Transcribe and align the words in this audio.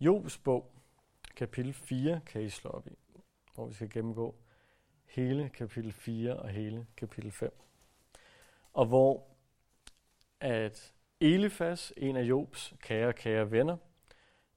Jobs 0.00 0.38
bog, 0.38 0.72
kapitel 1.36 1.72
4, 1.72 2.20
kan 2.26 2.42
I 2.42 2.48
slå 2.48 2.70
op 2.70 2.86
i, 2.86 2.96
hvor 3.54 3.66
vi 3.66 3.74
skal 3.74 3.90
gennemgå 3.90 4.34
hele 5.04 5.48
kapitel 5.48 5.92
4 5.92 6.36
og 6.36 6.48
hele 6.48 6.86
kapitel 6.96 7.30
5. 7.30 7.60
Og 8.72 8.86
hvor 8.86 9.26
at 10.40 10.94
Elifas, 11.20 11.92
en 11.96 12.16
af 12.16 12.22
Jobs 12.22 12.74
kære, 12.80 13.12
kære 13.12 13.50
venner, 13.50 13.76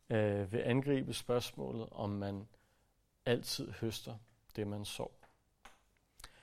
øh, 0.10 0.52
vil 0.52 0.60
angribe 0.60 1.14
spørgsmålet, 1.14 1.88
om 1.92 2.10
man 2.10 2.48
altid 3.26 3.72
høster 3.72 4.18
det, 4.56 4.68
man 4.68 4.86
sår. 4.86 5.20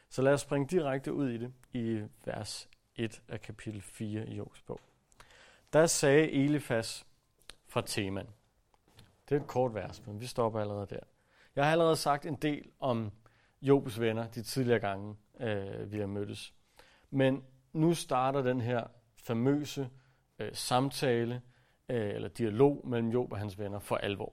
Så 0.08 0.22
lad 0.22 0.32
os 0.32 0.40
springe 0.40 0.68
direkte 0.68 1.12
ud 1.12 1.28
i 1.28 1.38
det 1.38 1.52
i 1.72 2.04
vers 2.24 2.68
1 2.96 3.22
af 3.28 3.40
kapitel 3.40 3.82
4 3.82 4.28
i 4.28 4.34
Jobs 4.34 4.62
bog. 4.62 4.80
Der 5.72 5.86
sagde 5.86 6.30
Elifas 6.30 7.06
fra 7.66 7.82
Teman. 7.86 8.26
Det 9.28 9.36
er 9.36 9.40
et 9.40 9.46
kort 9.46 9.74
vers, 9.74 10.06
men 10.06 10.20
vi 10.20 10.26
stopper 10.26 10.60
allerede 10.60 10.86
der. 10.90 11.00
Jeg 11.56 11.64
har 11.64 11.72
allerede 11.72 11.96
sagt 11.96 12.26
en 12.26 12.36
del 12.36 12.70
om 12.80 13.12
Jobs 13.62 14.00
venner 14.00 14.26
de 14.26 14.42
tidligere 14.42 14.80
gange, 14.80 15.16
øh, 15.40 15.92
vi 15.92 15.98
har 15.98 16.06
mødtes. 16.06 16.54
Men 17.10 17.44
nu 17.72 17.94
starter 17.94 18.42
den 18.42 18.60
her 18.60 18.84
famøse 19.16 19.88
øh, 20.38 20.50
samtale 20.52 21.42
øh, 21.88 22.14
eller 22.14 22.28
dialog 22.28 22.80
mellem 22.84 23.08
Job 23.08 23.32
og 23.32 23.38
hans 23.38 23.58
venner 23.58 23.78
for 23.78 23.96
alvor. 23.96 24.32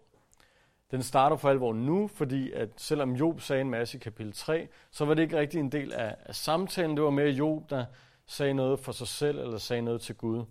Den 0.91 1.03
starter 1.03 1.35
for 1.35 1.49
alvor 1.49 1.73
nu, 1.73 2.07
fordi 2.07 2.51
at 2.51 2.69
selvom 2.77 3.13
Job 3.13 3.41
sagde 3.41 3.61
en 3.61 3.69
masse 3.69 3.97
i 3.97 3.99
kapitel 3.99 4.33
3, 4.33 4.67
så 4.91 5.05
var 5.05 5.13
det 5.13 5.23
ikke 5.23 5.39
rigtig 5.39 5.59
en 5.59 5.71
del 5.71 5.93
af, 5.93 6.15
af 6.25 6.35
samtalen. 6.35 6.97
Det 6.97 7.03
var 7.03 7.09
mere 7.09 7.29
Job, 7.29 7.69
der 7.69 7.85
sagde 8.25 8.53
noget 8.53 8.79
for 8.79 8.91
sig 8.91 9.07
selv 9.07 9.39
eller 9.39 9.57
sagde 9.57 9.81
noget 9.81 10.01
til 10.01 10.15
Gud. 10.15 10.45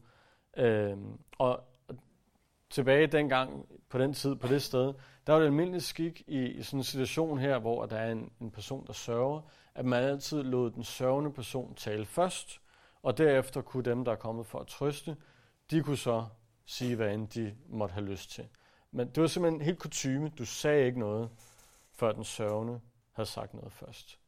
Øh, 0.56 0.97
og 1.39 1.61
tilbage 2.74 3.06
dengang, 3.06 3.66
på 3.88 3.98
den 3.98 4.14
tid, 4.14 4.34
på 4.34 4.48
det 4.48 4.62
sted, 4.62 4.95
der 5.27 5.33
var 5.33 5.38
det 5.38 5.46
almindelig 5.46 5.83
skik 5.83 6.23
i, 6.27 6.41
i 6.41 6.62
sådan 6.62 6.80
en 6.80 6.84
situation 6.84 7.38
her, 7.38 7.58
hvor 7.58 7.86
der 7.86 7.97
er 7.97 8.12
en, 8.12 8.31
en 8.41 8.50
person, 8.50 8.86
der 8.86 8.92
sørger, 8.92 9.41
at 9.75 9.84
man 9.84 10.05
altid 10.05 10.42
lod 10.42 10.70
den 10.70 10.84
sørgende 10.84 11.33
person 11.33 11.75
tale 11.75 12.05
først, 12.05 12.61
og 13.03 13.19
derefter 13.19 13.61
kunne 13.61 13.83
dem, 13.83 14.05
der 14.05 14.12
er 14.12 14.16
kommet 14.16 14.47
for 14.47 14.58
at 14.58 14.66
trøste, 14.66 15.16
de 15.70 15.83
kunne 15.83 15.97
så 15.97 16.25
sige, 16.66 16.97
hvad 16.97 17.14
end 17.14 17.28
de 17.28 17.55
måtte 17.69 17.92
have 17.92 18.06
lyst 18.06 18.31
til. 18.31 18.44
Men 18.92 19.09
det 19.09 19.20
var 19.20 19.27
simpelthen 19.27 19.61
helt 19.61 19.78
kutyme. 19.78 20.28
Du 20.28 20.44
sagde 20.44 20.86
ikke 20.86 20.98
noget, 20.98 21.31
før 21.92 22.12
den 22.12 22.25
sørgende 22.25 22.81
havde 23.12 23.28
sagt 23.28 23.55
noget 23.55 23.72
først. 23.72 24.19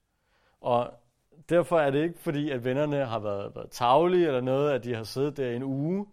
Og 0.60 0.92
derfor 1.48 1.81
er 1.81 1.91
det 1.91 2.03
ikke 2.03 2.19
fordi, 2.19 2.50
at 2.50 2.64
vennerne 2.64 3.05
har 3.05 3.19
været, 3.19 3.56
været 3.56 3.70
tavlige 3.70 4.27
eller 4.27 4.41
noget, 4.41 4.70
at 4.70 4.84
de 4.84 4.94
har 4.94 5.05
siddet 5.05 5.36
der 5.36 5.50
en 5.50 5.62
uge, 5.62 6.06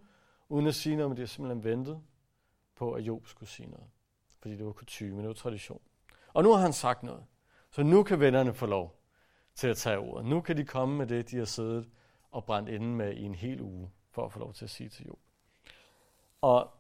uden 0.49 0.67
at 0.67 0.75
sige 0.75 0.95
noget, 0.95 1.09
men 1.09 1.17
de 1.17 1.21
har 1.21 1.27
simpelthen 1.27 1.63
ventet 1.63 2.01
på, 2.83 2.91
at 2.93 3.01
Job 3.01 3.27
skulle 3.27 3.49
sige 3.49 3.69
noget. 3.69 3.87
Fordi 4.39 4.55
det 4.55 4.65
var 4.65 4.71
kutyme, 4.71 5.19
det 5.19 5.27
var 5.27 5.33
tradition. 5.33 5.81
Og 6.33 6.43
nu 6.43 6.51
har 6.51 6.61
han 6.61 6.73
sagt 6.73 7.03
noget. 7.03 7.25
Så 7.71 7.83
nu 7.83 8.03
kan 8.03 8.19
vennerne 8.19 8.53
få 8.53 8.65
lov 8.65 8.99
til 9.55 9.67
at 9.67 9.77
tage 9.77 9.97
ordet. 9.97 10.25
Nu 10.25 10.41
kan 10.41 10.57
de 10.57 10.65
komme 10.65 10.97
med 10.97 11.07
det, 11.07 11.31
de 11.31 11.37
har 11.37 11.45
siddet 11.45 11.89
og 12.31 12.45
brændt 12.45 12.69
inde 12.69 12.87
med 12.87 13.13
i 13.13 13.23
en 13.23 13.35
hel 13.35 13.61
uge, 13.61 13.91
for 14.11 14.25
at 14.25 14.31
få 14.31 14.39
lov 14.39 14.53
til 14.53 14.65
at 14.65 14.69
sige 14.69 14.89
til 14.89 15.05
Job. 15.05 15.19
Og 16.41 16.71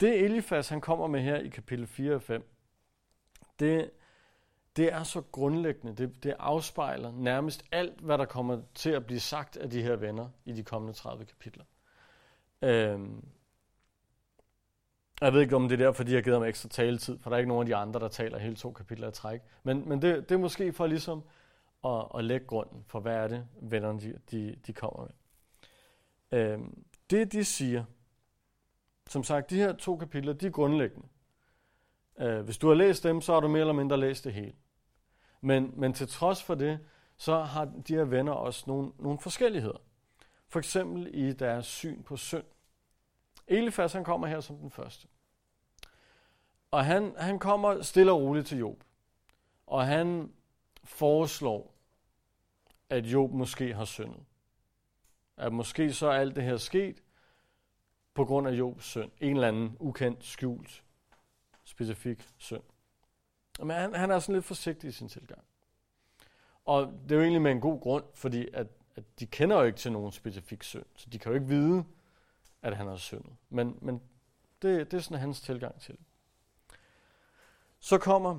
det 0.00 0.24
Elifas, 0.24 0.68
han 0.68 0.80
kommer 0.80 1.06
med 1.06 1.20
her 1.20 1.36
i 1.36 1.48
kapitel 1.48 1.86
4 1.86 2.14
og 2.14 2.22
5, 2.22 2.56
det, 3.58 3.90
det 4.76 4.92
er 4.92 5.02
så 5.02 5.20
grundlæggende. 5.20 5.94
Det, 5.96 6.24
det 6.24 6.34
afspejler 6.38 7.12
nærmest 7.12 7.64
alt, 7.72 8.00
hvad 8.00 8.18
der 8.18 8.24
kommer 8.24 8.62
til 8.74 8.90
at 8.90 9.06
blive 9.06 9.20
sagt 9.20 9.56
af 9.56 9.70
de 9.70 9.82
her 9.82 9.96
venner 9.96 10.28
i 10.44 10.52
de 10.52 10.64
kommende 10.64 10.92
30 10.92 11.24
kapitler. 11.24 11.64
Øhm, 12.62 13.24
jeg 15.24 15.32
ved 15.32 15.40
ikke, 15.40 15.56
om 15.56 15.68
det 15.68 15.80
er 15.80 15.84
derfor, 15.84 16.04
de 16.04 16.14
har 16.14 16.20
givet 16.20 16.36
ham 16.38 16.48
ekstra 16.48 16.68
taletid, 16.68 17.18
for 17.18 17.30
der 17.30 17.36
er 17.36 17.38
ikke 17.38 17.48
nogen 17.48 17.62
af 17.62 17.66
de 17.66 17.76
andre, 17.76 18.00
der 18.00 18.08
taler 18.08 18.38
hele 18.38 18.56
to 18.56 18.72
kapitler 18.72 19.08
i 19.08 19.12
træk. 19.12 19.40
Men, 19.62 19.88
men 19.88 20.02
det, 20.02 20.28
det 20.28 20.34
er 20.34 20.38
måske 20.38 20.72
for 20.72 20.86
ligesom 20.86 21.22
at, 21.84 22.04
at 22.14 22.24
lægge 22.24 22.46
grunden 22.46 22.84
for, 22.86 23.00
hvad 23.00 23.16
er 23.16 23.28
det, 23.28 23.46
vennerne 23.60 24.00
de, 24.00 24.18
de, 24.30 24.56
de 24.66 24.72
kommer 24.72 25.06
med. 25.06 25.12
Øhm, 26.40 26.84
det, 27.10 27.32
de 27.32 27.44
siger, 27.44 27.84
som 29.08 29.24
sagt, 29.24 29.50
de 29.50 29.56
her 29.56 29.72
to 29.72 29.96
kapitler, 29.96 30.32
de 30.32 30.46
er 30.46 30.50
grundlæggende. 30.50 31.08
Øh, 32.18 32.40
hvis 32.40 32.58
du 32.58 32.68
har 32.68 32.74
læst 32.74 33.04
dem, 33.04 33.20
så 33.20 33.32
har 33.32 33.40
du 33.40 33.48
mere 33.48 33.60
eller 33.60 33.72
mindre 33.72 34.00
læst 34.00 34.24
det 34.24 34.32
hele. 34.32 34.54
Men, 35.40 35.72
men 35.76 35.92
til 35.92 36.08
trods 36.08 36.42
for 36.42 36.54
det, 36.54 36.78
så 37.16 37.42
har 37.42 37.64
de 37.64 37.94
her 37.94 38.04
venner 38.04 38.32
også 38.32 38.64
nogle, 38.66 38.92
nogle 38.98 39.18
forskelligheder. 39.18 39.78
For 40.48 40.58
eksempel 40.58 41.10
i 41.14 41.32
deres 41.32 41.66
syn 41.66 42.02
på 42.02 42.16
synd. 42.16 42.44
Elifas, 43.48 43.92
han 43.92 44.04
kommer 44.04 44.26
her 44.26 44.40
som 44.40 44.56
den 44.56 44.70
første. 44.70 45.08
Og 46.72 46.84
han, 46.84 47.14
han 47.18 47.38
kommer 47.38 47.82
stille 47.82 48.12
og 48.12 48.20
roligt 48.20 48.46
til 48.46 48.58
Job. 48.58 48.84
Og 49.66 49.86
han 49.86 50.32
foreslår, 50.84 51.74
at 52.90 53.04
Job 53.04 53.30
måske 53.30 53.74
har 53.74 53.84
syndet. 53.84 54.24
At 55.36 55.52
måske 55.52 55.92
så 55.92 56.06
er 56.06 56.12
alt 56.12 56.36
det 56.36 56.44
her 56.44 56.56
sket 56.56 57.02
på 58.14 58.24
grund 58.24 58.48
af 58.48 58.52
Jobs 58.52 58.84
synd. 58.84 59.10
En 59.20 59.34
eller 59.34 59.48
anden 59.48 59.76
ukendt, 59.80 60.24
skjult, 60.24 60.84
specifik 61.64 62.28
synd. 62.38 62.62
Men 63.58 63.70
han, 63.70 63.94
han 63.94 64.10
er 64.10 64.18
sådan 64.18 64.34
lidt 64.34 64.44
forsigtig 64.44 64.88
i 64.88 64.92
sin 64.92 65.08
tilgang. 65.08 65.44
Og 66.64 66.86
det 67.02 67.12
er 67.12 67.16
jo 67.16 67.22
egentlig 67.22 67.42
med 67.42 67.52
en 67.52 67.60
god 67.60 67.80
grund, 67.80 68.04
fordi 68.14 68.48
at, 68.52 68.66
at 68.96 69.04
de 69.20 69.26
kender 69.26 69.56
jo 69.56 69.62
ikke 69.62 69.78
til 69.78 69.92
nogen 69.92 70.12
specifik 70.12 70.62
synd, 70.62 70.86
så 70.94 71.10
de 71.10 71.18
kan 71.18 71.32
jo 71.32 71.34
ikke 71.34 71.48
vide, 71.48 71.84
at 72.62 72.76
han 72.76 72.86
har 72.86 72.96
syndet. 72.96 73.36
Men, 73.48 73.78
men 73.80 74.02
det, 74.62 74.90
det 74.90 74.96
er 74.96 75.00
sådan 75.00 75.18
hans 75.18 75.40
tilgang 75.40 75.80
til 75.80 75.94
det. 75.94 76.04
Så 77.82 77.98
kommer 77.98 78.38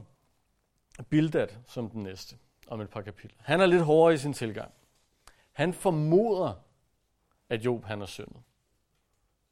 Bildad 1.09 1.47
som 1.67 1.89
den 1.89 2.03
næste 2.03 2.37
om 2.67 2.81
et 2.81 2.89
par 2.89 3.01
kapitler. 3.01 3.41
Han 3.43 3.61
er 3.61 3.65
lidt 3.65 3.83
hårdere 3.83 4.13
i 4.13 4.17
sin 4.17 4.33
tilgang. 4.33 4.71
Han 5.51 5.73
formoder, 5.73 6.53
at 7.49 7.65
Job 7.65 7.85
han 7.85 7.99
har 7.99 8.05
syndet. 8.05 8.41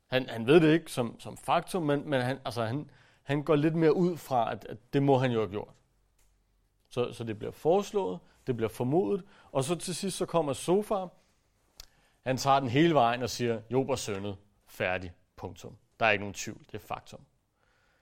Han, 0.07 0.29
han 0.29 0.47
ved 0.47 0.59
det 0.59 0.73
ikke 0.73 0.91
som, 0.91 1.19
som 1.19 1.37
faktum, 1.37 1.83
men, 1.83 2.09
men 2.09 2.21
han, 2.21 2.39
altså, 2.45 2.65
han, 2.65 2.89
han 3.23 3.43
går 3.43 3.55
lidt 3.55 3.75
mere 3.75 3.95
ud 3.95 4.17
fra, 4.17 4.51
at, 4.51 4.65
at 4.65 4.93
det 4.93 5.03
må 5.03 5.17
han 5.17 5.31
jo 5.31 5.39
have 5.39 5.51
gjort. 5.51 5.73
Så, 6.89 7.13
så 7.13 7.23
det 7.23 7.39
bliver 7.39 7.51
foreslået, 7.51 8.19
det 8.47 8.55
bliver 8.55 8.69
formodet, 8.69 9.23
og 9.51 9.63
så 9.63 9.75
til 9.75 9.95
sidst 9.95 10.17
så 10.17 10.25
kommer 10.25 10.53
Sofar. 10.53 11.09
Han 12.21 12.37
tager 12.37 12.59
den 12.59 12.69
hele 12.69 12.93
vejen 12.93 13.23
og 13.23 13.29
siger, 13.29 13.61
Job 13.71 13.89
er 13.89 13.95
syndet, 13.95 14.37
færdig, 14.65 15.13
punktum. 15.35 15.77
Der 15.99 16.05
er 16.05 16.11
ikke 16.11 16.21
nogen 16.21 16.33
tvivl, 16.33 16.59
det 16.59 16.73
er 16.73 16.79
faktum. 16.79 17.21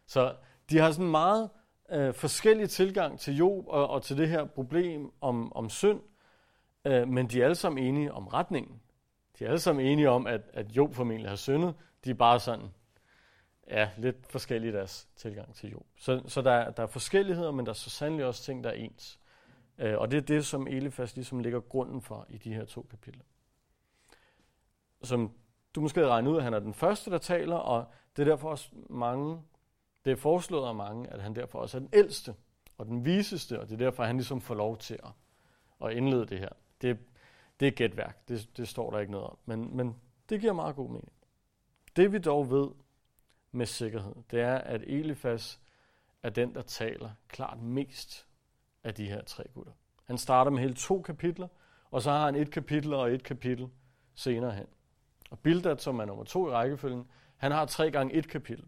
Så 0.05 0.35
de 0.69 0.77
har 0.77 0.91
sådan 0.91 1.11
meget 1.11 1.49
øh, 1.91 2.13
forskellig 2.13 2.69
tilgang 2.69 3.19
til 3.19 3.37
Job 3.37 3.67
og, 3.67 3.89
og 3.89 4.03
til 4.03 4.17
det 4.17 4.29
her 4.29 4.45
problem 4.45 5.11
om, 5.21 5.53
om 5.55 5.69
synd, 5.69 6.01
øh, 6.85 7.07
men 7.07 7.27
de 7.27 7.41
er 7.41 7.43
alle 7.43 7.55
sammen 7.55 7.83
enige 7.83 8.13
om 8.13 8.27
retningen. 8.27 8.81
De 9.39 9.43
er 9.43 9.47
alle 9.47 9.59
sammen 9.59 9.85
enige 9.85 10.09
om, 10.09 10.27
at, 10.27 10.41
at 10.53 10.71
Job 10.71 10.93
formentlig 10.93 11.29
har 11.29 11.35
syndet. 11.35 11.75
De 12.05 12.09
er 12.09 12.13
bare 12.13 12.39
sådan, 12.39 12.69
ja, 13.67 13.89
lidt 13.97 14.27
forskellige 14.27 14.73
deres 14.73 15.07
tilgang 15.15 15.55
til 15.55 15.71
Job. 15.71 15.85
Så, 15.97 16.21
så 16.27 16.41
der, 16.41 16.71
der 16.71 16.83
er 16.83 16.87
forskelligheder, 16.87 17.51
men 17.51 17.65
der 17.65 17.69
er 17.69 17.75
så 17.75 17.89
sandelig 17.89 18.25
også 18.25 18.43
ting, 18.43 18.63
der 18.63 18.69
er 18.69 18.73
ens. 18.73 19.19
Øh, 19.77 19.97
og 19.97 20.11
det 20.11 20.17
er 20.17 20.21
det, 20.21 20.45
som 20.45 20.67
Elifas 20.67 21.15
ligesom 21.15 21.39
ligger 21.39 21.59
grunden 21.59 22.01
for 22.01 22.25
i 22.29 22.37
de 22.37 22.53
her 22.53 22.65
to 22.65 22.87
kapitler. 22.89 23.23
Som 25.03 25.31
du 25.75 25.81
måske 25.81 25.99
havde 25.99 26.11
regnet 26.11 26.31
ud, 26.31 26.37
at 26.37 26.43
han 26.43 26.53
er 26.53 26.59
den 26.59 26.73
første, 26.73 27.11
der 27.11 27.17
taler, 27.17 27.55
og 27.55 27.85
det 28.15 28.21
er 28.21 28.31
derfor 28.31 28.49
også 28.49 28.69
mange 28.89 29.41
det 30.05 30.11
er 30.11 30.15
foreslået 30.15 30.67
af 30.67 30.75
mange, 30.75 31.13
at 31.13 31.21
han 31.21 31.35
derfor 31.35 31.59
også 31.59 31.77
er 31.77 31.79
den 31.79 31.89
ældste 31.93 32.35
og 32.77 32.85
den 32.85 33.05
viseste, 33.05 33.59
og 33.59 33.69
det 33.69 33.73
er 33.73 33.77
derfor, 33.77 34.03
at 34.03 34.07
han 34.07 34.15
ligesom 34.15 34.41
får 34.41 34.55
lov 34.55 34.77
til 34.77 34.99
at, 35.03 35.11
at 35.87 35.97
indlede 35.97 36.25
det 36.25 36.39
her. 36.39 36.49
Det, 36.81 36.97
det 37.59 37.67
er 37.67 37.71
gætværk, 37.71 38.27
det, 38.27 38.49
det 38.57 38.67
står 38.67 38.91
der 38.91 38.99
ikke 38.99 39.11
noget 39.11 39.27
om, 39.27 39.37
men, 39.45 39.77
men 39.77 39.95
det 40.29 40.41
giver 40.41 40.53
meget 40.53 40.75
god 40.75 40.89
mening. 40.89 41.11
Det 41.95 42.13
vi 42.13 42.17
dog 42.17 42.51
ved 42.51 42.67
med 43.51 43.65
sikkerhed, 43.65 44.15
det 44.31 44.41
er, 44.41 44.55
at 44.57 44.81
Elifas 44.81 45.59
er 46.23 46.29
den, 46.29 46.55
der 46.55 46.61
taler 46.61 47.09
klart 47.27 47.61
mest 47.61 48.27
af 48.83 48.93
de 48.93 49.05
her 49.05 49.23
tre 49.23 49.43
gutter. 49.53 49.71
Han 50.03 50.17
starter 50.17 50.51
med 50.51 50.59
hele 50.59 50.73
to 50.73 51.01
kapitler, 51.01 51.47
og 51.91 52.01
så 52.01 52.11
har 52.11 52.25
han 52.25 52.35
et 52.35 52.51
kapitel 52.51 52.93
og 52.93 53.13
et 53.13 53.23
kapitel 53.23 53.69
senere 54.15 54.51
hen. 54.51 54.67
Og 55.29 55.39
Bildad, 55.39 55.77
som 55.77 55.99
er 55.99 56.05
nummer 56.05 56.23
to 56.23 56.49
i 56.49 56.51
rækkefølgen, 56.51 57.07
han 57.37 57.51
har 57.51 57.65
tre 57.65 57.91
gange 57.91 58.13
et 58.13 58.27
kapitel. 58.27 58.65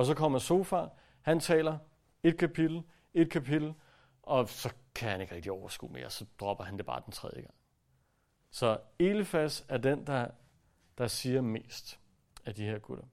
Og 0.00 0.06
så 0.06 0.14
kommer 0.14 0.38
Sofa, 0.38 0.86
han 1.22 1.40
taler 1.40 1.78
et 2.22 2.38
kapitel, 2.38 2.82
et 3.14 3.30
kapitel, 3.30 3.74
og 4.22 4.48
så 4.48 4.72
kan 4.94 5.08
han 5.08 5.20
ikke 5.20 5.34
rigtig 5.34 5.52
overskue 5.52 5.92
mere, 5.92 6.10
så 6.10 6.24
dropper 6.40 6.64
han 6.64 6.76
det 6.76 6.86
bare 6.86 7.02
den 7.04 7.12
tredje 7.12 7.40
gang. 7.40 7.54
Så 8.50 8.78
Elifas 8.98 9.64
er 9.68 9.78
den, 9.78 10.06
der, 10.06 10.26
der 10.98 11.06
siger 11.06 11.40
mest 11.40 11.98
af 12.44 12.54
de 12.54 12.64
her 12.64 12.78
gutter. 12.78 13.04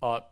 Og 0.00 0.22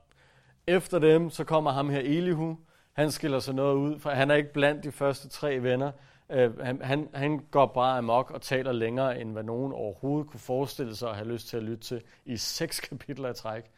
efter 0.67 0.99
dem, 0.99 1.31
så 1.31 1.45
kommer 1.45 1.71
ham 1.71 1.89
her 1.89 2.01
Elihu. 2.01 2.59
Han 2.93 3.11
skiller 3.11 3.39
sig 3.39 3.55
noget 3.55 3.75
ud, 3.75 3.99
for 3.99 4.11
han 4.11 4.31
er 4.31 4.35
ikke 4.35 4.53
blandt 4.53 4.85
de 4.85 4.93
første 4.93 5.29
tre 5.29 5.63
venner. 5.63 5.93
Uh, 6.29 6.59
han, 6.59 6.83
han, 6.83 7.09
han 7.15 7.39
går 7.39 7.67
bare 7.67 7.99
amok 7.99 8.31
og 8.31 8.43
taler 8.43 8.73
længere, 8.73 9.21
end 9.21 9.33
hvad 9.33 9.43
nogen 9.43 9.73
overhovedet 9.73 10.31
kunne 10.31 10.41
forestille 10.41 10.97
sig 10.97 11.11
at 11.11 11.17
have 11.17 11.29
lyst 11.29 11.49
til 11.49 11.57
at 11.57 11.63
lytte 11.63 11.85
til 11.85 12.03
i 12.25 12.37
seks 12.37 12.81
kapitler 12.89 13.31
i 13.31 13.35
træk. 13.35 13.71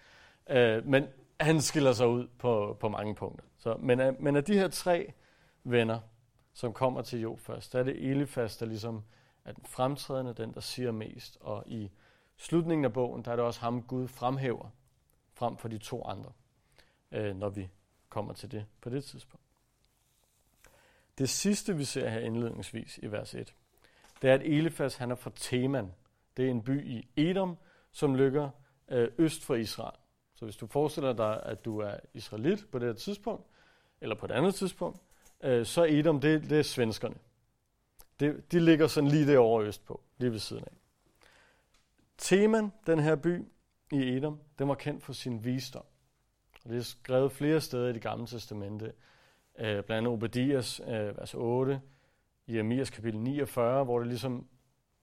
Uh, 0.51 0.87
men 0.87 1.07
han 1.41 1.61
skiller 1.61 1.93
sig 1.93 2.09
ud 2.09 2.29
på, 2.39 2.77
på 2.81 2.89
mange 2.89 3.15
punkter. 3.15 3.45
Så, 3.59 3.77
men, 3.81 4.01
af, 4.01 4.15
men 4.21 4.37
af 4.37 4.45
de 4.45 4.55
her 4.55 4.69
tre 4.69 5.13
venner, 5.65 6.01
som 6.53 6.73
kommer 6.73 7.03
til 7.03 7.21
Job 7.21 7.41
først, 7.41 7.73
der 7.73 7.79
er 7.79 7.83
det 7.83 8.11
Elifas, 8.11 8.57
der 8.57 8.67
ligesom 8.67 9.05
er 9.45 9.53
den 9.53 9.65
fremtrædende, 9.65 10.35
den 10.35 10.55
der 10.55 10.61
siger 10.61 10.93
mest. 10.93 11.39
Og 11.41 11.65
i 11.67 11.91
slutningen 12.37 12.85
af 12.85 12.93
bogen, 12.93 13.25
der 13.25 13.33
er 13.33 13.37
det 13.37 13.45
også 13.45 13.61
ham, 13.61 13.83
Gud 13.83 14.09
fremhæver 14.09 14.71
frem 15.33 15.57
for 15.57 15.69
de 15.69 15.79
to 15.79 16.05
andre, 16.05 16.33
øh, 17.13 17.37
når 17.37 17.49
vi 17.49 17.69
kommer 18.09 18.33
til 18.33 18.53
det 18.53 18.67
på 18.81 18.91
det 18.91 19.05
tidspunkt. 19.05 19.47
Det 21.19 21.29
sidste, 21.29 21.77
vi 21.77 21.85
ser 21.85 22.09
her 22.09 22.21
indledningsvis 22.21 22.99
i 22.99 23.07
vers 23.07 23.35
1, 23.35 23.55
det 24.23 24.31
er, 24.31 24.35
at 24.35 24.43
Elifas 24.43 24.97
han 24.97 25.11
er 25.11 25.15
fra 25.15 25.31
Teman. 25.35 25.93
Det 26.37 26.47
er 26.47 26.51
en 26.51 26.63
by 26.63 26.87
i 26.87 27.09
Edom, 27.17 27.57
som 27.93 28.15
ligger 28.15 28.51
øh, 28.89 29.09
øst 29.19 29.45
for 29.45 29.55
Israel. 29.55 29.98
Så 30.39 30.45
hvis 30.45 30.57
du 30.57 30.67
forestiller 30.67 31.13
dig, 31.13 31.43
at 31.43 31.65
du 31.65 31.79
er 31.79 31.97
israelit 32.15 32.67
på 32.73 32.79
det 32.79 32.89
her 32.89 32.95
tidspunkt, 32.95 33.47
eller 34.01 34.15
på 34.15 34.27
et 34.27 34.31
andet 34.31 34.55
tidspunkt, 34.55 35.01
øh, 35.45 35.67
så 35.67 35.85
Edom, 35.85 36.21
det, 36.21 36.51
det 36.51 36.59
er 36.59 36.63
svenskerne. 36.63 37.15
Det, 38.21 38.53
de 38.53 38.61
ligger 38.61 38.87
sådan 38.87 39.11
lige 39.11 39.27
derovre 39.27 39.67
øst 39.67 39.85
på, 39.85 40.01
lige 40.19 40.33
ved 40.33 40.39
siden 40.39 40.65
af. 40.65 40.73
Teman, 42.19 42.73
den 42.87 42.99
her 42.99 43.17
by 43.17 43.45
i 43.93 44.17
Edom, 44.17 44.41
den 44.59 44.69
var 44.69 44.75
kendt 44.75 45.05
for 45.05 45.13
sin 45.13 45.45
visdom. 45.45 45.85
Og 46.65 46.71
det 46.71 46.79
er 46.79 46.83
skrevet 46.83 47.33
flere 47.33 47.61
steder 47.61 47.89
i 47.89 47.93
det 47.93 48.03
gamle 48.03 48.27
testamente. 48.27 48.93
Øh, 49.59 49.85
blandt 49.85 49.91
andet 49.91 50.13
Obadias, 50.13 50.81
øh, 50.81 51.19
vers 51.19 51.35
8, 51.35 51.81
i 52.47 52.85
kapitel 52.93 53.21
49, 53.21 53.85
hvor 53.85 53.99
det 53.99 54.09
ligesom 54.09 54.47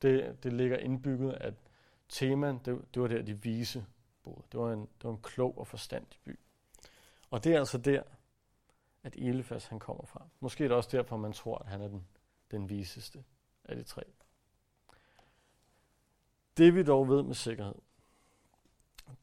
det, 0.01 0.43
det 0.43 0.53
ligger 0.53 0.77
indbygget, 0.77 1.37
at 1.41 1.53
Teman, 2.09 2.59
det, 2.65 2.81
det 2.93 3.01
var 3.01 3.07
der, 3.07 3.21
de 3.21 3.43
vise 3.43 3.85
boede. 4.25 4.43
Det 4.51 4.59
var, 4.59 4.73
en, 4.73 4.81
det 4.81 5.03
var 5.03 5.11
en 5.11 5.21
klog 5.21 5.57
og 5.57 5.67
forstandig 5.67 6.19
by. 6.23 6.39
Og 7.29 7.43
det 7.43 7.53
er 7.53 7.59
altså 7.59 7.77
der, 7.77 8.03
at 9.03 9.15
Elefas 9.15 9.67
han 9.67 9.79
kommer 9.79 10.05
fra. 10.05 10.27
Måske 10.39 10.63
er 10.63 10.67
det 10.67 10.77
også 10.77 10.97
derfor, 10.97 11.17
man 11.17 11.33
tror, 11.33 11.57
at 11.57 11.67
han 11.67 11.81
er 11.81 11.87
den, 11.87 12.07
den 12.51 12.69
viseste 12.69 13.23
af 13.63 13.75
de 13.75 13.83
tre. 13.83 14.03
Det 16.57 16.75
vi 16.75 16.83
dog 16.83 17.09
ved 17.09 17.23
med 17.23 17.35
sikkerhed, 17.35 17.75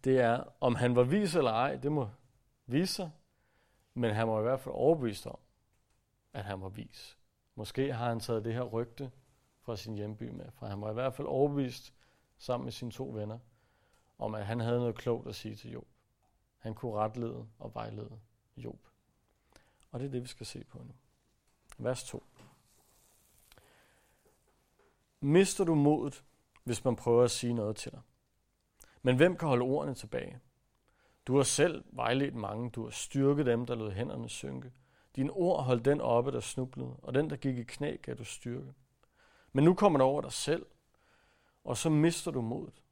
det 0.05 0.21
er, 0.21 0.45
om 0.61 0.75
han 0.75 0.97
var 0.97 1.03
vis 1.03 1.37
eller 1.37 1.51
ej, 1.51 1.77
det 1.77 1.93
må 1.93 2.11
vise 2.67 2.95
sig, 2.95 3.11
men 3.95 4.15
han 4.15 4.27
må 4.27 4.39
i 4.39 4.43
hvert 4.43 4.61
fald 4.61 4.75
overbevist 4.75 5.27
om, 5.27 5.39
at 6.33 6.45
han 6.45 6.61
var 6.61 6.69
vis. 6.69 7.19
Måske 7.55 7.93
har 7.93 8.09
han 8.09 8.21
taget 8.21 8.45
det 8.45 8.55
her 8.55 8.63
rygte 8.63 9.11
fra 9.61 9.77
sin 9.77 9.95
hjemby 9.95 10.29
med, 10.29 10.51
for 10.51 10.67
han 10.67 10.81
var 10.81 10.91
i 10.91 10.95
hvert 10.95 11.15
fald 11.15 11.29
overbevist 11.29 11.95
sammen 12.39 12.65
med 12.65 12.73
sine 12.73 12.91
to 12.91 13.11
venner, 13.15 13.39
om 14.23 14.35
at 14.35 14.47
han 14.47 14.61
havde 14.61 14.79
noget 14.79 14.95
klogt 14.95 15.29
at 15.29 15.35
sige 15.35 15.55
til 15.55 15.71
Job. 15.71 15.87
Han 16.59 16.75
kunne 16.75 16.93
retlede 16.93 17.47
og 17.59 17.75
vejlede 17.75 18.19
Job. 18.57 18.79
Og 19.91 20.01
det 20.01 20.07
er 20.07 20.11
det, 20.11 20.23
vi 20.23 20.29
skal 20.29 20.47
se 20.47 20.65
på 20.65 20.79
nu. 20.79 20.95
Vers 21.79 22.05
2. 22.05 22.25
Mister 25.21 25.65
du 25.65 25.75
modet, 25.75 26.25
hvis 26.65 26.85
man 26.85 26.97
prøver 26.97 27.25
at 27.25 27.31
sige 27.31 27.53
noget 27.53 27.77
til 27.77 27.93
dig? 27.93 28.01
Men 29.03 29.17
hvem 29.17 29.37
kan 29.37 29.49
holde 29.49 29.63
ordene 29.63 29.95
tilbage? 29.95 30.41
Du 31.27 31.37
har 31.37 31.43
selv 31.43 31.85
vejledt 31.93 32.35
mange, 32.35 32.71
du 32.71 32.85
har 32.85 32.91
styrket 32.91 33.47
dem, 33.47 33.67
der 33.67 33.75
lod 33.75 33.93
hænderne 33.93 34.29
synke. 34.29 34.73
Din 35.17 35.31
ord 35.31 35.65
holdt 35.65 35.85
den 35.85 36.01
oppe, 36.01 36.33
der 36.33 36.41
snublede, 36.41 36.97
og 37.03 37.15
den, 37.15 37.31
der 37.31 37.37
gik 37.37 37.59
i 37.59 37.63
knæ, 37.63 37.97
gav 38.03 38.15
du 38.15 38.25
styrke. 38.25 38.75
Men 39.53 39.65
nu 39.65 39.75
kommer 39.75 39.99
det 39.99 40.07
over 40.07 40.21
dig 40.21 40.33
selv, 40.33 40.67
og 41.65 41.77
så 41.77 41.91
mister 41.91 42.31
du 42.31 42.41
modet. 42.41 42.83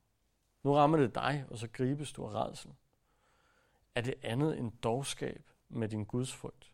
Nu 0.62 0.72
rammer 0.72 0.98
det 0.98 1.14
dig, 1.14 1.44
og 1.50 1.58
så 1.58 1.68
gribes 1.72 2.12
du 2.12 2.26
af 2.26 2.32
redsel. 2.32 2.74
Er 3.94 4.00
det 4.00 4.14
andet 4.22 4.58
end 4.58 4.72
dogskab 4.82 5.50
med 5.68 5.88
din 5.88 6.04
gudsfrygt, 6.04 6.72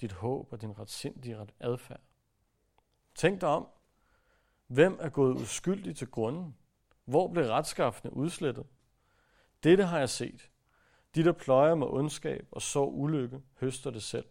dit 0.00 0.12
håb 0.12 0.52
og 0.52 0.60
din 0.60 0.78
retsindige 0.78 1.46
adfærd? 1.60 2.00
Tænk 3.14 3.40
dig 3.40 3.48
om. 3.48 3.68
Hvem 4.66 4.98
er 5.00 5.08
gået 5.08 5.34
uskyldig 5.34 5.96
til 5.96 6.10
grunden? 6.10 6.56
Hvor 7.04 7.28
blev 7.28 7.44
retskaffende 7.44 8.16
udslettet? 8.16 8.66
Dette 9.62 9.84
har 9.84 9.98
jeg 9.98 10.08
set. 10.08 10.50
De, 11.14 11.24
der 11.24 11.32
pløjer 11.32 11.74
med 11.74 11.86
ondskab 11.86 12.48
og 12.50 12.62
så 12.62 12.84
ulykke, 12.84 13.42
høster 13.60 13.90
det 13.90 14.02
selv. 14.02 14.26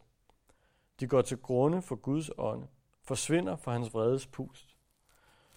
De 0.99 1.07
går 1.07 1.21
til 1.21 1.37
grunde 1.37 1.81
for 1.81 1.95
Guds 1.95 2.29
ånde, 2.37 2.67
forsvinder 3.01 3.55
for 3.55 3.71
hans 3.71 3.93
vredes 3.93 4.27
pust. 4.27 4.77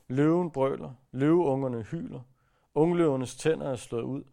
Løven 0.08 0.50
brøler, 0.50 0.94
løveungerne 1.12 1.82
hyler, 1.82 2.20
ungløvernes 2.78 3.36
tænder 3.36 3.70
er 3.70 3.76
slået 3.76 4.02
ud. 4.02 4.24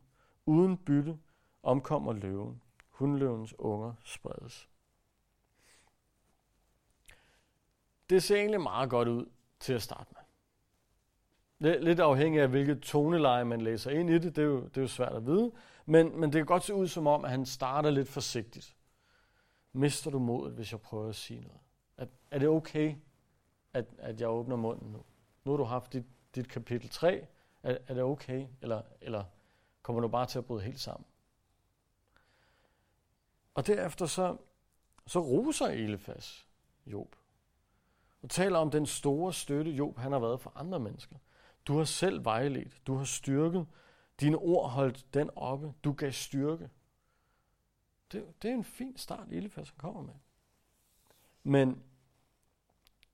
Uden 0.45 0.77
bytte 0.77 1.19
omkommer 1.63 2.13
løven. 2.13 2.61
Hundløvens 2.89 3.59
unger 3.59 3.93
spredes. 4.03 4.69
Det 8.09 8.23
ser 8.23 8.35
egentlig 8.35 8.61
meget 8.61 8.89
godt 8.89 9.07
ud 9.07 9.25
til 9.59 9.73
at 9.73 9.81
starte 9.81 10.09
med. 10.15 11.79
Lidt 11.79 11.99
afhængig 11.99 12.41
af, 12.41 12.49
hvilket 12.49 12.81
toneleje 12.81 13.45
man 13.45 13.61
læser 13.61 13.91
ind 13.91 14.09
i 14.09 14.13
det, 14.13 14.35
det 14.35 14.41
er 14.41 14.45
jo, 14.45 14.61
det 14.63 14.77
er 14.77 14.81
jo 14.81 14.87
svært 14.87 15.13
at 15.13 15.25
vide. 15.25 15.51
Men, 15.85 16.19
men 16.19 16.23
det 16.23 16.39
kan 16.39 16.45
godt 16.45 16.63
se 16.63 16.73
ud 16.73 16.87
som 16.87 17.07
om, 17.07 17.25
at 17.25 17.31
han 17.31 17.45
starter 17.45 17.89
lidt 17.89 18.09
forsigtigt. 18.09 18.75
Mister 19.73 20.11
du 20.11 20.19
modet, 20.19 20.53
hvis 20.53 20.71
jeg 20.71 20.81
prøver 20.81 21.09
at 21.09 21.15
sige 21.15 21.41
noget? 21.41 21.59
Er, 21.97 22.05
er 22.31 22.39
det 22.39 22.47
okay, 22.47 22.95
at, 23.73 23.85
at 23.97 24.21
jeg 24.21 24.29
åbner 24.29 24.55
munden 24.55 24.91
nu? 24.91 25.03
Nu 25.45 25.51
har 25.51 25.57
du 25.57 25.63
haft 25.63 25.93
dit, 25.93 26.05
dit 26.35 26.49
kapitel 26.49 26.89
3. 26.89 27.27
Er, 27.65 27.77
er 27.87 27.93
det 27.93 28.03
okay? 28.03 28.47
Eller, 28.61 28.81
eller 29.01 29.23
kommer 29.81 30.01
du 30.01 30.07
bare 30.07 30.25
til 30.25 30.37
at 30.37 30.45
bryde 30.45 30.61
helt 30.61 30.79
sammen? 30.79 31.05
Og 33.53 33.67
derefter 33.67 34.05
så, 34.05 34.37
så 35.07 35.19
roser 35.19 35.67
Elefas 35.67 36.47
Job. 36.85 37.15
Og 38.21 38.29
taler 38.29 38.59
om 38.59 38.71
den 38.71 38.85
store 38.85 39.33
støtte, 39.33 39.71
Job 39.71 39.97
han 39.97 40.11
har 40.11 40.19
været 40.19 40.41
for 40.41 40.51
andre 40.55 40.79
mennesker. 40.79 41.15
Du 41.67 41.77
har 41.77 41.83
selv 41.83 42.25
vejledt, 42.25 42.87
du 42.87 42.95
har 42.95 43.05
styrket, 43.05 43.67
dine 44.19 44.37
ord 44.37 44.69
holdt 44.69 45.13
den 45.13 45.29
oppe, 45.35 45.73
du 45.83 45.93
gav 45.93 46.11
styrke. 46.11 46.69
Det, 48.11 48.41
det 48.41 48.49
er 48.49 48.53
en 48.53 48.63
fin 48.63 48.97
start, 48.97 49.27
Elefas 49.31 49.71
kommer 49.71 50.01
med. 50.01 50.13
Men 51.43 51.83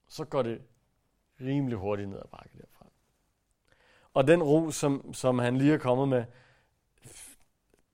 så 0.07 0.25
går 0.25 0.41
det 0.41 0.61
rimelig 1.41 1.77
hurtigt 1.77 2.09
ned 2.09 2.19
ad 2.19 2.27
bakke 2.31 2.57
der. 2.57 2.70
Og 4.13 4.27
den 4.27 4.43
ro, 4.43 4.71
som, 4.71 5.13
som 5.13 5.39
han 5.39 5.57
lige 5.57 5.73
er 5.73 5.77
kommet 5.77 6.07
med, 6.07 6.25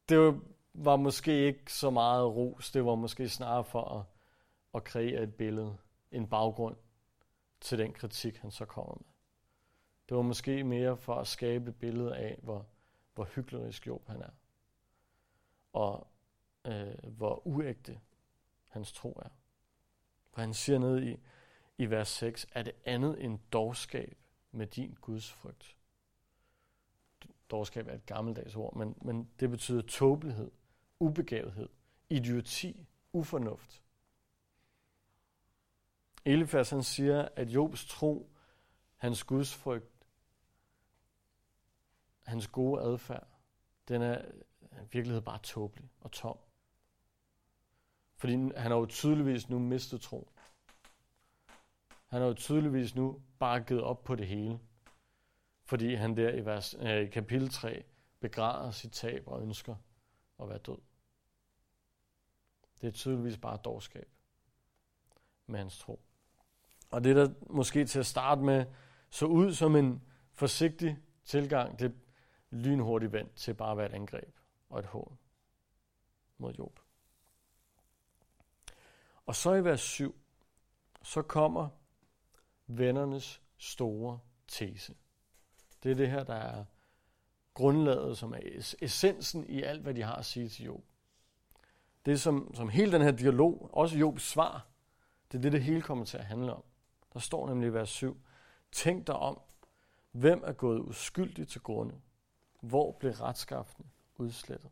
det 0.09 0.41
var 0.73 0.95
måske 0.95 1.45
ikke 1.45 1.73
så 1.73 1.89
meget 1.89 2.25
ros, 2.35 2.71
det 2.71 2.85
var 2.85 2.95
måske 2.95 3.29
snarere 3.29 3.63
for 3.63 3.99
at, 3.99 4.05
at 4.73 4.83
kreere 4.83 5.23
et 5.23 5.35
billede, 5.35 5.77
en 6.11 6.27
baggrund 6.27 6.75
til 7.59 7.77
den 7.77 7.93
kritik, 7.93 8.37
han 8.37 8.51
så 8.51 8.65
kommer 8.65 8.95
med. 8.95 9.07
Det 10.09 10.17
var 10.17 10.23
måske 10.23 10.63
mere 10.63 10.97
for 10.97 11.15
at 11.15 11.27
skabe 11.27 11.69
et 11.69 11.75
billede 11.75 12.15
af, 12.15 12.39
hvor, 12.43 12.65
hvor 13.15 13.23
hyklerisk 13.23 13.87
Job 13.87 14.07
han 14.07 14.21
er. 14.21 14.31
Og 15.73 16.07
øh, 16.65 16.93
hvor 17.03 17.47
uægte 17.47 17.99
hans 18.67 18.91
tro 18.91 19.21
er. 19.25 19.29
For 20.31 20.41
han 20.41 20.53
siger 20.53 20.79
ned 20.79 21.03
i, 21.03 21.17
i 21.77 21.85
vers 21.85 22.07
6, 22.07 22.47
er 22.51 22.63
det 22.63 22.73
andet 22.85 23.23
end 23.23 23.39
dårskab 23.53 24.17
med 24.51 24.67
din 24.67 24.97
Guds 25.01 25.31
frygt. 25.31 25.77
Dårskab 27.51 27.87
er 27.87 27.93
et 27.93 28.05
gammeldags 28.05 28.55
ord, 28.55 28.75
men, 28.75 28.95
men 29.01 29.29
det 29.39 29.49
betyder 29.49 29.81
tåbelighed, 29.81 30.51
ubegavethed, 30.99 31.69
idioti, 32.09 32.87
ufornuft. 33.13 33.83
Elifas 36.25 36.69
han 36.69 36.83
siger, 36.83 37.29
at 37.35 37.47
Jobs 37.47 37.85
tro, 37.85 38.29
hans 38.95 39.23
gudsfrygt, 39.23 40.07
hans 42.25 42.47
gode 42.47 42.81
adfærd, 42.81 43.27
den 43.87 44.01
er 44.01 44.25
i 44.61 44.87
virkeligheden 44.91 45.23
bare 45.23 45.39
tåbelig 45.39 45.89
og 45.99 46.11
tom. 46.11 46.37
Fordi 48.15 48.33
han 48.33 48.51
har 48.55 48.75
jo 48.75 48.85
tydeligvis 48.85 49.49
nu 49.49 49.59
mistet 49.59 50.01
tro. 50.01 50.31
Han 52.07 52.21
har 52.21 52.27
jo 52.27 52.33
tydeligvis 52.33 52.95
nu 52.95 53.21
bare 53.39 53.63
givet 53.63 53.83
op 53.83 54.03
på 54.03 54.15
det 54.15 54.27
hele. 54.27 54.59
Fordi 55.67 55.93
han 55.93 56.17
der 56.17 56.33
i, 56.33 56.45
vers, 56.45 56.75
øh, 56.79 57.11
kapitel 57.11 57.49
3 57.49 57.83
begræder 58.19 58.71
sit 58.71 58.91
tab 58.91 59.23
og 59.27 59.41
ønsker 59.41 59.75
at 60.39 60.49
være 60.49 60.57
død. 60.57 60.77
Det 62.81 62.87
er 62.87 62.91
tydeligvis 62.91 63.37
bare 63.37 63.57
dårskab 63.57 64.09
med 65.47 65.59
hans 65.59 65.79
tro. 65.79 66.01
Og 66.91 67.03
det 67.03 67.15
der 67.15 67.33
måske 67.49 67.85
til 67.85 67.99
at 67.99 68.05
starte 68.05 68.41
med 68.41 68.65
så 69.09 69.25
ud 69.25 69.53
som 69.53 69.75
en 69.75 70.03
forsigtig 70.33 70.97
tilgang, 71.23 71.79
det 71.79 71.95
lynhurtigt 72.49 73.13
vendt 73.13 73.35
til 73.35 73.53
bare 73.53 73.71
at 73.71 73.77
være 73.77 73.85
et 73.85 73.93
angreb 73.93 74.39
og 74.69 74.79
et 74.79 74.85
hån 74.85 75.17
mod 76.37 76.53
Job. 76.53 76.79
Og 79.25 79.35
så 79.35 79.53
i 79.53 79.63
vers 79.63 79.81
7, 79.81 80.15
så 81.03 81.21
kommer 81.21 81.69
vennernes 82.67 83.41
store 83.57 84.19
tese. 84.47 84.95
Det 85.87 85.93
er 85.93 85.97
det 85.97 86.11
her, 86.11 86.23
der 86.23 86.33
er 86.33 86.65
grundlaget, 87.53 88.17
som 88.17 88.33
er 88.33 88.39
essensen 88.81 89.45
i 89.49 89.61
alt, 89.61 89.81
hvad 89.81 89.93
de 89.93 90.03
har 90.03 90.15
at 90.15 90.25
sige 90.25 90.49
til 90.49 90.65
Job. 90.65 90.83
det 92.05 92.21
som, 92.21 92.55
som 92.55 92.69
hele 92.69 92.91
den 92.91 93.01
her 93.01 93.11
dialog, 93.11 93.69
også 93.73 93.97
Jobs 93.97 94.23
svar, 94.23 94.67
det 95.31 95.37
er 95.37 95.41
det, 95.41 95.51
det 95.51 95.63
hele 95.63 95.81
kommer 95.81 96.05
til 96.05 96.17
at 96.17 96.25
handle 96.25 96.53
om. 96.53 96.63
Der 97.13 97.19
står 97.19 97.47
nemlig 97.47 97.67
i 97.67 97.73
vers 97.73 97.89
7, 97.89 98.21
Tænk 98.71 99.07
dig 99.07 99.15
om, 99.15 99.41
hvem 100.11 100.43
er 100.45 100.53
gået 100.53 100.79
uskyldig 100.79 101.47
til 101.47 101.61
grunde? 101.61 101.95
Hvor 102.61 102.91
blev 102.91 103.11
retskaften 103.11 103.85
udslettet? 104.15 104.71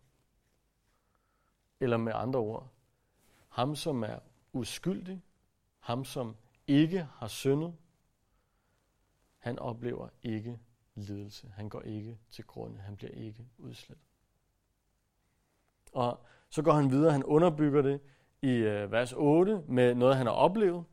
Eller 1.79 1.97
med 1.97 2.13
andre 2.15 2.39
ord, 2.39 2.67
ham 3.49 3.75
som 3.75 4.03
er 4.03 4.19
uskyldig, 4.53 5.21
ham 5.79 6.05
som 6.05 6.35
ikke 6.67 7.07
har 7.15 7.27
syndet, 7.27 7.75
han 9.37 9.59
oplever 9.59 10.09
ikke 10.23 10.59
lidelse. 10.95 11.51
Han 11.55 11.69
går 11.69 11.81
ikke 11.81 12.17
til 12.31 12.43
grunde. 12.43 12.79
Han 12.79 12.95
bliver 12.95 13.11
ikke 13.11 13.47
udslettet. 13.57 14.05
Og 15.91 16.25
så 16.49 16.61
går 16.61 16.71
han 16.71 16.91
videre, 16.91 17.11
han 17.11 17.23
underbygger 17.23 17.81
det 17.81 18.01
i 18.41 18.51
øh, 18.51 18.91
vers 18.91 19.13
8 19.13 19.61
med 19.67 19.95
noget, 19.95 20.17
han 20.17 20.25
har 20.25 20.33
oplevet, 20.33 20.83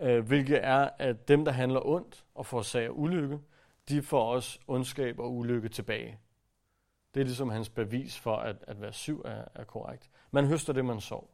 øh, 0.00 0.26
hvilket 0.26 0.64
er, 0.64 0.90
at 0.98 1.28
dem, 1.28 1.44
der 1.44 1.52
handler 1.52 1.86
ondt 1.86 2.24
og 2.34 2.46
forårsager 2.46 2.90
ulykke, 2.90 3.40
de 3.88 4.02
får 4.02 4.32
også 4.32 4.58
ondskab 4.66 5.18
og 5.18 5.32
ulykke 5.32 5.68
tilbage. 5.68 6.18
Det 7.14 7.20
er 7.20 7.24
ligesom 7.24 7.48
hans 7.48 7.68
bevis 7.68 8.18
for, 8.18 8.36
at, 8.36 8.56
at 8.62 8.80
vers 8.80 8.96
7 8.96 9.22
er, 9.24 9.44
er 9.54 9.64
korrekt. 9.64 10.10
Man 10.30 10.46
høster 10.46 10.72
det, 10.72 10.84
man 10.84 11.00
sår, 11.00 11.30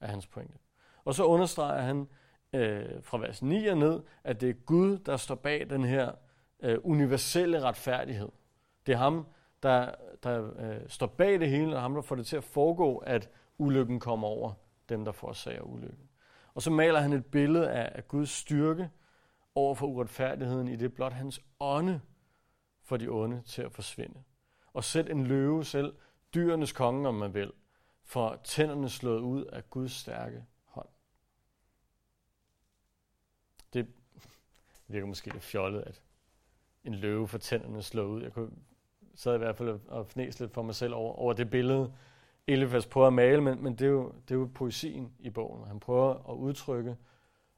er 0.00 0.06
hans 0.06 0.26
pointe. 0.26 0.58
Og 1.04 1.14
så 1.14 1.24
understreger 1.24 1.82
han 1.82 2.08
øh, 2.52 3.02
fra 3.02 3.18
vers 3.18 3.42
9 3.42 3.66
og 3.66 3.78
ned, 3.78 4.02
at 4.24 4.40
det 4.40 4.50
er 4.50 4.54
Gud, 4.54 4.98
der 4.98 5.16
står 5.16 5.34
bag 5.34 5.70
den 5.70 5.84
her 5.84 6.12
øh, 6.62 6.78
universelle 6.82 7.60
retfærdighed. 7.60 8.28
Det 8.86 8.92
er 8.92 8.96
ham, 8.96 9.26
der, 9.62 9.94
der 10.22 10.60
øh, 10.60 10.88
står 10.88 11.06
bag 11.06 11.40
det 11.40 11.50
hele, 11.50 11.76
og 11.76 11.82
ham, 11.82 11.94
der 11.94 12.02
får 12.02 12.16
det 12.16 12.26
til 12.26 12.36
at 12.36 12.44
foregå, 12.44 12.96
at 12.96 13.30
ulykken 13.58 14.00
kommer 14.00 14.28
over 14.28 14.52
dem, 14.88 15.04
der 15.04 15.12
forårsager 15.12 15.62
ulykken. 15.62 16.08
Og 16.54 16.62
så 16.62 16.70
maler 16.70 17.00
han 17.00 17.12
et 17.12 17.26
billede 17.26 17.70
af, 17.70 17.92
af 17.94 18.08
Guds 18.08 18.30
styrke 18.30 18.90
over 19.54 19.74
for 19.74 19.86
uretfærdigheden 19.86 20.68
i 20.68 20.76
det 20.76 20.94
blot 20.94 21.12
hans 21.12 21.40
ånde 21.60 22.00
for 22.82 22.96
de 22.96 23.08
onde 23.08 23.42
til 23.42 23.62
at 23.62 23.72
forsvinde. 23.72 24.22
Og 24.72 24.84
sæt 24.84 25.10
en 25.10 25.26
løve 25.26 25.64
selv, 25.64 25.94
dyrenes 26.34 26.72
konge, 26.72 27.08
om 27.08 27.14
man 27.14 27.34
vil, 27.34 27.52
for 28.04 28.40
tænderne 28.44 28.88
slået 28.88 29.20
ud 29.20 29.44
af 29.44 29.70
Guds 29.70 29.92
stærke 29.92 30.44
hånd. 30.64 30.88
Det 33.72 33.86
virker 34.86 35.06
måske 35.06 35.32
lidt 35.32 35.44
fjollet, 35.44 35.82
at 35.82 36.02
en 36.84 36.94
løve 36.94 37.28
for 37.28 37.38
tænderne 37.38 37.82
slået 37.82 38.06
ud. 38.06 38.22
Jeg 38.22 38.32
kunne 38.32 38.50
sad 39.14 39.34
i 39.34 39.38
hvert 39.38 39.56
fald 39.56 39.80
og 39.88 40.06
fnæs 40.06 40.40
lidt 40.40 40.52
for 40.52 40.62
mig 40.62 40.74
selv 40.74 40.94
over, 40.94 41.12
over 41.12 41.32
det 41.32 41.50
billede, 41.50 41.92
Elifas 42.46 42.86
prøver 42.86 43.06
at 43.06 43.12
male, 43.12 43.40
men, 43.40 43.62
men 43.62 43.72
det, 43.72 43.84
er 43.84 43.90
jo, 43.90 44.12
det 44.28 44.34
er 44.34 44.38
jo 44.38 44.50
poesien 44.54 45.14
i 45.18 45.30
bogen. 45.30 45.66
Han 45.66 45.80
prøver 45.80 46.30
at 46.30 46.34
udtrykke, 46.34 46.96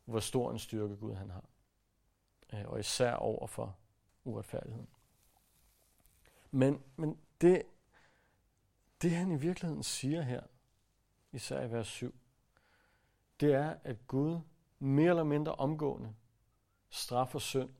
hvor 0.05 0.21
stor 0.21 0.51
en 0.51 0.59
styrke 0.59 0.97
Gud 0.97 1.15
han 1.15 1.31
har. 1.31 1.45
Øh, 2.53 2.65
og 2.69 2.81
især 2.81 3.15
over 3.15 3.47
for 3.47 3.77
uretfærdigheden. 4.25 4.89
Men, 6.51 6.83
men 6.97 7.19
det, 7.41 7.63
det 9.03 9.11
han 9.11 9.31
i 9.31 9.37
virkeligheden 9.37 9.83
siger 9.83 10.23
her, 10.23 10.43
især 11.33 11.63
i 11.63 11.73
vers 11.73 11.87
7, 11.87 12.15
det 13.41 13.55
er, 13.55 13.77
at 13.85 14.07
Gud 14.07 14.41
mere 14.79 15.11
eller 15.11 15.25
mindre 15.25 15.55
omgående 15.55 16.15
straffer 16.91 17.39
synd 17.39 17.71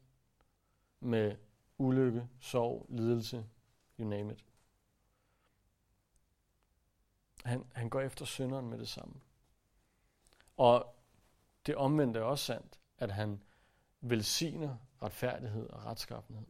med 1.05 1.37
ulykke, 1.79 2.29
sorg, 2.41 2.87
lidelse, 2.89 3.47
you 4.01 4.09
name 4.09 4.33
it. 4.33 4.45
Han, 7.45 7.67
han 7.73 7.91
går 7.91 8.01
efter 8.01 8.25
synderen 8.25 8.71
med 8.71 8.79
det 8.79 8.89
samme. 8.89 9.21
Og 10.57 10.97
det 11.67 11.77
omvendte 11.77 12.21
er 12.21 12.25
også 12.25 12.45
sandt, 12.45 12.81
at 12.99 13.11
han 13.11 13.43
velsigner 14.01 14.77
retfærdighed 15.03 15.71
og 15.71 15.85
retskaffenhed. 15.85 16.47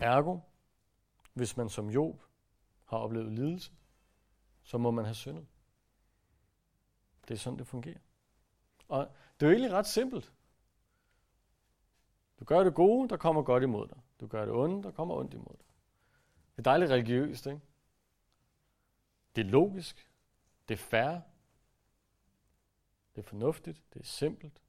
Ergo, 0.00 0.38
hvis 1.32 1.56
man 1.56 1.68
som 1.68 1.90
Job 1.90 2.22
har 2.84 2.98
oplevet 2.98 3.32
lidelse, 3.32 3.72
så 4.62 4.78
må 4.78 4.90
man 4.90 5.04
have 5.04 5.14
syndet. 5.14 5.46
Det 7.28 7.34
er 7.34 7.38
sådan, 7.38 7.58
det 7.58 7.66
fungerer. 7.66 7.98
Og 8.88 9.10
det 9.40 9.46
er 9.46 9.50
jo 9.50 9.52
egentlig 9.52 9.72
ret 9.72 9.86
simpelt. 9.86 10.32
Du 12.40 12.44
gør 12.44 12.64
det 12.64 12.74
gode, 12.74 13.08
der 13.08 13.16
kommer 13.16 13.42
godt 13.42 13.62
imod 13.62 13.88
dig. 13.88 13.98
Du 14.20 14.26
gør 14.26 14.44
det 14.44 14.54
onde, 14.54 14.82
der 14.82 14.90
kommer 14.90 15.14
ondt 15.14 15.34
imod 15.34 15.56
dig. 15.56 15.66
Det 16.52 16.58
er 16.58 16.62
dejligt 16.62 16.90
religiøst, 16.90 17.46
ikke? 17.46 17.60
Det 19.36 19.46
er 19.46 19.50
logisk. 19.50 20.10
Det 20.68 20.74
er 20.74 20.78
fair. 20.78 21.20
Det 23.14 23.22
er 23.22 23.26
fornuftigt. 23.26 23.82
Det 23.94 24.00
er 24.00 24.04
simpelt. 24.04 24.62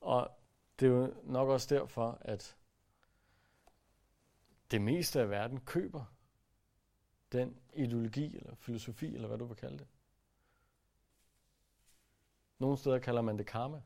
Og 0.00 0.30
det 0.80 0.86
er 0.86 0.92
jo 0.92 1.14
nok 1.22 1.48
også 1.48 1.74
derfor, 1.74 2.18
at 2.20 2.56
det 4.70 4.82
meste 4.82 5.20
af 5.20 5.30
verden 5.30 5.60
køber 5.60 6.04
den 7.32 7.60
ideologi 7.74 8.36
eller 8.36 8.54
filosofi, 8.54 9.14
eller 9.14 9.28
hvad 9.28 9.38
du 9.38 9.44
vil 9.44 9.56
kalde 9.56 9.78
det. 9.78 9.88
Nogle 12.58 12.76
steder 12.76 12.98
kalder 12.98 13.22
man 13.22 13.38
det 13.38 13.46
karma. 13.46 13.82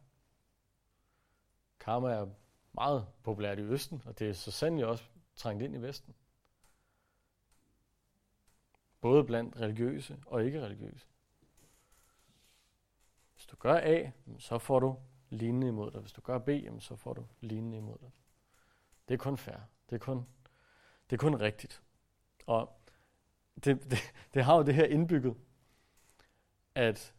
Karma 1.86 2.08
er 2.08 2.26
meget 2.72 3.06
populært 3.22 3.58
i 3.58 3.62
Østen, 3.62 4.02
og 4.06 4.18
det 4.18 4.28
er 4.28 4.32
så 4.32 4.50
sandelig 4.50 4.86
også 4.86 5.04
trængt 5.36 5.62
ind 5.62 5.74
i 5.74 5.78
Vesten. 5.78 6.14
Både 9.00 9.24
blandt 9.24 9.60
religiøse 9.60 10.18
og 10.26 10.44
ikke-religiøse. 10.44 11.06
Hvis 13.34 13.46
du 13.46 13.56
gør 13.56 13.80
A, 13.82 14.10
så 14.38 14.58
får 14.58 14.80
du 14.80 14.96
lignende 15.30 15.68
imod 15.68 15.90
dig. 15.90 16.00
Hvis 16.00 16.12
du 16.12 16.20
gør 16.20 16.38
B, 16.38 16.48
så 16.78 16.96
får 16.96 17.12
du 17.12 17.26
lignende 17.40 17.78
imod 17.78 17.98
dig. 17.98 18.10
Det 19.08 19.14
er 19.14 19.18
kun 19.18 19.38
fair. 19.38 19.58
Det 19.90 19.94
er 19.94 20.00
kun, 20.00 20.26
det 21.10 21.16
er 21.16 21.20
kun 21.20 21.40
rigtigt. 21.40 21.82
Og 22.46 22.80
det, 23.64 23.90
det, 23.90 23.98
det 24.34 24.44
har 24.44 24.56
jo 24.56 24.62
det 24.62 24.74
her 24.74 24.84
indbygget, 24.84 25.36
at 26.74 27.14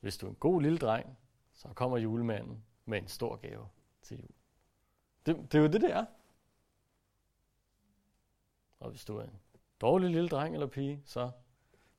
hvis 0.00 0.18
du 0.18 0.26
er 0.26 0.30
en 0.30 0.36
god 0.36 0.62
lille 0.62 0.78
dreng, 0.78 1.18
så 1.52 1.68
kommer 1.68 1.98
julemanden 1.98 2.64
med 2.84 2.98
en 2.98 3.08
stor 3.08 3.36
gave 3.36 3.68
til 4.04 4.18
jul. 4.20 4.34
Det, 5.26 5.52
det 5.52 5.58
er 5.58 5.62
jo 5.62 5.68
det, 5.68 5.80
det 5.80 5.92
er. 5.92 6.06
Og 8.78 8.90
hvis 8.90 9.04
du 9.04 9.16
er 9.16 9.24
en 9.24 9.40
dårlig 9.80 10.10
lille 10.10 10.28
dreng 10.28 10.54
eller 10.54 10.66
pige, 10.66 11.02
så 11.04 11.30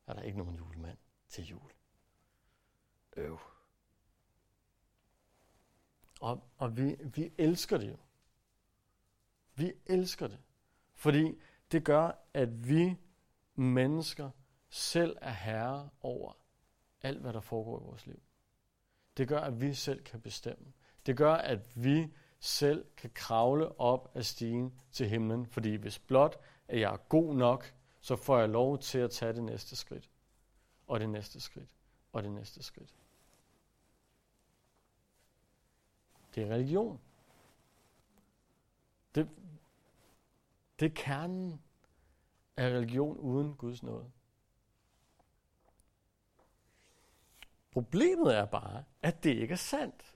er 0.06 0.12
der 0.12 0.22
ikke 0.22 0.38
nogen 0.38 0.56
julemand 0.56 0.98
til 1.28 1.44
jul. 1.44 1.72
Øv. 3.16 3.38
Og, 6.20 6.50
og 6.56 6.76
vi, 6.76 6.96
vi 7.04 7.32
elsker 7.38 7.78
det 7.78 7.90
jo. 7.90 7.96
Vi 9.54 9.72
elsker 9.86 10.26
det. 10.26 10.38
Fordi 10.94 11.40
det 11.72 11.84
gør, 11.84 12.10
at 12.34 12.68
vi 12.68 12.96
mennesker 13.54 14.30
selv 14.68 15.16
er 15.20 15.32
herre 15.32 15.90
over 16.00 16.32
alt, 17.02 17.20
hvad 17.20 17.32
der 17.32 17.40
foregår 17.40 17.80
i 17.80 17.84
vores 17.84 18.06
liv. 18.06 18.22
Det 19.16 19.28
gør, 19.28 19.40
at 19.40 19.60
vi 19.60 19.74
selv 19.74 20.04
kan 20.04 20.20
bestemme. 20.20 20.72
Det 21.06 21.16
gør, 21.16 21.34
at 21.34 21.84
vi 21.84 22.12
selv 22.40 22.86
kan 22.96 23.10
kravle 23.14 23.80
op 23.80 24.10
af 24.14 24.24
stigen 24.24 24.80
til 24.92 25.08
himlen, 25.08 25.46
fordi 25.46 25.74
hvis 25.74 25.98
blot 25.98 26.40
at 26.68 26.80
jeg 26.80 26.92
er 26.92 26.96
god 26.96 27.34
nok, 27.34 27.74
så 28.00 28.16
får 28.16 28.38
jeg 28.38 28.48
lov 28.48 28.78
til 28.78 28.98
at 28.98 29.10
tage 29.10 29.32
det 29.32 29.42
næste 29.42 29.76
skridt, 29.76 30.10
og 30.86 31.00
det 31.00 31.08
næste 31.08 31.40
skridt, 31.40 31.70
og 32.12 32.22
det 32.22 32.32
næste 32.32 32.62
skridt. 32.62 32.94
Det 36.34 36.42
er 36.42 36.54
religion. 36.54 37.00
Det, 39.14 39.28
det 40.80 40.86
er 40.86 40.94
kernen 40.94 41.62
af 42.56 42.70
religion 42.70 43.16
uden 43.16 43.56
Guds 43.56 43.82
nåde. 43.82 44.10
Problemet 47.70 48.36
er 48.36 48.44
bare, 48.44 48.84
at 49.02 49.24
det 49.24 49.30
ikke 49.30 49.52
er 49.52 49.56
sandt. 49.56 50.15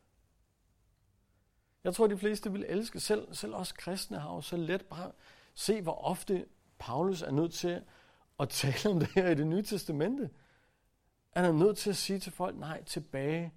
Jeg 1.84 1.94
tror, 1.94 2.06
de 2.06 2.18
fleste 2.18 2.52
vil 2.52 2.64
elske, 2.68 3.00
selv, 3.00 3.34
selv 3.34 3.54
os 3.54 3.72
kristne 3.72 4.18
har 4.18 4.34
jo 4.34 4.40
så 4.40 4.56
let 4.56 4.87
bare 4.87 5.12
se, 5.54 5.82
hvor 5.82 6.04
ofte 6.04 6.46
Paulus 6.78 7.22
er 7.22 7.30
nødt 7.30 7.54
til 7.54 7.82
at 8.40 8.49
tale 8.60 8.94
om 8.94 9.00
det 9.00 9.08
her 9.08 9.28
i 9.28 9.34
det 9.34 9.46
nye 9.46 9.62
testamente. 9.62 10.30
Han 11.30 11.44
er 11.44 11.52
nødt 11.52 11.78
til 11.78 11.90
at 11.90 11.96
sige 11.96 12.18
til 12.18 12.32
folk, 12.32 12.56
nej, 12.56 12.84
tilbage 12.84 13.52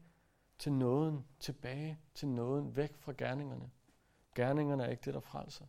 til 0.59 0.73
nåden, 0.73 1.25
tilbage 1.39 1.99
til 2.13 2.27
nåden, 2.27 2.75
væk 2.75 2.95
fra 2.97 3.13
gerningerne. 3.17 3.69
Gerningerne 4.35 4.83
er 4.83 4.89
ikke 4.89 5.01
det, 5.05 5.13
der 5.13 5.19
frelser. 5.19 5.65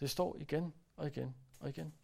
Det 0.00 0.10
står 0.10 0.36
igen 0.38 0.74
og 0.96 1.06
igen 1.06 1.34
og 1.60 1.68
igen. 1.68 1.94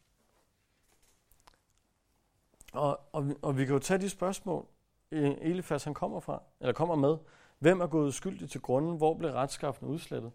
Og, 2.73 3.00
og, 3.12 3.28
vi, 3.28 3.35
og 3.42 3.59
vi 3.59 3.64
kan 3.64 3.73
jo 3.73 3.78
tage 3.78 4.00
de 4.00 4.11
spørgsmål, 4.11 4.66
e- 5.14 5.16
Elifas 5.16 5.85
han 5.85 5.95
kommer 5.95 6.21
fra, 6.21 6.42
eller 6.61 6.73
kommer 6.73 6.95
med. 6.95 7.16
Hvem 7.62 7.81
er 7.81 7.87
gået 7.87 8.14
skyldig 8.14 8.50
til 8.50 8.61
grunden? 8.61 8.97
Hvor 8.97 9.14
blev 9.14 9.31
retskaffen 9.31 9.88
udslettet? 9.88 10.33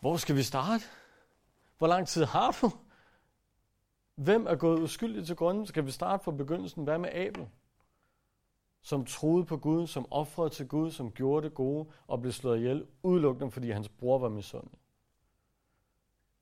Hvor 0.00 0.16
skal 0.16 0.36
vi 0.36 0.42
starte? 0.42 0.84
Hvor 1.78 1.86
lang 1.86 2.08
tid 2.08 2.24
har 2.24 2.58
du? 2.62 2.70
Hvem 4.14 4.46
er 4.46 4.54
gået 4.54 4.80
uskyldig 4.80 5.26
til 5.26 5.36
grunden? 5.36 5.66
Skal 5.66 5.86
vi 5.86 5.90
starte 5.90 6.24
fra 6.24 6.32
begyndelsen? 6.32 6.84
Hvad 6.84 6.98
med 6.98 7.08
Abel? 7.12 7.48
Som 8.82 9.04
troede 9.04 9.44
på 9.44 9.56
Gud, 9.56 9.86
som 9.86 10.06
offrede 10.10 10.50
til 10.50 10.68
Gud, 10.68 10.90
som 10.90 11.12
gjorde 11.12 11.44
det 11.44 11.54
gode 11.54 11.88
og 12.06 12.20
blev 12.20 12.32
slået 12.32 12.58
ihjel, 12.58 12.86
udelukkende 13.02 13.50
fordi 13.50 13.70
hans 13.70 13.88
bror 13.88 14.18
var 14.18 14.28
misundelig. 14.28 14.78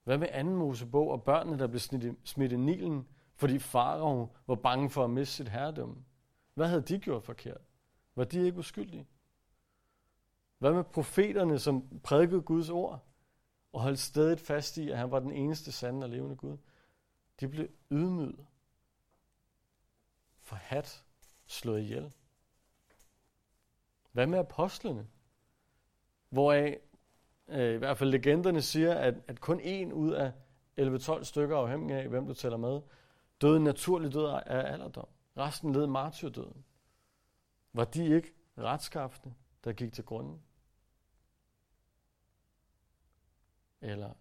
Hvad 0.04 0.18
med 0.18 0.28
anden 0.30 0.56
Mosebog 0.56 1.10
og 1.10 1.22
børnene, 1.22 1.58
der 1.58 1.66
blev 1.66 1.80
smidt 2.24 2.52
i 2.52 2.56
Nilen, 2.56 3.08
fordi 3.34 3.58
farao 3.58 4.28
var 4.46 4.54
bange 4.54 4.90
for 4.90 5.04
at 5.04 5.10
miste 5.10 5.34
sit 5.34 5.48
herredømme? 5.48 5.96
Hvad 6.54 6.68
havde 6.68 6.82
de 6.82 6.98
gjort 6.98 7.24
forkert? 7.24 7.60
Var 8.14 8.24
de 8.24 8.46
ikke 8.46 8.58
uskyldige? 8.58 9.06
Hvad 10.58 10.72
med 10.72 10.84
profeterne, 10.84 11.58
som 11.58 12.00
prædikede 12.04 12.42
Guds 12.42 12.70
ord 12.70 13.04
og 13.72 13.80
holdt 13.80 13.98
stedet 13.98 14.40
fast 14.40 14.76
i, 14.76 14.90
at 14.90 14.98
han 14.98 15.10
var 15.10 15.18
den 15.18 15.32
eneste 15.32 15.72
sande 15.72 16.04
og 16.04 16.10
levende 16.10 16.36
Gud? 16.36 16.56
De 17.40 17.48
blev 17.48 17.68
ydmyget, 17.90 18.46
forhat, 20.40 21.04
slået 21.46 21.80
ihjel. 21.80 22.12
Hvad 24.12 24.26
med 24.26 24.38
apostlene? 24.38 25.06
Hvoraf 26.28 26.78
øh, 27.48 27.74
i 27.74 27.76
hvert 27.76 27.98
fald 27.98 28.10
legenderne 28.10 28.62
siger, 28.62 28.94
at, 28.94 29.14
at 29.28 29.40
kun 29.40 29.60
en 29.60 29.92
ud 29.92 30.12
af 30.12 30.32
11-12 30.80 31.24
stykker, 31.24 31.56
afhængig 31.56 31.96
af 31.96 32.08
hvem 32.08 32.26
du 32.26 32.34
tæller 32.34 32.58
med, 32.58 32.80
døde 33.40 33.60
naturlig 33.60 34.12
død 34.12 34.26
af 34.46 34.72
alderdom. 34.72 35.08
Resten 35.36 35.72
led 35.72 35.86
martyrdøden. 35.86 36.64
Var 37.72 37.84
de 37.84 38.14
ikke 38.16 38.34
retskaffende, 38.58 39.34
der 39.64 39.72
gik 39.72 39.92
til 39.92 40.04
grunden? 40.04 40.42
Eller 43.80 44.14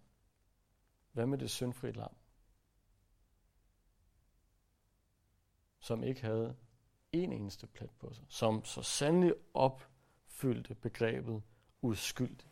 hvad 1.12 1.26
med 1.26 1.38
det 1.38 1.50
syndfri 1.50 1.92
lam? 1.92 2.16
Som 5.78 6.02
ikke 6.02 6.20
havde 6.20 6.56
en 7.12 7.32
eneste 7.32 7.66
plet 7.66 7.90
på 7.90 8.12
sig. 8.12 8.24
Som 8.28 8.64
så 8.64 8.82
sandelig 8.82 9.34
opfyldte 9.54 10.74
begrebet 10.74 11.42
uskyldig. 11.82 12.50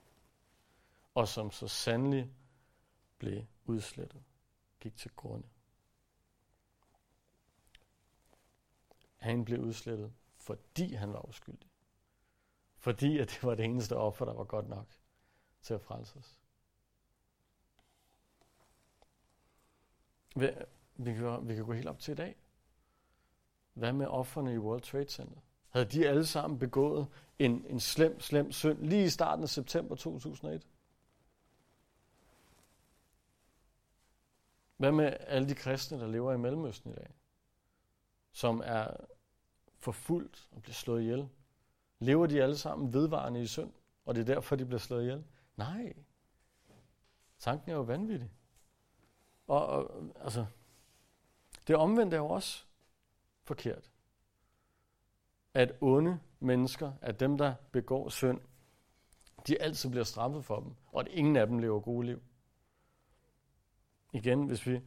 Og 1.15 1.29
som 1.29 1.51
så 1.51 1.69
sandelig 1.69 2.35
blev 3.19 3.47
udslettet. 3.65 4.25
Gik 4.81 4.97
til 4.97 5.11
grunde. 5.11 5.49
Han 9.17 9.45
blev 9.45 9.61
udslettet, 9.61 10.15
fordi 10.37 10.95
han 10.95 11.13
var 11.13 11.29
uskyldig. 11.29 11.71
Fordi 12.77 13.19
at 13.19 13.29
det 13.29 13.43
var 13.43 13.55
det 13.55 13.65
eneste 13.65 13.97
offer, 13.97 14.25
der 14.25 14.35
var 14.35 14.45
godt 14.45 14.69
nok 14.69 14.87
til 15.63 15.75
at 15.75 15.81
frelse 15.81 16.19
os. 16.19 16.41
Vi, 20.35 20.51
vi, 20.97 21.15
kan, 21.15 21.49
vi 21.49 21.55
kan 21.55 21.65
gå 21.65 21.73
helt 21.73 21.89
op 21.89 21.99
til 21.99 22.13
i 22.13 22.15
dag. 22.15 22.37
Hvad 23.75 23.93
med 23.93 24.07
offerne 24.07 24.55
i 24.55 24.59
World 24.59 24.81
Trade 24.81 25.09
Center? 25.09 25.41
Havde 25.69 25.87
de 25.87 26.09
alle 26.09 26.27
sammen 26.27 26.59
begået 26.59 27.07
en, 27.39 27.67
en 27.69 27.81
slem, 27.81 28.21
slem 28.21 28.53
synd 28.53 28.79
lige 28.79 29.05
i 29.05 29.09
starten 29.09 29.43
af 29.43 29.49
september 29.49 29.95
2001? 29.95 30.67
Hvad 34.77 34.93
med 34.93 35.17
alle 35.21 35.49
de 35.49 35.55
kristne, 35.55 36.01
der 36.01 36.07
lever 36.07 36.33
i 36.33 36.39
Mellemøsten 36.39 36.91
i 36.91 36.95
dag? 36.95 37.11
Som 38.33 38.63
er 38.65 38.97
forfulgt 39.79 40.49
og 40.53 40.63
bliver 40.63 40.75
slået 40.75 41.03
ihjel? 41.03 41.29
Lever 41.99 42.27
de 42.27 42.43
alle 42.43 42.59
sammen 42.59 42.93
vedvarende 42.93 43.43
i 43.43 43.47
synd, 43.47 43.73
og 44.05 44.15
det 44.15 44.21
er 44.21 44.35
derfor, 44.35 44.57
de 44.57 44.65
bliver 44.65 44.79
slået 44.79 45.03
ihjel? 45.03 45.25
Nej. 45.57 45.95
Tanken 47.39 47.71
er 47.71 47.75
jo 47.75 47.83
vanvittig. 47.83 48.31
Og, 49.47 49.67
og 49.67 50.05
altså, 50.21 50.47
det 51.69 51.77
omvendte 51.77 52.17
er 52.17 52.21
jo 52.21 52.29
også 52.29 52.65
forkert. 53.43 53.91
At 55.55 55.73
onde 55.81 56.21
mennesker, 56.41 56.93
at 57.01 57.21
dem, 57.21 57.39
der 57.39 57.55
begår 57.73 58.09
synd, 58.09 58.41
de 59.47 59.63
altid 59.63 59.91
bliver 59.91 60.05
straffet 60.05 60.45
for 60.45 60.61
dem, 60.61 60.75
og 60.87 61.01
at 61.01 61.09
ingen 61.09 61.37
af 61.37 61.47
dem 61.47 61.59
lever 61.59 61.81
gode 61.81 62.07
liv. 62.07 62.23
Igen, 64.13 64.47
hvis 64.47 64.67
vi 64.67 64.81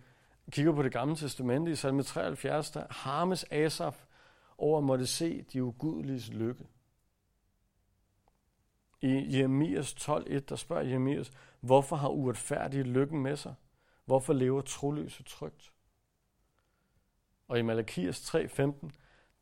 kigger 0.52 0.74
på 0.74 0.84
det 0.84 0.92
gamle 0.92 1.16
testamente 1.16 1.72
i 1.72 1.76
salme 1.76 2.04
73, 2.04 2.72
der 2.72 2.88
harmes 2.90 3.46
Asaf 3.52 4.06
over 4.58 4.78
at 4.78 4.84
måtte 4.84 5.08
se 5.08 5.42
de 5.42 5.64
ugudeliges 5.64 6.30
lykke. 6.30 6.68
I 9.02 9.38
Jeremias 9.38 9.94
12.1, 9.94 10.40
der 10.40 10.56
spørger 10.56 10.84
Jeremias, 10.84 11.32
hvorfor 11.60 11.96
har 11.96 12.10
uretfærdige 12.10 12.84
lykken 12.84 13.22
med 13.24 13.36
sig? 13.36 13.56
Hvorfor 14.08 14.34
lever 14.34 14.62
troløse 14.62 15.24
trygt? 15.24 15.74
Og 17.48 17.60
i 17.60 17.62
Malakias 17.62 18.36
3.15, 18.36 18.90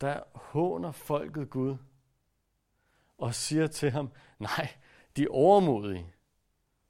der 0.00 0.22
håner 0.34 0.92
folket 0.92 1.50
Gud 1.50 1.76
og 3.18 3.34
siger 3.34 3.66
til 3.66 3.90
ham, 3.90 4.12
nej, 4.38 4.76
de 5.16 5.28
overmodige, 5.28 6.14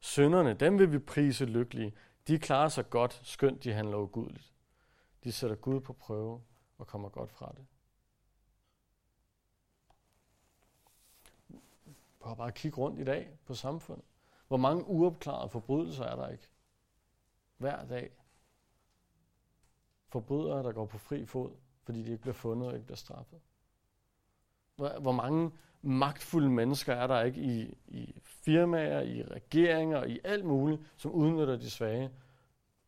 sønderne, 0.01 0.55
dem 0.55 0.79
vil 0.79 0.93
vi 0.93 0.99
prise 0.99 1.45
lykkelige. 1.45 1.95
De 2.29 2.39
klarer 2.39 2.69
sig 2.69 2.91
godt, 2.91 3.21
skønt 3.25 3.65
de 3.65 3.73
handler 3.73 3.99
ugudeligt. 3.99 4.55
De 5.25 5.33
sætter 5.33 5.57
Gud 5.57 5.81
på 5.81 5.93
prøve 5.93 6.43
og 6.79 6.87
kommer 6.87 7.09
godt 7.09 7.33
fra 7.33 7.53
det. 7.57 7.67
Prøv 12.21 12.37
bare 12.37 12.49
at 12.49 12.55
kigge 12.55 12.79
rundt 12.79 13.01
i 13.01 13.05
dag 13.05 13.39
på 13.45 13.55
samfundet. 13.55 14.05
Hvor 14.49 14.57
mange 14.57 14.87
uopklarede 14.87 15.49
forbrydelser 15.49 16.05
er 16.05 16.17
der 16.17 16.29
ikke? 16.29 16.49
Hver 17.57 17.85
dag. 17.85 18.11
Forbrydere, 20.09 20.63
der 20.63 20.73
går 20.73 20.87
på 20.87 20.99
fri 20.99 21.27
fod, 21.27 21.51
fordi 21.83 22.03
de 22.03 22.11
ikke 22.11 22.23
bliver 22.23 22.35
fundet 22.35 22.69
og 22.69 22.75
ikke 22.75 22.87
bliver 22.87 22.97
straffet. 22.97 23.39
Hvor 24.77 25.13
mange 25.13 25.51
magtfulde 25.83 26.51
mennesker 26.51 26.95
er 26.95 27.07
der 27.07 27.23
ikke 27.23 27.41
i, 27.41 27.79
i 27.89 28.21
firmaer, 28.23 29.01
i 29.01 29.23
regeringer, 29.23 30.05
i 30.05 30.21
alt 30.25 30.45
muligt, 30.45 30.81
som 30.97 31.13
udnytter 31.13 31.57
de 31.57 31.71
svage, 31.71 32.11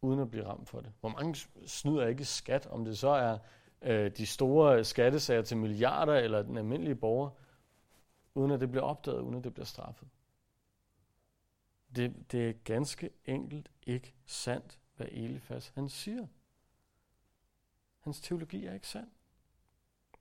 uden 0.02 0.20
at 0.20 0.30
blive 0.30 0.46
ramt 0.46 0.68
for 0.68 0.80
det? 0.80 0.92
Hvor 1.00 1.08
mange 1.08 1.34
snyder 1.66 2.06
ikke 2.06 2.24
skat, 2.24 2.66
om 2.66 2.84
det 2.84 2.98
så 2.98 3.08
er 3.08 3.38
øh, 3.82 4.10
de 4.16 4.26
store 4.26 4.84
skattesager 4.84 5.42
til 5.42 5.56
milliarder 5.56 6.14
eller 6.14 6.42
den 6.42 6.56
almindelige 6.56 6.94
borger, 6.94 7.30
uden 8.34 8.50
at 8.50 8.60
det 8.60 8.70
bliver 8.70 8.84
opdaget, 8.84 9.20
uden 9.20 9.34
at 9.34 9.44
det 9.44 9.54
bliver 9.54 9.66
straffet? 9.66 10.08
Det, 11.96 12.32
det 12.32 12.48
er 12.48 12.52
ganske 12.64 13.10
enkelt 13.24 13.70
ikke 13.82 14.14
sandt, 14.26 14.80
hvad 14.96 15.06
Elifas 15.10 15.72
han 15.74 15.88
siger. 15.88 16.26
Hans 17.98 18.20
teologi 18.20 18.66
er 18.66 18.74
ikke 18.74 18.88
sand. 18.88 19.10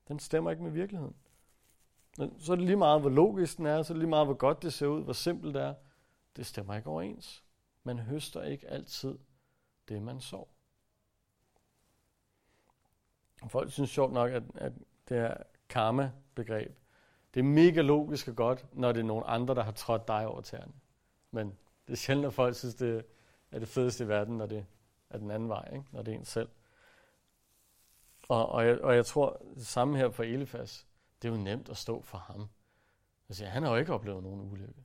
Den 0.07 0.19
stemmer 0.19 0.51
ikke 0.51 0.63
med 0.63 0.71
virkeligheden. 0.71 1.15
Så 2.39 2.51
er 2.51 2.55
det 2.55 2.65
lige 2.65 2.75
meget, 2.75 3.01
hvor 3.01 3.09
logisk 3.09 3.57
den 3.57 3.65
er, 3.65 3.83
så 3.83 3.93
er 3.93 3.95
det 3.95 3.99
lige 3.99 4.09
meget, 4.09 4.27
hvor 4.27 4.33
godt 4.33 4.61
det 4.61 4.73
ser 4.73 4.87
ud, 4.87 5.03
hvor 5.03 5.13
simpelt 5.13 5.53
det 5.53 5.61
er. 5.61 5.73
Det 6.35 6.45
stemmer 6.45 6.75
ikke 6.75 6.89
overens. 6.89 7.43
Man 7.83 7.99
høster 7.99 8.43
ikke 8.43 8.67
altid 8.67 9.17
det, 9.87 10.01
man 10.01 10.21
så. 10.21 10.45
Folk 13.47 13.71
synes 13.71 13.89
sjovt 13.89 14.13
nok, 14.13 14.31
at, 14.31 14.43
at 14.55 14.73
det 15.09 15.17
her 15.17 15.37
karma-begreb, 15.69 16.79
det 17.33 17.39
er 17.39 17.43
mega 17.43 17.81
logisk 17.81 18.27
og 18.27 18.35
godt, 18.35 18.65
når 18.73 18.91
det 18.91 18.99
er 18.99 19.03
nogen 19.03 19.23
andre, 19.27 19.55
der 19.55 19.63
har 19.63 19.71
trådt 19.71 20.07
dig 20.07 20.27
over 20.27 20.41
tæerne. 20.41 20.73
Men 21.31 21.57
det 21.87 21.93
er 21.93 21.97
sjældent, 21.97 22.27
at 22.27 22.33
folk 22.33 22.55
synes, 22.55 22.75
det 22.75 23.05
er 23.51 23.59
det 23.59 23.67
fedeste 23.67 24.03
i 24.03 24.07
verden, 24.07 24.37
når 24.37 24.45
det 24.45 24.65
er 25.09 25.17
den 25.17 25.31
anden 25.31 25.49
vej, 25.49 25.69
ikke? 25.73 25.85
når 25.91 26.01
det 26.01 26.13
er 26.13 26.17
en 26.17 26.25
selv. 26.25 26.49
Og, 28.29 28.49
og, 28.49 28.65
jeg, 28.65 28.81
og 28.81 28.95
jeg 28.95 29.05
tror, 29.05 29.41
det 29.55 29.67
samme 29.67 29.97
her 29.97 30.09
for 30.09 30.23
Elifas, 30.23 30.87
det 31.21 31.27
er 31.27 31.31
jo 31.31 31.39
nemt 31.43 31.69
at 31.69 31.77
stå 31.77 32.01
for 32.01 32.17
ham. 32.17 32.49
Altså, 33.29 33.45
han 33.45 33.63
har 33.63 33.71
jo 33.71 33.77
ikke 33.77 33.93
oplevet 33.93 34.23
nogen 34.23 34.51
ulykke. 34.51 34.83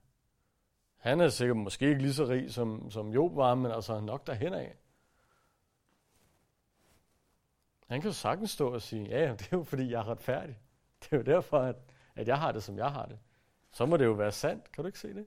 Han 0.96 1.20
er 1.20 1.28
sikkert 1.28 1.56
måske 1.56 1.88
ikke 1.88 2.02
lige 2.02 2.14
så 2.14 2.24
rig, 2.24 2.54
som, 2.54 2.90
som 2.90 3.12
Job 3.12 3.36
var, 3.36 3.54
men 3.54 3.72
altså 3.72 4.00
nok 4.00 4.26
derhen 4.26 4.54
af. 4.54 4.76
Han 7.86 8.00
kan 8.00 8.08
jo 8.08 8.14
sagtens 8.14 8.50
stå 8.50 8.74
og 8.74 8.82
sige, 8.82 9.08
ja, 9.08 9.32
det 9.32 9.42
er 9.42 9.56
jo 9.56 9.62
fordi, 9.62 9.90
jeg 9.90 10.00
er 10.00 10.08
retfærdig. 10.08 10.58
Det 11.02 11.12
er 11.12 11.16
jo 11.16 11.22
derfor, 11.22 11.58
at, 11.58 11.76
at 12.14 12.28
jeg 12.28 12.38
har 12.38 12.52
det, 12.52 12.62
som 12.62 12.78
jeg 12.78 12.92
har 12.92 13.06
det. 13.06 13.18
Så 13.72 13.86
må 13.86 13.96
det 13.96 14.04
jo 14.04 14.12
være 14.12 14.32
sandt. 14.32 14.72
Kan 14.72 14.84
du 14.84 14.86
ikke 14.86 14.98
se 14.98 15.14
det? 15.14 15.26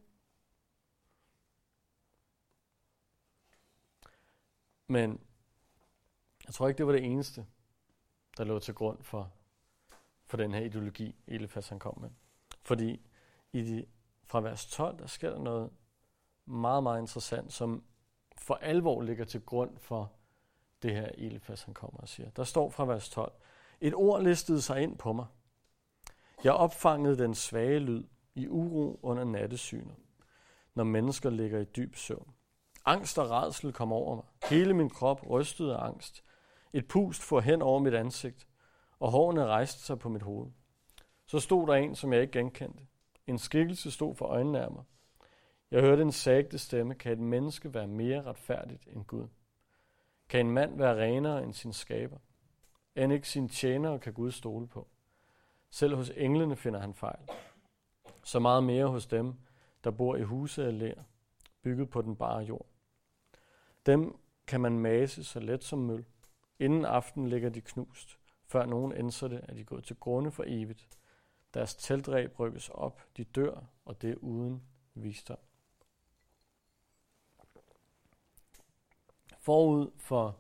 Men 4.88 5.20
jeg 6.46 6.54
tror 6.54 6.68
ikke, 6.68 6.78
det 6.78 6.86
var 6.88 6.92
det 6.92 7.06
eneste, 7.06 7.46
der 8.38 8.44
lå 8.44 8.60
til 8.60 8.74
grund 8.74 9.04
for, 9.04 9.32
for 10.26 10.38
den 10.38 10.54
her 10.54 10.62
ideologi, 10.62 11.16
Elefas 11.28 11.70
han 11.70 11.80
kom 11.80 12.00
med. 12.02 12.10
Fordi 12.62 13.02
i 13.54 13.62
de, 13.62 13.86
fra 14.24 14.42
vers 14.42 14.66
12, 14.66 15.00
der 15.00 15.08
sker 15.08 15.30
der 15.30 15.40
noget 15.40 15.70
meget, 16.46 16.84
meget 16.84 17.02
interessant, 17.02 17.54
som 17.54 17.84
for 18.38 18.56
alvor 18.56 19.02
ligger 19.02 19.26
til 19.26 19.42
grund 19.42 19.78
for 19.78 20.12
det 20.82 20.92
her 20.92 21.10
Elefas 21.18 21.64
han 21.64 21.74
kommer 21.74 22.00
og 22.00 22.10
siger. 22.10 22.30
Der 22.30 22.44
står 22.44 22.70
fra 22.70 22.86
vers 22.86 23.10
12, 23.10 23.32
et 23.82 23.94
ord 23.94 24.24
listede 24.24 24.62
sig 24.62 24.82
ind 24.82 24.98
på 24.98 25.14
mig. 25.14 25.26
Jeg 26.44 26.54
opfangede 26.54 27.18
den 27.18 27.36
svage 27.36 27.80
lyd 27.80 28.04
i 28.36 28.48
uro 28.48 29.00
under 29.04 29.24
nattesynet, 29.24 29.96
når 30.74 30.84
mennesker 30.84 31.30
ligger 31.30 31.60
i 31.60 31.64
dyb 31.64 31.96
søvn. 31.96 32.34
Angst 32.86 33.18
og 33.18 33.30
rædsel 33.30 33.74
kom 33.74 33.94
over 33.94 34.16
mig. 34.16 34.26
Hele 34.50 34.74
min 34.74 34.90
krop 34.90 35.30
rystede 35.30 35.76
af 35.76 35.86
angst. 35.86 36.24
Et 36.74 36.88
pust 36.88 37.24
for 37.24 37.40
hen 37.40 37.62
over 37.62 37.80
mit 37.80 37.94
ansigt, 37.94 38.48
og 39.00 39.12
hårene 39.12 39.46
rejste 39.46 39.82
sig 39.82 40.00
på 40.00 40.10
mit 40.10 40.22
hoved. 40.22 40.52
Så 41.28 41.40
stod 41.40 41.68
der 41.68 41.74
en, 41.74 41.96
som 41.96 42.14
jeg 42.14 42.22
ikke 42.22 42.40
genkendte. 42.40 42.84
En 43.28 43.38
skikkelse 43.38 43.92
stod 43.92 44.16
for 44.16 44.26
øjnene 44.26 44.60
af 44.60 44.72
mig. 44.72 44.84
Jeg 45.72 45.82
hørte 45.82 46.02
en 46.02 46.12
sagte 46.12 46.58
stemme, 46.58 46.96
kan 46.96 47.12
et 47.12 47.20
menneske 47.20 47.74
være 47.74 47.88
mere 47.88 48.24
retfærdigt 48.24 48.88
end 48.88 49.06
Gud? 49.06 49.28
Kan 50.30 50.46
en 50.46 50.52
mand 50.52 50.78
være 50.78 51.02
renere 51.04 51.44
end 51.44 51.54
sin 51.54 51.74
skaber? 51.74 52.18
End 52.96 53.14
ikke 53.14 53.30
sin 53.30 53.50
tjenere 53.50 54.00
kan 54.00 54.14
Gud 54.14 54.32
stole 54.32 54.68
på. 54.68 54.88
Selv 55.70 55.96
hos 55.96 56.12
englene 56.16 56.56
finder 56.56 56.80
han 56.80 56.94
fejl. 56.94 57.20
Så 58.24 58.40
meget 58.40 58.64
mere 58.64 58.88
hos 58.88 59.08
dem, 59.08 59.34
der 59.84 59.92
bor 59.92 60.16
i 60.16 60.24
huse 60.24 60.66
af 60.66 60.80
lær, 60.80 61.02
bygget 61.62 61.90
på 61.90 62.02
den 62.02 62.16
bare 62.16 62.40
jord. 62.40 62.66
Dem 63.86 64.20
kan 64.48 64.62
man 64.62 64.80
mase 64.80 65.24
så 65.24 65.40
let 65.40 65.64
som 65.64 65.80
møl. 65.80 66.06
Inden 66.60 66.86
aften 66.86 67.28
ligger 67.28 67.50
de 67.50 67.62
knust. 67.62 68.20
Før 68.46 68.66
nogen 68.66 68.94
ændser 68.94 69.28
det, 69.28 69.46
er 69.50 69.54
de 69.54 69.64
gået 69.64 69.84
til 69.84 69.96
grunde 69.96 70.32
for 70.32 70.44
evigt. 70.48 70.88
Deres 71.54 71.76
teltræb 71.76 72.40
rykkes 72.40 72.70
op, 72.70 73.02
de 73.18 73.24
dør, 73.24 73.64
og 73.86 74.02
det 74.02 74.10
er 74.10 74.16
uden 74.16 74.64
visdom. 74.94 75.38
Forud 79.38 79.92
for 79.98 80.40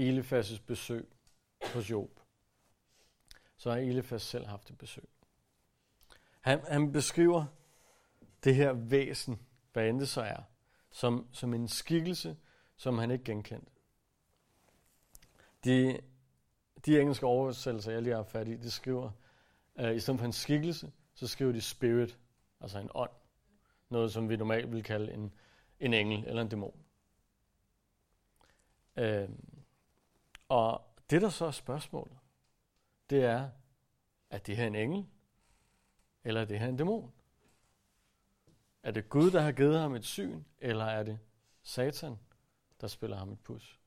Elifas' 0.00 0.62
besøg 0.66 1.08
hos 1.74 1.90
Job, 1.90 2.20
så 3.56 3.70
har 3.70 3.78
Elifas 3.78 4.22
selv 4.22 4.46
haft 4.46 4.70
et 4.70 4.78
besøg. 4.78 5.08
Han, 6.40 6.60
han 6.68 6.92
beskriver 6.92 7.46
det 8.44 8.54
her 8.54 8.72
væsen, 8.72 9.46
hvad 9.72 9.88
end 9.88 10.00
det 10.00 10.08
så 10.08 10.22
er, 10.22 10.42
som, 10.90 11.28
som 11.32 11.54
en 11.54 11.68
skikkelse, 11.68 12.36
som 12.76 12.98
han 12.98 13.10
ikke 13.10 13.24
genkendte. 13.24 13.70
De, 15.64 16.00
de 16.86 17.00
engelske 17.00 17.26
oversættelser, 17.26 17.92
jeg 17.92 18.02
lige 18.02 18.14
har 18.14 18.22
fat 18.22 18.48
i, 18.48 18.56
de 18.56 18.70
skriver, 18.70 19.10
uh, 19.74 19.96
i 19.96 20.00
stedet 20.00 20.20
for 20.20 20.26
en 20.26 20.32
skikkelse, 20.32 20.92
så 21.14 21.26
skriver 21.26 21.52
de 21.52 21.60
spirit, 21.60 22.18
altså 22.60 22.78
en 22.78 22.90
ånd. 22.94 23.10
Noget, 23.88 24.12
som 24.12 24.28
vi 24.28 24.36
normalt 24.36 24.72
vil 24.72 24.82
kalde 24.82 25.12
en, 25.12 25.34
en 25.80 25.94
engel 25.94 26.24
eller 26.26 26.42
en 26.42 26.48
dæmon. 26.48 26.84
Uh, 28.96 29.34
og 30.48 30.82
det, 31.10 31.22
der 31.22 31.28
så 31.28 31.46
er 31.46 31.50
spørgsmålet, 31.50 32.18
det 33.10 33.24
er, 33.24 33.50
er 34.30 34.38
det 34.38 34.56
her 34.56 34.66
en 34.66 34.74
engel, 34.74 35.06
eller 36.24 36.40
er 36.40 36.44
det 36.44 36.58
her 36.58 36.68
en 36.68 36.76
dæmon? 36.76 37.12
Er 38.82 38.90
det 38.90 39.08
Gud, 39.08 39.30
der 39.30 39.40
har 39.40 39.52
givet 39.52 39.78
ham 39.78 39.94
et 39.94 40.04
syn, 40.04 40.42
eller 40.58 40.84
er 40.84 41.02
det 41.02 41.18
Satan, 41.62 42.18
der 42.84 42.88
spiller 42.88 43.16
ham 43.16 43.32
et 43.32 43.40
pus? 43.40 43.80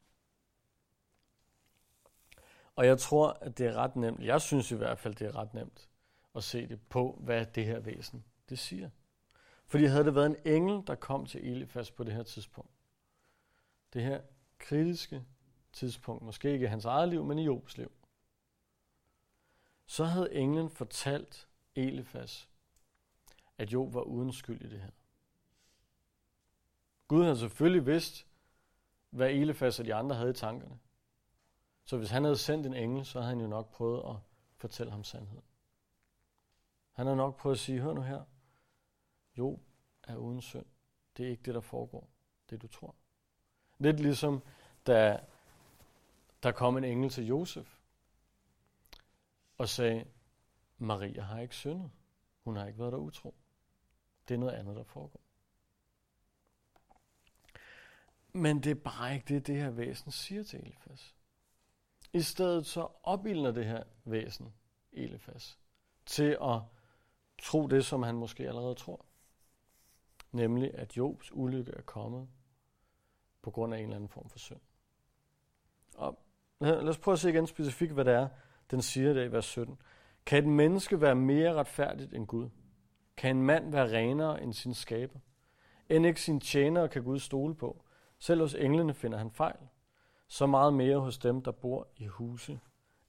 Og 2.75 2.85
jeg 2.85 2.99
tror, 2.99 3.37
at 3.41 3.57
det 3.57 3.67
er 3.67 3.73
ret 3.73 3.95
nemt. 3.95 4.19
Jeg 4.19 4.41
synes 4.41 4.71
i 4.71 4.75
hvert 4.75 4.99
fald, 4.99 5.15
det 5.15 5.27
er 5.27 5.35
ret 5.35 5.53
nemt 5.53 5.89
at 6.35 6.43
se 6.43 6.67
det 6.67 6.81
på, 6.89 7.19
hvad 7.23 7.45
det 7.45 7.65
her 7.65 7.79
væsen 7.79 8.25
det 8.49 8.59
siger. 8.59 8.89
Fordi 9.65 9.85
havde 9.85 10.03
det 10.03 10.15
været 10.15 10.25
en 10.25 10.37
engel, 10.45 10.87
der 10.87 10.95
kom 10.95 11.25
til 11.25 11.51
Elifas 11.51 11.91
på 11.91 12.03
det 12.03 12.13
her 12.13 12.23
tidspunkt, 12.23 12.71
det 13.93 14.03
her 14.03 14.21
kritiske 14.59 15.25
tidspunkt, 15.73 16.23
måske 16.23 16.51
ikke 16.51 16.65
i 16.65 16.69
hans 16.69 16.85
eget 16.85 17.09
liv, 17.09 17.23
men 17.23 17.39
i 17.39 17.45
Jobs 17.45 17.77
liv, 17.77 17.91
så 19.85 20.05
havde 20.05 20.33
englen 20.33 20.69
fortalt 20.69 21.47
Elifas, 21.75 22.49
at 23.57 23.73
Job 23.73 23.93
var 23.93 24.01
uden 24.01 24.33
skyld 24.33 24.61
i 24.61 24.69
det 24.69 24.81
her. 24.81 24.91
Gud 27.07 27.23
havde 27.23 27.39
selvfølgelig 27.39 27.85
vidst, 27.85 28.27
hvad 29.09 29.29
Elefas 29.29 29.79
og 29.79 29.85
de 29.85 29.95
andre 29.95 30.15
havde 30.15 30.29
i 30.29 30.33
tankerne. 30.33 30.79
Så 31.83 31.97
hvis 31.97 32.09
han 32.09 32.23
havde 32.23 32.37
sendt 32.37 32.65
en 32.65 32.73
engel, 32.73 33.05
så 33.05 33.19
havde 33.19 33.29
han 33.29 33.41
jo 33.41 33.47
nok 33.47 33.71
prøvet 33.71 34.09
at 34.09 34.15
fortælle 34.57 34.91
ham 34.91 35.03
sandheden. 35.03 35.43
Han 36.91 37.05
havde 37.05 37.17
nok 37.17 37.37
prøvet 37.37 37.55
at 37.55 37.59
sige, 37.59 37.81
hør 37.81 37.93
nu 37.93 38.01
her, 38.01 38.23
Job 39.37 39.59
er 40.03 40.15
uden 40.15 40.41
synd. 40.41 40.65
Det 41.17 41.25
er 41.25 41.29
ikke 41.29 41.43
det, 41.43 41.53
der 41.55 41.61
foregår. 41.61 42.09
Det 42.49 42.61
du 42.61 42.67
tror. 42.67 42.95
Lidt 43.77 43.99
ligesom, 43.99 44.43
da 44.87 45.19
der 46.43 46.51
kom 46.51 46.77
en 46.77 46.83
engel 46.83 47.09
til 47.09 47.25
Josef 47.25 47.79
og 49.57 49.69
sagde, 49.69 50.05
Maria 50.77 51.21
har 51.21 51.39
ikke 51.39 51.55
syndet. 51.55 51.91
Hun 52.43 52.55
har 52.55 52.67
ikke 52.67 52.79
været 52.79 52.91
der 52.91 52.97
utro. 52.97 53.35
Det 54.27 54.33
er 54.33 54.37
noget 54.37 54.53
andet, 54.53 54.75
der 54.75 54.83
foregår. 54.83 55.21
Men 58.37 58.59
det 58.59 58.71
er 58.71 58.75
bare 58.75 59.13
ikke 59.13 59.25
det, 59.27 59.47
det 59.47 59.55
her 59.55 59.69
væsen 59.69 60.11
siger 60.11 60.43
til 60.43 60.59
Elifas. 60.59 61.15
I 62.13 62.21
stedet 62.21 62.65
så 62.65 62.87
opildner 63.03 63.51
det 63.51 63.65
her 63.65 63.83
væsen 64.05 64.53
Elifas 64.91 65.59
til 66.05 66.37
at 66.41 66.61
tro 67.41 67.67
det, 67.67 67.85
som 67.85 68.03
han 68.03 68.15
måske 68.15 68.47
allerede 68.47 68.75
tror. 68.75 69.05
Nemlig, 70.31 70.73
at 70.73 70.97
Jobs 70.97 71.31
ulykke 71.33 71.71
er 71.71 71.81
kommet 71.81 72.27
på 73.41 73.51
grund 73.51 73.73
af 73.73 73.77
en 73.77 73.83
eller 73.83 73.95
anden 73.95 74.09
form 74.09 74.29
for 74.29 74.39
synd. 74.39 74.59
Og 75.95 76.19
lad 76.59 76.89
os 76.89 76.97
prøve 76.97 77.13
at 77.13 77.19
se 77.19 77.29
igen 77.29 77.47
specifikt, 77.47 77.93
hvad 77.93 78.05
det 78.05 78.13
er, 78.13 78.27
den 78.71 78.81
siger 78.81 79.13
der 79.13 79.23
i 79.23 79.31
vers 79.31 79.45
17. 79.45 79.81
Kan 80.25 80.37
et 80.43 80.49
menneske 80.49 81.01
være 81.01 81.15
mere 81.15 81.53
retfærdigt 81.53 82.13
end 82.13 82.27
Gud? 82.27 82.49
Kan 83.17 83.37
en 83.37 83.43
mand 83.43 83.71
være 83.71 83.97
renere 83.97 84.43
end 84.43 84.53
sin 84.53 84.73
skaber? 84.73 85.19
End 85.89 86.05
ikke 86.05 86.21
sin 86.21 86.39
tjener 86.39 86.87
kan 86.87 87.03
Gud 87.03 87.19
stole 87.19 87.55
på. 87.55 87.83
Selv 88.19 88.41
hos 88.41 88.53
englene 88.53 88.93
finder 88.93 89.17
han 89.17 89.31
fejl. 89.31 89.59
Så 90.27 90.45
meget 90.45 90.73
mere 90.73 90.97
hos 90.99 91.17
dem, 91.17 91.41
der 91.41 91.51
bor 91.51 91.87
i 91.95 92.05
huse 92.05 92.59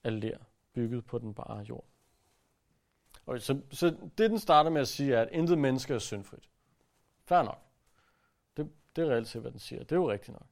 af 0.05 0.21
lær, 0.21 0.38
bygget 0.73 1.07
på 1.07 1.18
den 1.18 1.35
bare 1.35 1.59
jord. 1.59 1.85
Okay, 3.27 3.38
så, 3.38 3.61
så 3.71 3.97
det, 4.18 4.31
den 4.31 4.38
starter 4.38 4.71
med 4.71 4.81
at 4.81 4.88
sige, 4.88 5.14
er, 5.14 5.23
at 5.23 5.29
intet 5.33 5.59
menneske 5.59 5.94
er 5.94 5.99
syndfrit. 5.99 6.49
Færre 7.25 7.44
nok. 7.44 7.62
Det, 8.57 8.71
det 8.97 9.05
er 9.05 9.09
reelt 9.11 9.29
set, 9.29 9.40
hvad 9.40 9.51
den 9.51 9.61
siger. 9.61 9.83
Det 9.83 9.92
er 9.92 9.97
jo 9.97 10.11
rigtigt 10.11 10.33
nok. 10.33 10.47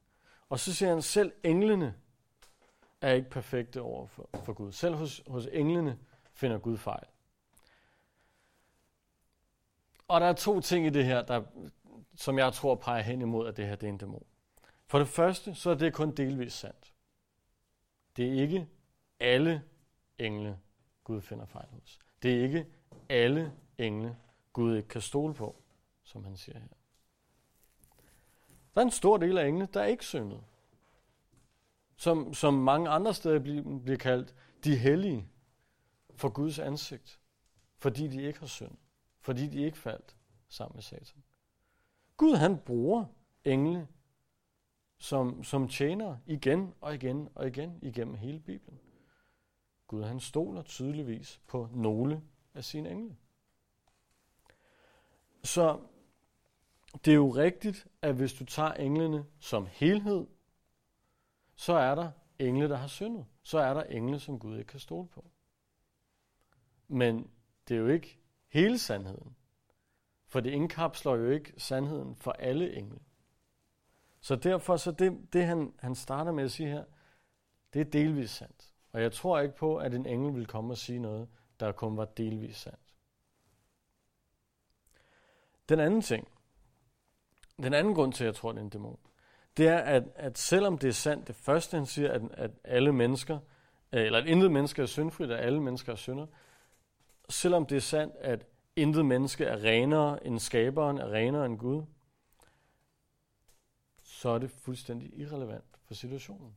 Og 0.49 0.59
så 0.59 0.75
siger 0.75 0.88
han, 0.88 1.03
selv 1.03 1.33
englene 1.42 1.95
er 3.01 3.12
ikke 3.12 3.31
perfekte 3.31 3.83
over 3.83 4.07
for, 4.07 4.29
for 4.45 4.53
Gud. 4.53 4.73
Selv 4.73 4.95
hos, 4.95 5.23
hos 5.27 5.49
englene 5.53 5.99
finder 6.33 6.59
Gud 6.59 6.79
fejl. 6.79 7.07
Og 10.09 10.21
der 10.21 10.27
er 10.27 10.33
to 10.33 10.61
ting 10.61 10.87
i 10.87 10.90
det 10.90 11.05
her, 11.05 11.23
der, 11.23 11.42
som 12.14 12.38
jeg 12.38 12.53
tror 12.53 12.75
peger 12.75 13.03
hen 13.03 13.21
imod, 13.21 13.49
at 13.49 13.57
det 13.57 13.66
her 13.66 13.77
det 13.77 13.87
er 13.87 13.90
en 13.90 13.99
dæmon. 13.99 14.27
For 14.87 14.99
det 14.99 15.09
første, 15.09 15.55
så 15.55 15.70
er 15.70 15.75
det 15.75 15.94
kun 15.94 16.14
delvis 16.14 16.53
sandt. 16.53 16.94
Det 18.16 18.29
er 18.29 18.42
ikke 18.42 18.68
alle 19.20 19.62
engle, 20.18 20.59
Gud 21.05 21.20
finder 21.20 21.46
fejl 21.46 21.68
hos. 21.70 21.99
Det 22.22 22.38
er 22.38 22.42
ikke 22.42 22.66
alle 23.09 23.53
engle, 23.79 24.16
Gud 24.53 24.77
ikke 24.77 24.88
kan 24.88 25.01
stole 25.01 25.35
på, 25.35 25.62
som 26.03 26.25
han 26.25 26.37
siger 26.37 26.59
her. 26.59 26.68
Der 28.75 28.81
er 28.81 28.85
en 28.85 28.90
stor 28.90 29.16
del 29.16 29.38
af 29.38 29.46
engle, 29.46 29.66
der 29.66 29.81
er 29.81 29.87
ikke 29.87 30.05
syndet. 30.05 30.44
Som, 31.96 32.35
som 32.35 32.55
mange 32.55 32.88
andre 32.88 33.14
steder 33.14 33.38
bliver, 33.38 33.79
bliver 33.79 33.99
kaldt 33.99 34.35
de 34.64 34.77
hellige 34.77 35.29
for 36.16 36.29
Guds 36.29 36.59
ansigt, 36.59 37.20
fordi 37.77 38.09
de 38.09 38.22
ikke 38.22 38.38
har 38.38 38.46
synd, 38.46 38.77
fordi 39.20 39.46
de 39.46 39.62
ikke 39.62 39.79
faldt 39.79 40.16
sammen 40.49 40.77
med 40.77 40.83
Satan. 40.83 41.22
Gud 42.16 42.37
han 42.37 42.59
bruger 42.59 43.05
engle 43.44 43.88
som, 44.99 45.45
som 45.45 45.69
tjener 45.69 46.17
igen 46.27 46.75
og 46.81 46.95
igen 46.95 47.29
og 47.35 47.47
igen 47.47 47.79
igennem 47.83 48.15
hele 48.15 48.41
Bibelen. 48.41 48.81
Gud 49.87 50.03
han 50.03 50.21
stoler 50.21 50.63
tydeligvis 50.63 51.41
på 51.47 51.69
nogle 51.73 52.23
af 52.55 52.65
sine 52.65 52.91
engle. 52.91 53.17
Så 55.45 55.81
det 57.05 57.11
er 57.11 57.15
jo 57.15 57.29
rigtigt, 57.29 57.87
at 58.03 58.15
hvis 58.15 58.33
du 58.33 58.45
tager 58.45 58.73
englene 58.73 59.27
som 59.39 59.67
helhed, 59.67 60.27
så 61.55 61.73
er 61.73 61.95
der 61.95 62.11
engle, 62.39 62.69
der 62.69 62.77
har 62.77 62.87
syndet. 62.87 63.27
Så 63.43 63.59
er 63.59 63.75
der 63.75 63.83
engle, 63.83 64.21
som 64.21 64.39
Gud 64.39 64.59
ikke 64.59 64.69
kan 64.69 64.81
stole 64.81 65.09
på. 65.09 65.31
Men 66.89 67.31
det 67.69 67.75
er 67.75 67.79
jo 67.79 67.89
ikke 67.89 68.19
hele 68.49 68.79
sandheden. 68.79 69.37
For 70.27 70.41
det 70.41 70.51
indkapsler 70.51 71.15
jo 71.15 71.31
ikke 71.31 71.53
sandheden 71.59 72.17
for 72.17 72.33
alle 72.33 72.77
engle. 72.77 73.01
Så 74.27 74.37
derfor, 74.37 74.77
så 74.77 74.91
det, 74.91 75.33
det 75.33 75.47
han, 75.47 75.73
han 75.79 75.95
starter 75.95 76.33
med 76.33 76.45
at 76.45 76.51
sige 76.51 76.69
her, 76.69 76.85
det 77.75 77.81
er 77.81 77.85
delvis 77.85 78.31
sandt. 78.31 78.73
Og 78.93 79.03
jeg 79.03 79.12
tror 79.12 79.41
ikke 79.41 79.57
på, 79.57 79.77
at 79.77 79.95
en 79.95 80.07
engel 80.07 80.35
vil 80.35 80.47
komme 80.47 80.73
og 80.73 80.79
sige 80.79 80.99
noget, 80.99 81.29
der 81.61 81.73
kun 81.73 81.97
var 81.97 82.05
delvis 82.05 82.57
sandt. 82.57 82.95
Den 85.69 85.81
anden 85.81 86.01
ting, 86.01 86.29
den 87.62 87.75
anden 87.75 87.95
grund 87.95 88.12
til, 88.12 88.25
at 88.25 88.27
jeg 88.27 88.35
tror, 88.35 88.53
det 88.53 88.59
er 88.59 88.62
en 88.62 88.69
dæmon, 88.69 88.99
det 89.57 89.69
er, 89.69 89.79
at, 89.79 90.05
at 90.15 90.39
selvom 90.39 90.79
det 90.79 90.89
er 90.89 90.93
sandt, 90.93 91.29
det 91.29 91.37
første 91.37 91.77
han 91.77 91.87
siger, 91.87 92.12
at, 92.12 92.23
at 92.33 92.51
alle 92.65 92.93
mennesker, 92.93 93.39
øh, 93.93 94.03
eller 94.03 94.19
at 94.19 94.27
intet 94.27 94.53
menneske 94.53 94.83
er 94.83 94.87
syndfrit, 94.87 95.31
at 95.31 95.45
alle 95.45 95.62
mennesker 95.62 95.93
er 95.93 95.97
synder, 95.97 96.27
selvom 97.29 97.67
det 97.67 97.77
er 97.77 97.81
sandt, 97.81 98.17
at 98.17 98.47
intet 98.77 99.07
menneske 99.07 99.45
er 99.45 99.65
renere 99.65 100.27
end 100.27 100.39
skaberen, 100.39 100.99
er 100.99 101.12
renere 101.12 101.47
end 101.47 101.59
Gud, 101.59 101.83
så 104.27 104.31
er 104.31 104.39
det 104.39 104.51
fuldstændig 104.51 105.19
irrelevant 105.19 105.79
for 105.85 105.95
situationen. 105.95 106.57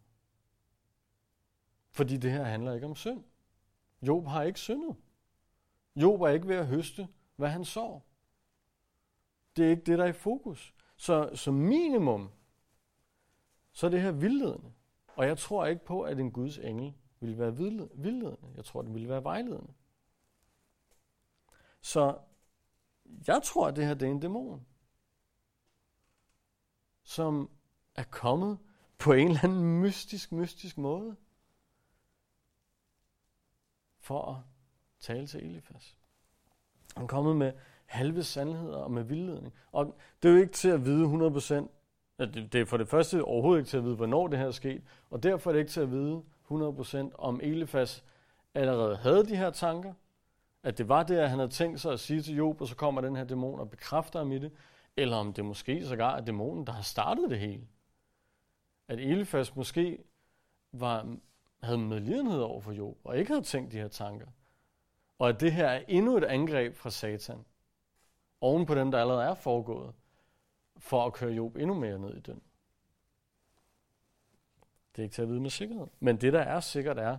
Fordi 1.90 2.18
det 2.18 2.32
her 2.32 2.44
handler 2.44 2.74
ikke 2.74 2.86
om 2.86 2.96
synd. 2.96 3.24
Job 4.02 4.28
har 4.28 4.44
ikke 4.44 4.60
syndet. 4.60 4.96
Job 5.96 6.22
er 6.22 6.28
ikke 6.28 6.48
ved 6.48 6.56
at 6.56 6.68
høste, 6.68 7.08
hvad 7.36 7.50
han 7.50 7.66
sår. 7.66 8.06
Det 9.56 9.66
er 9.66 9.70
ikke 9.70 9.84
det, 9.84 9.98
der 9.98 10.04
er 10.04 10.10
i 10.10 10.14
fokus. 10.14 10.74
Så 10.96 11.36
som 11.36 11.54
minimum, 11.54 12.30
så 13.72 13.86
er 13.86 13.92
det 13.92 14.02
her 14.02 14.12
vildledende. 14.12 14.74
Og 15.16 15.26
jeg 15.28 15.38
tror 15.38 15.66
ikke 15.66 15.86
på, 15.86 16.02
at 16.02 16.20
en 16.20 16.32
Guds 16.32 16.58
engel 16.58 16.94
ville 17.20 17.38
være 17.38 17.56
vildledende. 17.56 18.54
Jeg 18.56 18.66
tror, 18.66 18.82
den 18.82 18.94
ville 18.94 19.10
være 19.10 19.24
vejledende. 19.24 19.74
Så 21.82 22.20
jeg 23.28 23.42
tror, 23.44 23.68
at 23.68 23.76
det 23.76 23.86
her 23.86 23.94
det 23.94 24.08
er 24.08 24.12
en 24.12 24.20
dæmon, 24.20 24.66
som 27.04 27.50
er 28.00 28.04
kommet 28.04 28.58
på 28.98 29.14
en 29.14 29.28
eller 29.28 29.44
anden 29.44 29.80
mystisk, 29.80 30.32
mystisk 30.32 30.78
måde 30.78 31.16
for 34.00 34.32
at 34.32 34.36
tale 35.00 35.28
til 35.28 35.46
Elifas. 35.46 35.98
Han 36.96 37.04
er 37.04 37.08
kommet 37.08 37.36
med 37.36 37.52
halve 37.86 38.24
sandheder 38.24 38.78
og 38.78 38.92
med 38.92 39.04
vildledning. 39.04 39.54
Og 39.72 39.98
det 40.24 40.30
er 40.30 40.34
jo 40.34 40.40
ikke 40.40 40.54
til 40.54 40.70
at 40.70 40.86
vide 40.86 41.06
100%, 41.06 41.54
at 42.18 42.34
det 42.34 42.56
er 42.56 42.66
for 42.66 42.78
det 42.78 42.88
første 42.88 43.24
overhovedet 43.24 43.60
ikke 43.60 43.70
til 43.70 43.78
at 43.78 43.84
vide, 43.84 43.96
hvornår 43.96 44.28
det 44.28 44.40
her 44.40 44.48
er 44.48 44.52
sket, 44.52 44.82
og 45.10 45.24
derfor 45.24 45.50
er 45.50 45.54
det 45.54 45.60
ikke 45.60 45.72
til 45.72 45.82
at 45.82 45.92
vide 45.92 46.24
100% 46.52 47.16
om 47.18 47.40
Elifas 47.44 48.04
allerede 48.54 48.96
havde 48.96 49.26
de 49.26 49.36
her 49.36 49.50
tanker, 49.50 49.94
at 50.64 50.78
det 50.78 50.90
var 50.90 51.04
det, 51.04 51.30
han 51.30 51.40
havde 51.40 51.52
tænkt 51.52 51.82
sig 51.82 51.94
at 51.94 52.00
sige 52.00 52.22
til 52.22 52.36
Job, 52.36 52.62
og 52.62 52.68
så 52.68 52.76
kommer 52.76 53.02
den 53.02 53.16
her 53.16 53.24
dæmon 53.24 53.60
og 53.60 53.70
bekræfter 53.70 54.20
ham 54.20 54.32
i 54.32 54.40
det, 54.40 54.52
eller 54.98 55.18
om 55.18 55.34
det 55.34 55.46
måske 55.46 55.86
sågar 55.86 56.16
er 56.16 56.22
dæmonen, 56.22 56.68
der 56.68 56.74
har 56.74 56.82
startet 56.82 57.30
det 57.30 57.40
hele. 57.40 57.68
At 58.90 59.00
Elifas 59.00 59.56
måske 59.56 60.04
var, 60.72 61.18
havde 61.64 61.78
medlidenhed 61.78 62.40
over 62.40 62.62
for 62.62 62.72
Job, 62.72 62.98
og 63.04 63.18
ikke 63.18 63.32
havde 63.32 63.46
tænkt 63.46 63.72
de 63.72 63.78
her 63.78 63.88
tanker. 63.88 64.28
Og 65.20 65.30
at 65.30 65.40
det 65.40 65.52
her 65.52 65.68
er 65.68 65.84
endnu 65.88 66.18
et 66.18 66.24
angreb 66.24 66.76
fra 66.76 66.90
Satan, 66.90 67.46
oven 68.42 68.66
på 68.66 68.76
dem, 68.76 68.92
der 68.92 69.02
allerede 69.02 69.24
er 69.24 69.34
foregået, 69.34 69.94
for 70.78 71.06
at 71.06 71.14
køre 71.14 71.32
Job 71.32 71.56
endnu 71.56 71.74
mere 71.74 72.00
ned 72.00 72.18
i 72.18 72.20
den. 72.20 72.42
Det 74.92 75.02
er 75.02 75.04
ikke 75.04 75.14
til 75.14 75.22
at 75.22 75.28
vide 75.28 75.42
med 75.42 75.50
sikkerhed. 75.50 75.88
Men 76.00 76.18
det, 76.18 76.34
der 76.34 76.42
er 76.42 76.60
sikkert, 76.60 76.98
er, 76.98 77.18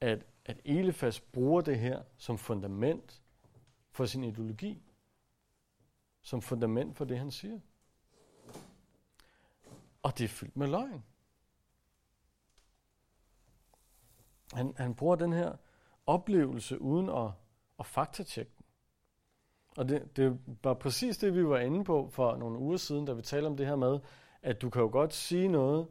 at, 0.00 0.26
at 0.44 0.60
Elifas 0.64 1.20
bruger 1.20 1.60
det 1.60 1.78
her 1.78 2.02
som 2.16 2.38
fundament 2.38 3.22
for 3.90 4.06
sin 4.06 4.24
ideologi. 4.24 4.82
Som 6.22 6.42
fundament 6.42 6.96
for 6.96 7.04
det, 7.04 7.18
han 7.18 7.30
siger. 7.30 7.60
Og 10.06 10.18
det 10.18 10.24
er 10.24 10.28
fyldt 10.28 10.56
med 10.56 10.66
løgn. 10.66 11.04
Han, 14.52 14.74
han 14.76 14.94
bruger 14.94 15.16
den 15.16 15.32
her 15.32 15.56
oplevelse 16.06 16.80
uden 16.80 17.08
at, 17.08 17.30
at 17.78 17.86
faktatjekke 17.86 18.52
den. 18.58 18.66
Og 19.76 19.88
det, 19.88 20.16
det 20.16 20.40
var 20.64 20.74
præcis 20.74 21.18
det, 21.18 21.34
vi 21.34 21.46
var 21.46 21.58
inde 21.58 21.84
på 21.84 22.08
for 22.08 22.36
nogle 22.36 22.58
uger 22.58 22.76
siden, 22.76 23.04
da 23.04 23.12
vi 23.12 23.22
talte 23.22 23.46
om 23.46 23.56
det 23.56 23.66
her 23.66 23.76
med, 23.76 24.00
at 24.42 24.62
du 24.62 24.70
kan 24.70 24.82
jo 24.82 24.88
godt 24.88 25.14
sige 25.14 25.48
noget, 25.48 25.88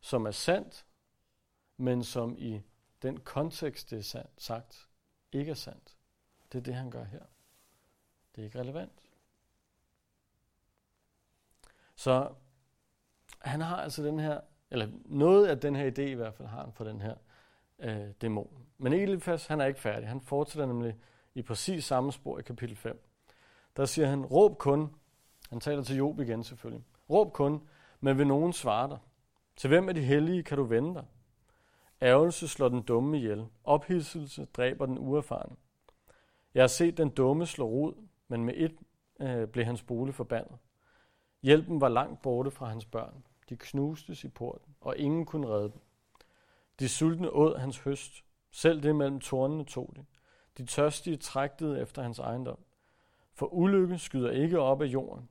som 0.00 0.26
er 0.26 0.30
sandt, 0.30 0.86
men 1.76 2.04
som 2.04 2.36
i 2.38 2.60
den 3.02 3.20
kontekst, 3.20 3.90
det 3.90 3.98
er 3.98 4.02
sandt, 4.02 4.42
sagt, 4.42 4.88
ikke 5.32 5.50
er 5.50 5.54
sandt. 5.54 5.96
Det 6.52 6.58
er 6.58 6.62
det, 6.62 6.74
han 6.74 6.90
gør 6.90 7.04
her. 7.04 7.24
Det 8.34 8.42
er 8.42 8.44
ikke 8.44 8.60
relevant. 8.60 8.92
Så 11.96 12.34
han 13.46 13.60
har 13.60 13.76
altså 13.76 14.04
den 14.04 14.18
her, 14.18 14.40
eller 14.70 14.88
noget 15.04 15.46
af 15.46 15.60
den 15.60 15.76
her 15.76 15.90
idé 15.90 16.02
i 16.02 16.14
hvert 16.14 16.34
fald 16.34 16.48
har 16.48 16.60
han 16.60 16.72
for 16.72 16.84
den 16.84 17.00
her 17.00 17.14
øh, 17.78 18.10
dæmon. 18.22 18.66
Men 18.78 18.92
Elifas, 18.92 19.46
han 19.46 19.60
er 19.60 19.64
ikke 19.64 19.80
færdig. 19.80 20.08
Han 20.08 20.20
fortsætter 20.20 20.66
nemlig 20.66 20.96
i 21.34 21.42
præcis 21.42 21.84
samme 21.84 22.12
spor 22.12 22.38
i 22.38 22.42
kapitel 22.42 22.76
5. 22.76 23.02
Der 23.76 23.84
siger 23.84 24.08
han, 24.08 24.24
råb 24.24 24.58
kun, 24.58 24.90
han 25.50 25.60
taler 25.60 25.82
til 25.82 25.96
Job 25.96 26.20
igen 26.20 26.44
selvfølgelig, 26.44 26.84
råb 27.10 27.32
kun, 27.32 27.68
men 28.00 28.18
vil 28.18 28.26
nogen 28.26 28.52
svare 28.52 28.88
dig? 28.88 28.98
Til 29.56 29.68
hvem 29.68 29.88
af 29.88 29.94
de 29.94 30.02
hellige 30.02 30.42
kan 30.42 30.58
du 30.58 30.64
vende 30.64 30.94
dig? 30.94 31.04
Ærgelse 32.02 32.48
slår 32.48 32.68
den 32.68 32.82
dumme 32.82 33.18
ihjel. 33.18 33.46
Ophidselse 33.64 34.44
dræber 34.44 34.86
den 34.86 34.98
uerfarne. 34.98 35.56
Jeg 36.54 36.62
har 36.62 36.68
set 36.68 36.96
den 36.96 37.08
dumme 37.08 37.46
slå 37.46 37.66
rod, 37.66 37.94
men 38.28 38.44
med 38.44 38.54
et 38.56 38.76
øh, 39.20 39.48
blev 39.48 39.64
hans 39.64 39.82
bolig 39.82 40.14
forbandet. 40.14 40.58
Hjælpen 41.42 41.80
var 41.80 41.88
langt 41.88 42.22
borte 42.22 42.50
fra 42.50 42.66
hans 42.66 42.84
børn. 42.84 43.24
De 43.48 43.56
knustes 43.56 44.24
i 44.24 44.28
porten, 44.28 44.76
og 44.80 44.96
ingen 44.96 45.26
kunne 45.26 45.48
redde 45.48 45.68
dem. 45.68 45.80
De 46.80 46.88
sultne 46.88 47.30
åd 47.30 47.58
hans 47.58 47.78
høst. 47.78 48.24
Selv 48.50 48.82
det 48.82 48.96
mellem 48.96 49.20
tornene 49.20 49.64
tog 49.64 49.92
de. 49.96 50.04
De 50.58 50.66
tørstige 50.66 51.16
trægtede 51.16 51.80
efter 51.80 52.02
hans 52.02 52.18
ejendom. 52.18 52.58
For 53.32 53.46
ulykke 53.46 53.98
skyder 53.98 54.30
ikke 54.30 54.60
op 54.60 54.82
af 54.82 54.86
jorden. 54.86 55.28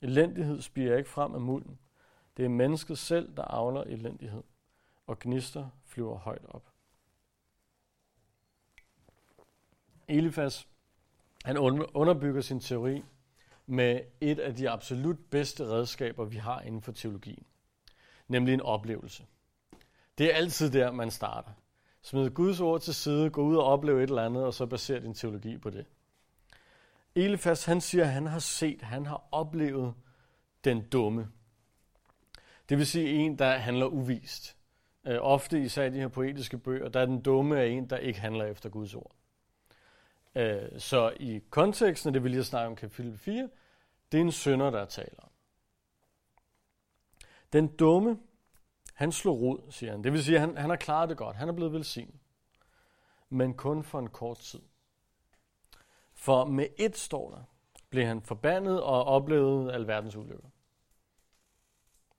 Elendighed 0.00 0.60
spiger 0.60 0.96
ikke 0.96 1.10
frem 1.10 1.34
af 1.34 1.40
mulden. 1.40 1.78
Det 2.36 2.44
er 2.44 2.48
mennesket 2.48 2.98
selv, 2.98 3.36
der 3.36 3.42
avler 3.42 3.82
elendighed, 3.82 4.42
og 5.06 5.18
gnister 5.18 5.68
flyver 5.84 6.18
højt 6.18 6.46
op. 6.48 6.72
Elifas, 10.08 10.68
han 11.44 11.56
underbygger 11.94 12.40
sin 12.40 12.60
teori 12.60 13.04
med 13.66 14.00
et 14.20 14.38
af 14.38 14.54
de 14.54 14.70
absolut 14.70 15.18
bedste 15.30 15.64
redskaber, 15.64 16.24
vi 16.24 16.36
har 16.36 16.60
inden 16.60 16.82
for 16.82 16.92
teologien, 16.92 17.46
nemlig 18.28 18.54
en 18.54 18.60
oplevelse. 18.60 19.26
Det 20.18 20.32
er 20.32 20.36
altid 20.36 20.70
der, 20.70 20.92
man 20.92 21.10
starter. 21.10 21.50
Smid 22.02 22.30
Guds 22.30 22.60
ord 22.60 22.80
til 22.80 22.94
side, 22.94 23.30
gå 23.30 23.42
ud 23.42 23.56
og 23.56 23.64
opleve 23.64 24.02
et 24.02 24.08
eller 24.08 24.22
andet, 24.22 24.44
og 24.44 24.54
så 24.54 24.66
baser 24.66 24.98
din 24.98 25.14
teologi 25.14 25.58
på 25.58 25.70
det. 25.70 25.86
Elifas, 27.14 27.64
han 27.64 27.80
siger, 27.80 28.04
at 28.04 28.10
han 28.10 28.26
har 28.26 28.38
set, 28.38 28.82
han 28.82 29.06
har 29.06 29.28
oplevet 29.32 29.94
den 30.64 30.88
dumme. 30.88 31.28
Det 32.68 32.78
vil 32.78 32.86
sige 32.86 33.08
en, 33.08 33.38
der 33.38 33.56
handler 33.56 33.86
uvist. 33.86 34.56
Øh, 35.06 35.18
ofte 35.20 35.60
især 35.60 35.84
i 35.84 35.90
de 35.90 35.98
her 35.98 36.08
poetiske 36.08 36.58
bøger, 36.58 36.88
der 36.88 37.00
er 37.00 37.06
den 37.06 37.22
dumme 37.22 37.60
af 37.60 37.66
en, 37.66 37.90
der 37.90 37.96
ikke 37.96 38.20
handler 38.20 38.44
efter 38.44 38.68
Guds 38.68 38.94
ord. 38.94 39.14
Øh, 40.34 40.78
så 40.78 41.12
i 41.20 41.40
konteksten, 41.50 42.14
det 42.14 42.22
vil 42.22 42.30
lige 42.30 42.44
snakke 42.44 42.66
om 42.66 42.76
kapitel 42.76 43.18
4, 43.18 43.48
det 44.12 44.18
er 44.18 44.22
en 44.22 44.32
sønder, 44.32 44.70
der 44.70 44.84
taler 44.84 45.18
om. 45.18 45.30
Den 47.52 47.76
dumme, 47.76 48.18
han 48.94 49.12
slog 49.12 49.40
rod, 49.40 49.70
siger 49.70 49.92
han. 49.92 50.04
Det 50.04 50.12
vil 50.12 50.24
sige, 50.24 50.34
at 50.34 50.40
han, 50.40 50.56
han 50.56 50.70
har 50.70 50.76
klaret 50.76 51.08
det 51.08 51.16
godt. 51.16 51.36
Han 51.36 51.48
er 51.48 51.52
blevet 51.52 51.72
velsignet. 51.72 52.20
Men 53.28 53.54
kun 53.54 53.84
for 53.84 53.98
en 53.98 54.08
kort 54.08 54.38
tid. 54.38 54.62
For 56.14 56.44
med 56.44 56.66
et 56.76 56.96
står 56.96 57.30
der, 57.30 57.42
blev 57.90 58.04
han 58.04 58.22
forbandet 58.22 58.82
og 58.82 59.04
oplevede 59.04 59.72
alverdens 59.72 60.16
ulykker. 60.16 60.48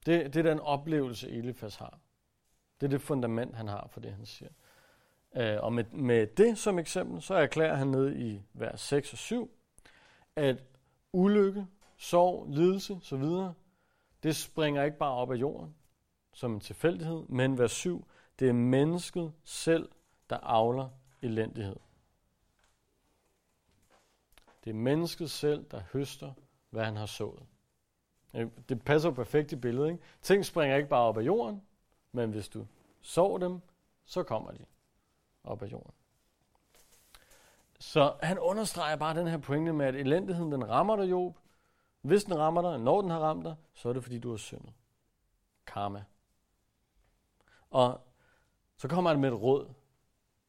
Det, 0.06 0.34
det 0.34 0.46
er 0.46 0.50
den 0.50 0.60
oplevelse, 0.60 1.30
Elifas 1.30 1.76
har. 1.76 2.00
Det 2.82 2.88
er 2.88 2.90
det 2.90 3.02
fundament, 3.02 3.56
han 3.56 3.68
har 3.68 3.88
for 3.92 4.00
det, 4.00 4.14
han 4.14 4.26
siger. 4.26 4.52
Uh, 5.32 5.64
og 5.64 5.74
med, 5.74 5.84
med 5.84 6.28
det 6.28 6.58
som 6.58 6.80
eksempel, 6.80 7.22
så 7.22 7.34
erklærer 7.34 7.76
han 7.76 7.88
ned 7.88 8.16
i 8.16 8.44
vers 8.54 8.82
6 8.82 9.14
og 9.14 9.18
7, 9.18 9.52
at 10.36 10.64
ulykke, 11.14 11.68
sorg, 11.98 12.46
lidelse 12.50 12.94
osv., 12.94 13.24
det 14.24 14.36
springer 14.36 14.84
ikke 14.84 14.98
bare 14.98 15.14
op 15.14 15.32
af 15.32 15.36
jorden 15.36 15.76
som 16.38 16.54
en 16.54 16.60
tilfældighed, 16.60 17.24
men 17.30 17.58
vers 17.58 17.72
7, 17.72 18.08
det 18.40 18.50
er 18.50 18.54
mennesket 18.54 19.34
selv, 19.44 19.90
der 20.30 20.38
avler 20.38 20.90
elendighed. 21.22 21.76
Det 24.64 24.70
er 24.70 24.74
mennesket 24.74 25.32
selv, 25.32 25.66
der 25.72 25.82
høster, 25.94 26.34
hvad 26.70 26.86
han 26.86 26.96
har 26.96 27.06
sået. 27.06 27.44
Øh, 28.34 28.48
det 28.70 28.82
passer 28.82 29.12
perfekt 29.12 29.52
i 29.52 29.56
billedet. 29.56 29.88
Ikke? 29.88 30.04
Ting 30.22 30.46
springer 30.46 30.76
ikke 30.76 30.90
bare 30.90 31.04
op 31.04 31.18
af 31.18 31.22
jorden, 31.22 31.62
men 32.12 32.32
hvis 32.32 32.50
du 32.50 32.68
sår 33.02 33.38
dem, 33.38 33.60
så 34.06 34.24
kommer 34.24 34.52
de 34.52 34.66
op 35.44 35.62
af 35.62 35.72
jorden. 35.72 35.94
Så 37.80 38.14
han 38.22 38.40
understreger 38.40 38.96
bare 38.96 39.20
den 39.20 39.28
her 39.28 39.38
pointe 39.38 39.74
med, 39.74 39.86
at 39.86 39.96
elendigheden 39.96 40.52
den 40.52 40.70
rammer 40.70 40.96
dig, 40.96 41.10
Job. 41.10 41.38
Hvis 42.02 42.24
den 42.24 42.38
rammer 42.38 42.62
dig, 42.62 42.80
når 42.80 43.02
den 43.02 43.10
har 43.10 43.20
ramt 43.20 43.46
dig, 43.46 43.56
så 43.74 43.90
er 43.90 43.94
det 43.94 44.04
fordi, 44.04 44.20
du 44.20 44.30
har 44.30 44.38
syndet. 44.38 44.74
Karma. 45.68 46.04
Og 47.70 48.02
så 48.78 48.88
kommer 48.88 49.10
han 49.10 49.20
med 49.20 49.30
et 49.30 49.42
råd 49.42 49.68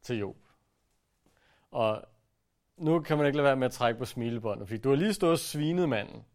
til 0.01 0.17
Job. 0.17 0.37
Og 1.71 2.03
nu 2.77 2.99
kan 2.99 3.17
man 3.17 3.25
ikke 3.25 3.37
lade 3.37 3.45
være 3.45 3.55
med 3.55 3.67
at 3.67 3.73
trække 3.73 3.99
på 3.99 4.05
smilebåndet, 4.05 4.67
fordi 4.67 4.81
du 4.81 4.89
har 4.89 4.95
lige 4.95 5.13
stået 5.13 5.31
og 5.31 5.39
svinet 5.39 5.89
manden, 5.89 6.25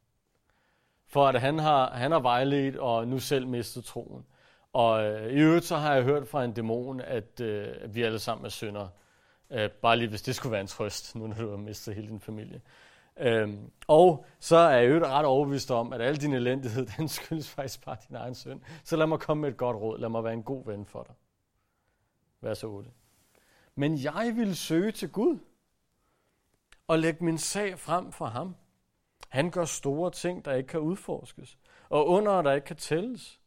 for 1.06 1.26
at 1.26 1.40
han 1.40 1.58
har, 1.58 1.90
han 1.90 2.12
har 2.12 2.20
vejledt 2.20 2.76
og 2.76 3.08
nu 3.08 3.18
selv 3.18 3.46
mistet 3.46 3.84
troen. 3.84 4.26
Og 4.72 5.04
øh, 5.04 5.32
i 5.32 5.36
øvrigt 5.36 5.64
så 5.64 5.76
har 5.76 5.94
jeg 5.94 6.04
hørt 6.04 6.28
fra 6.28 6.44
en 6.44 6.52
dæmon, 6.52 7.00
at, 7.00 7.40
øh, 7.40 7.74
at 7.80 7.94
vi 7.94 8.02
alle 8.02 8.18
sammen 8.18 8.44
er 8.44 8.50
syndere. 8.50 8.90
Øh, 9.50 9.70
bare 9.70 9.96
lige 9.96 10.08
hvis 10.08 10.22
det 10.22 10.34
skulle 10.34 10.50
være 10.50 10.60
en 10.60 10.66
trøst, 10.66 11.16
nu 11.16 11.26
når 11.26 11.34
du 11.34 11.50
har 11.50 11.56
mistet 11.56 11.94
hele 11.94 12.08
din 12.08 12.20
familie. 12.20 12.60
Øhm, 13.16 13.70
og 13.88 14.24
så 14.38 14.56
er 14.56 14.76
jeg 14.76 14.90
jo 14.90 15.06
ret 15.06 15.26
overbevist 15.26 15.70
om, 15.70 15.92
at 15.92 16.00
al 16.00 16.16
din 16.16 16.32
elendighed, 16.32 16.86
den 16.96 17.08
skyldes 17.08 17.50
faktisk 17.50 17.84
bare 17.84 17.96
din 18.08 18.16
egen 18.16 18.34
synd. 18.34 18.60
Så 18.84 18.96
lad 18.96 19.06
mig 19.06 19.20
komme 19.20 19.40
med 19.40 19.48
et 19.48 19.56
godt 19.56 19.76
råd. 19.76 19.98
Lad 19.98 20.08
mig 20.08 20.24
være 20.24 20.32
en 20.32 20.42
god 20.42 20.64
ven 20.64 20.86
for 20.86 21.02
dig. 21.02 21.14
Vær 22.40 22.54
så 22.54 22.66
8. 22.66 22.90
Men 23.74 23.98
jeg 23.98 24.32
vil 24.36 24.56
søge 24.56 24.92
til 24.92 25.10
Gud 25.10 25.38
og 26.88 26.98
lægge 26.98 27.24
min 27.24 27.38
sag 27.38 27.78
frem 27.78 28.12
for 28.12 28.26
ham. 28.26 28.56
Han 29.28 29.50
gør 29.50 29.64
store 29.64 30.10
ting, 30.10 30.44
der 30.44 30.52
ikke 30.52 30.66
kan 30.66 30.80
udforskes, 30.80 31.58
og 31.88 32.08
under, 32.08 32.42
der 32.42 32.52
ikke 32.52 32.64
kan 32.64 32.76
tælles. 32.76 33.40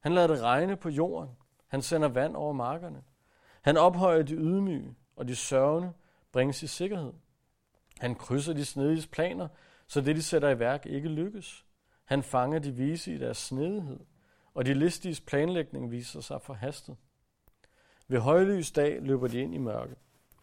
Han 0.00 0.12
lader 0.12 0.26
det 0.26 0.42
regne 0.42 0.76
på 0.76 0.88
jorden. 0.88 1.30
Han 1.68 1.82
sender 1.82 2.08
vand 2.08 2.36
over 2.36 2.52
markerne. 2.52 3.02
Han 3.62 3.76
ophøjer 3.76 4.22
de 4.22 4.34
ydmyge, 4.34 4.94
og 5.16 5.28
de 5.28 5.36
sørgende 5.36 5.92
bringes 6.32 6.62
i 6.62 6.66
sikkerhed. 6.66 7.12
Han 8.00 8.14
krydser 8.14 8.52
de 8.52 8.64
snediges 8.64 9.06
planer, 9.06 9.48
så 9.86 10.00
det, 10.00 10.16
de 10.16 10.22
sætter 10.22 10.48
i 10.48 10.58
værk, 10.58 10.86
ikke 10.86 11.08
lykkes. 11.08 11.64
Han 12.04 12.22
fanger 12.22 12.58
de 12.58 12.72
vise 12.72 13.14
i 13.14 13.18
deres 13.18 13.36
snedighed, 13.36 14.00
og 14.54 14.66
de 14.66 14.74
listiges 14.74 15.20
planlægning 15.20 15.90
viser 15.90 16.20
sig 16.20 16.42
forhastet. 16.42 16.96
Ved 18.08 18.20
højlys 18.20 18.72
dag 18.72 19.02
løber 19.02 19.28
de 19.28 19.40
ind 19.40 19.54
i 19.54 19.58
mørke. 19.58 19.94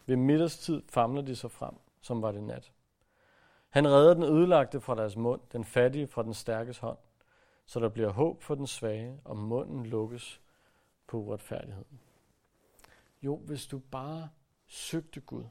Ved 0.06 0.16
middagstid 0.16 0.82
famler 0.88 1.22
de 1.22 1.36
sig 1.36 1.50
frem, 1.50 1.74
som 2.00 2.22
var 2.22 2.32
det 2.32 2.42
nat. 2.42 2.72
Han 3.68 3.88
redder 3.88 4.14
den 4.14 4.22
ødelagte 4.22 4.80
fra 4.80 4.94
deres 4.94 5.16
mund, 5.16 5.40
den 5.52 5.64
fattige 5.64 6.06
fra 6.06 6.22
den 6.22 6.34
stærkes 6.34 6.78
hånd, 6.78 6.98
så 7.66 7.80
der 7.80 7.88
bliver 7.88 8.10
håb 8.10 8.42
for 8.42 8.54
den 8.54 8.66
svage, 8.66 9.20
og 9.24 9.36
munden 9.36 9.86
lukkes 9.86 10.40
på 11.06 11.16
uretfærdigheden. 11.16 12.00
Jo, 13.22 13.36
hvis 13.36 13.66
du 13.66 13.78
bare 13.78 14.28
søgte 14.66 15.20
Gud, 15.20 15.44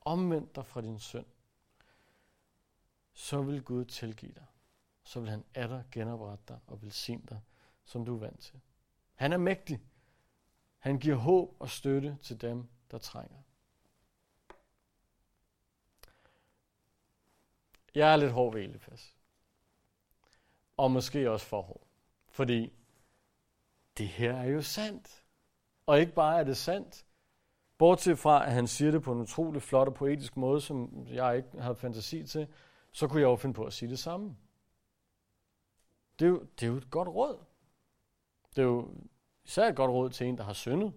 omvendt 0.00 0.56
dig 0.56 0.66
fra 0.66 0.80
din 0.80 0.98
synd, 0.98 1.26
så 3.12 3.42
vil 3.42 3.62
Gud 3.62 3.84
tilgive 3.84 4.32
dig. 4.32 4.46
Så 5.04 5.20
vil 5.20 5.30
han 5.30 5.44
atter 5.54 5.82
genoprette 5.92 6.44
dig 6.48 6.60
og 6.66 6.82
velsigne 6.82 7.26
dig, 7.28 7.40
som 7.84 8.04
du 8.04 8.14
er 8.14 8.18
vant 8.18 8.40
til. 8.40 8.60
Han 9.14 9.32
er 9.32 9.36
mægtig. 9.36 9.80
Han 10.78 10.98
giver 10.98 11.16
håb 11.16 11.56
og 11.58 11.70
støtte 11.70 12.18
til 12.22 12.40
dem, 12.40 12.68
der 12.90 12.98
trænger. 12.98 13.42
Jeg 17.94 18.12
er 18.12 18.16
lidt 18.16 18.32
hård 18.32 18.52
ved 18.52 18.62
Elifas. 18.62 19.16
Og 20.76 20.90
måske 20.90 21.30
også 21.30 21.46
for 21.46 21.62
hård. 21.62 21.86
Fordi 22.26 22.72
det 23.98 24.08
her 24.08 24.32
er 24.36 24.44
jo 24.44 24.62
sandt. 24.62 25.24
Og 25.86 26.00
ikke 26.00 26.12
bare 26.12 26.40
er 26.40 26.44
det 26.44 26.56
sandt, 26.56 27.06
bortset 27.80 28.18
fra, 28.18 28.46
at 28.46 28.52
han 28.52 28.66
siger 28.66 28.90
det 28.90 29.02
på 29.02 29.12
en 29.12 29.20
utrolig 29.20 29.62
flot 29.62 29.88
og 29.88 29.94
poetisk 29.94 30.36
måde, 30.36 30.60
som 30.60 31.06
jeg 31.10 31.36
ikke 31.36 31.48
havde 31.60 31.74
fantasi 31.74 32.26
til, 32.26 32.48
så 32.92 33.08
kunne 33.08 33.20
jeg 33.20 33.26
jo 33.26 33.36
finde 33.36 33.54
på 33.54 33.64
at 33.64 33.72
sige 33.72 33.88
det 33.88 33.98
samme. 33.98 34.36
Det 36.18 36.24
er 36.24 36.28
jo, 36.28 36.40
det 36.40 36.62
er 36.62 36.66
jo 36.66 36.76
et 36.76 36.90
godt 36.90 37.08
råd. 37.08 37.38
Det 38.56 38.58
er 38.58 38.66
jo 38.66 38.88
især 39.44 39.68
et 39.68 39.76
godt 39.76 39.90
råd 39.90 40.10
til 40.10 40.26
en, 40.26 40.38
der 40.38 40.44
har 40.44 40.52
syndet, 40.52 40.92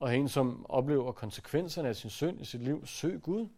og 0.00 0.16
en, 0.16 0.28
som 0.28 0.66
oplever 0.68 1.12
konsekvenserne 1.12 1.88
af 1.88 1.96
sin 1.96 2.10
synd 2.10 2.40
i 2.40 2.44
sit 2.44 2.62
liv. 2.62 2.86
Søg 2.86 3.22
Gud. 3.22 3.48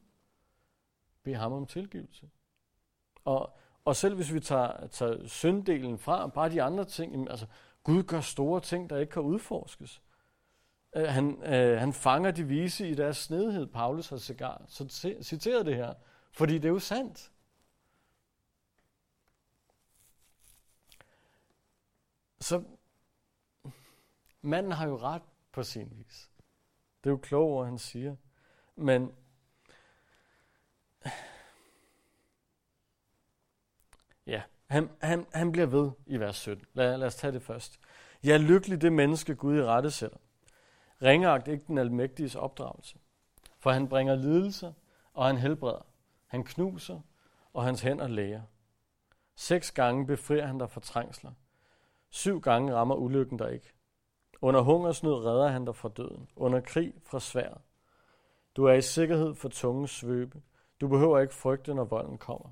Bed 1.22 1.34
ham 1.34 1.52
om 1.52 1.66
tilgivelse. 1.66 2.30
Og, 3.24 3.56
og 3.84 3.96
selv 3.96 4.14
hvis 4.14 4.34
vi 4.34 4.40
tager, 4.40 4.86
tager 4.86 5.26
synddelen 5.26 5.98
fra, 5.98 6.26
bare 6.26 6.50
de 6.50 6.62
andre 6.62 6.84
ting, 6.84 7.30
altså 7.30 7.46
Gud 7.82 8.02
gør 8.02 8.20
store 8.20 8.60
ting, 8.60 8.90
der 8.90 8.98
ikke 8.98 9.12
kan 9.12 9.22
udforskes. 9.22 10.02
Øh, 10.96 11.08
han, 11.08 11.42
øh, 11.42 11.78
han 11.78 11.92
fanger 11.92 12.30
de 12.30 12.44
vise 12.44 12.88
i 12.88 12.94
deres 12.94 13.16
snedhed. 13.16 13.66
Paulus 13.66 14.08
har 14.08 14.16
cigar, 14.16 14.64
så 14.68 15.14
citeret 15.22 15.66
det 15.66 15.76
her, 15.76 15.94
fordi 16.32 16.54
det 16.54 16.64
er 16.64 16.68
jo 16.72 16.78
sandt. 16.78 17.32
Så 22.40 22.64
manden 24.42 24.72
har 24.72 24.86
jo 24.86 24.96
ret 24.96 25.22
på 25.52 25.62
sin 25.62 25.92
vis. 25.96 26.30
Det 27.04 27.10
er 27.10 27.12
jo 27.12 27.16
klogt, 27.16 27.66
han 27.66 27.78
siger. 27.78 28.16
Men 28.76 29.14
ja, 34.26 34.42
han, 34.66 34.90
han, 35.00 35.26
han 35.32 35.52
bliver 35.52 35.66
ved 35.66 35.90
i 36.06 36.20
vers 36.20 36.36
17. 36.36 36.66
Lad, 36.74 36.98
lad 36.98 37.06
os 37.06 37.16
tage 37.16 37.32
det 37.32 37.42
først. 37.42 37.80
Jeg 38.22 38.34
er 38.34 38.38
lykkelig 38.38 38.80
det 38.80 38.92
menneske, 38.92 39.34
Gud 39.34 39.56
i 39.56 39.62
rette 39.62 39.90
sætter 39.90 40.18
ringagt 41.02 41.48
ikke 41.48 41.64
den 41.66 41.78
almægtiges 41.78 42.34
opdragelse. 42.34 42.98
For 43.58 43.70
han 43.70 43.88
bringer 43.88 44.14
lidelse, 44.14 44.74
og 45.14 45.26
han 45.26 45.36
helbreder. 45.36 45.86
Han 46.26 46.44
knuser, 46.44 47.00
og 47.52 47.64
hans 47.64 47.80
hænder 47.80 48.08
læger. 48.08 48.42
Seks 49.36 49.70
gange 49.72 50.06
befrier 50.06 50.46
han 50.46 50.58
dig 50.58 50.70
fra 50.70 50.80
trængsler. 50.80 51.32
Syv 52.10 52.40
gange 52.40 52.74
rammer 52.74 52.94
ulykken 52.94 53.38
der 53.38 53.48
ikke. 53.48 53.72
Under 54.40 54.60
hungersnød 54.60 55.14
redder 55.14 55.48
han 55.48 55.64
dig 55.64 55.76
fra 55.76 55.88
døden. 55.88 56.28
Under 56.36 56.60
krig 56.60 56.94
fra 57.04 57.20
sværet. 57.20 57.60
Du 58.56 58.64
er 58.64 58.72
i 58.72 58.82
sikkerhed 58.82 59.34
for 59.34 59.48
tunge 59.48 59.88
svøbe. 59.88 60.42
Du 60.80 60.88
behøver 60.88 61.18
ikke 61.18 61.34
frygte, 61.34 61.74
når 61.74 61.84
volden 61.84 62.18
kommer. 62.18 62.50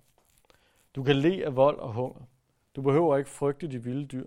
Du 0.95 1.03
kan 1.03 1.17
le 1.17 1.45
af 1.45 1.57
vold 1.57 1.79
og 1.79 1.93
hunger. 1.93 2.21
Du 2.77 2.83
behøver 2.83 3.17
ikke 3.17 3.31
frygte 3.31 3.69
de 3.69 3.83
vilde 3.83 4.07
dyr. 4.07 4.27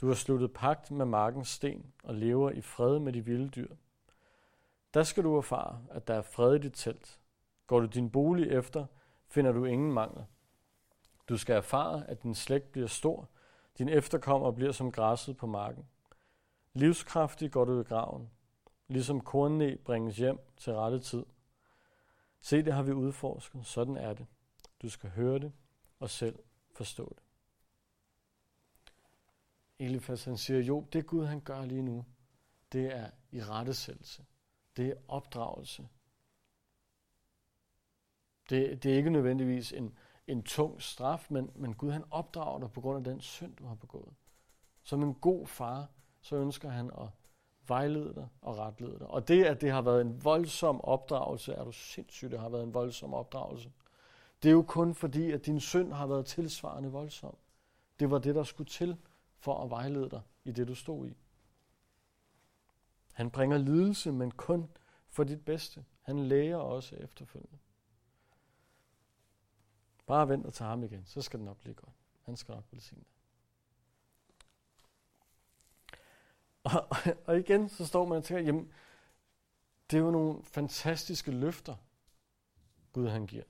Du 0.00 0.06
har 0.06 0.14
sluttet 0.14 0.52
pagt 0.52 0.90
med 0.90 1.06
markens 1.06 1.48
sten 1.48 1.92
og 2.04 2.14
lever 2.14 2.50
i 2.50 2.60
fred 2.60 2.98
med 2.98 3.12
de 3.12 3.24
vilde 3.24 3.48
dyr. 3.48 3.74
Der 4.94 5.02
skal 5.02 5.24
du 5.24 5.36
erfare, 5.36 5.84
at 5.90 6.08
der 6.08 6.14
er 6.14 6.22
fred 6.22 6.54
i 6.54 6.58
dit 6.58 6.72
telt. 6.74 7.20
Går 7.66 7.80
du 7.80 7.86
din 7.86 8.10
bolig 8.10 8.50
efter, 8.50 8.86
finder 9.26 9.52
du 9.52 9.64
ingen 9.64 9.92
mangel. 9.92 10.24
Du 11.28 11.36
skal 11.36 11.56
erfare, 11.56 12.06
at 12.08 12.22
din 12.22 12.34
slægt 12.34 12.72
bliver 12.72 12.86
stor, 12.86 13.28
din 13.78 13.88
efterkommer 13.88 14.50
bliver 14.50 14.72
som 14.72 14.92
græsset 14.92 15.36
på 15.36 15.46
marken. 15.46 15.86
Livskraftig 16.72 17.52
går 17.52 17.64
du 17.64 17.80
i 17.80 17.84
graven, 17.84 18.30
ligesom 18.88 19.20
kornne 19.20 19.76
bringes 19.84 20.16
hjem 20.16 20.38
til 20.56 20.72
rette 20.72 20.98
tid. 20.98 21.24
Se, 22.40 22.62
det 22.62 22.72
har 22.72 22.82
vi 22.82 22.92
udforsket. 22.92 23.66
Sådan 23.66 23.96
er 23.96 24.12
det. 24.12 24.26
Du 24.82 24.88
skal 24.88 25.10
høre 25.10 25.38
det 25.38 25.52
og 26.00 26.10
selv 26.10 26.38
forstå 26.72 27.14
det. 27.16 27.23
Elifas 29.78 30.24
han 30.24 30.36
siger, 30.36 30.60
jo, 30.60 30.86
det 30.92 31.06
Gud 31.06 31.24
han 31.26 31.40
gør 31.40 31.64
lige 31.64 31.82
nu, 31.82 32.04
det 32.72 32.96
er 32.96 33.10
i 33.30 33.42
rettesættelse. 33.42 34.24
Det 34.76 34.88
er 34.88 34.94
opdragelse. 35.08 35.88
Det, 38.50 38.82
det 38.82 38.92
er 38.92 38.96
ikke 38.96 39.10
nødvendigvis 39.10 39.72
en, 39.72 39.98
en 40.26 40.42
tung 40.42 40.82
straf, 40.82 41.26
men, 41.30 41.50
men 41.54 41.74
Gud 41.74 41.90
han 41.90 42.04
opdrager 42.10 42.58
dig 42.58 42.72
på 42.72 42.80
grund 42.80 42.98
af 42.98 43.04
den 43.12 43.20
synd, 43.20 43.56
du 43.56 43.66
har 43.66 43.74
begået. 43.74 44.14
Som 44.82 45.02
en 45.02 45.14
god 45.14 45.46
far, 45.46 45.88
så 46.20 46.36
ønsker 46.36 46.68
han 46.68 46.90
at 46.98 47.08
vejlede 47.68 48.14
dig 48.14 48.28
og 48.40 48.58
retlede 48.58 48.98
dig. 48.98 49.06
Og 49.06 49.28
det, 49.28 49.44
at 49.44 49.60
det 49.60 49.70
har 49.70 49.82
været 49.82 50.00
en 50.00 50.24
voldsom 50.24 50.80
opdragelse, 50.80 51.52
er 51.52 51.64
du 51.64 51.72
sindssygt, 51.72 52.30
det 52.30 52.40
har 52.40 52.48
været 52.48 52.62
en 52.62 52.74
voldsom 52.74 53.14
opdragelse. 53.14 53.72
Det 54.42 54.48
er 54.48 54.52
jo 54.52 54.62
kun 54.62 54.94
fordi, 54.94 55.30
at 55.30 55.46
din 55.46 55.60
synd 55.60 55.92
har 55.92 56.06
været 56.06 56.26
tilsvarende 56.26 56.90
voldsom. 56.90 57.36
Det 58.00 58.10
var 58.10 58.18
det, 58.18 58.34
der 58.34 58.42
skulle 58.42 58.70
til 58.70 58.96
for 59.44 59.64
at 59.64 59.70
vejlede 59.70 60.10
dig 60.10 60.22
i 60.44 60.52
det, 60.52 60.68
du 60.68 60.74
stod 60.74 61.06
i. 61.06 61.16
Han 63.12 63.30
bringer 63.30 63.58
lidelse, 63.58 64.12
men 64.12 64.30
kun 64.30 64.70
for 65.08 65.24
dit 65.24 65.44
bedste. 65.44 65.84
Han 66.00 66.26
læger 66.26 66.56
også 66.56 66.96
efterfølgende. 66.96 67.58
Bare 70.06 70.28
vent 70.28 70.46
og 70.46 70.54
tage 70.54 70.68
ham 70.68 70.84
igen, 70.84 71.04
så 71.06 71.22
skal 71.22 71.38
det 71.38 71.44
nok 71.46 71.56
blive 71.56 71.74
godt. 71.74 71.94
Han 72.22 72.36
skal 72.36 72.54
nok 72.54 72.64
velsigne 72.70 73.04
dig. 73.04 73.10
Og, 76.62 76.88
og 77.26 77.38
igen, 77.38 77.68
så 77.68 77.86
står 77.86 78.04
man 78.04 78.18
og 78.18 78.24
tænker, 78.24 78.44
jamen, 78.44 78.72
det 79.90 79.96
er 79.96 80.00
jo 80.00 80.10
nogle 80.10 80.44
fantastiske 80.44 81.30
løfter, 81.30 81.76
Gud 82.92 83.08
han 83.08 83.26
giver. 83.26 83.44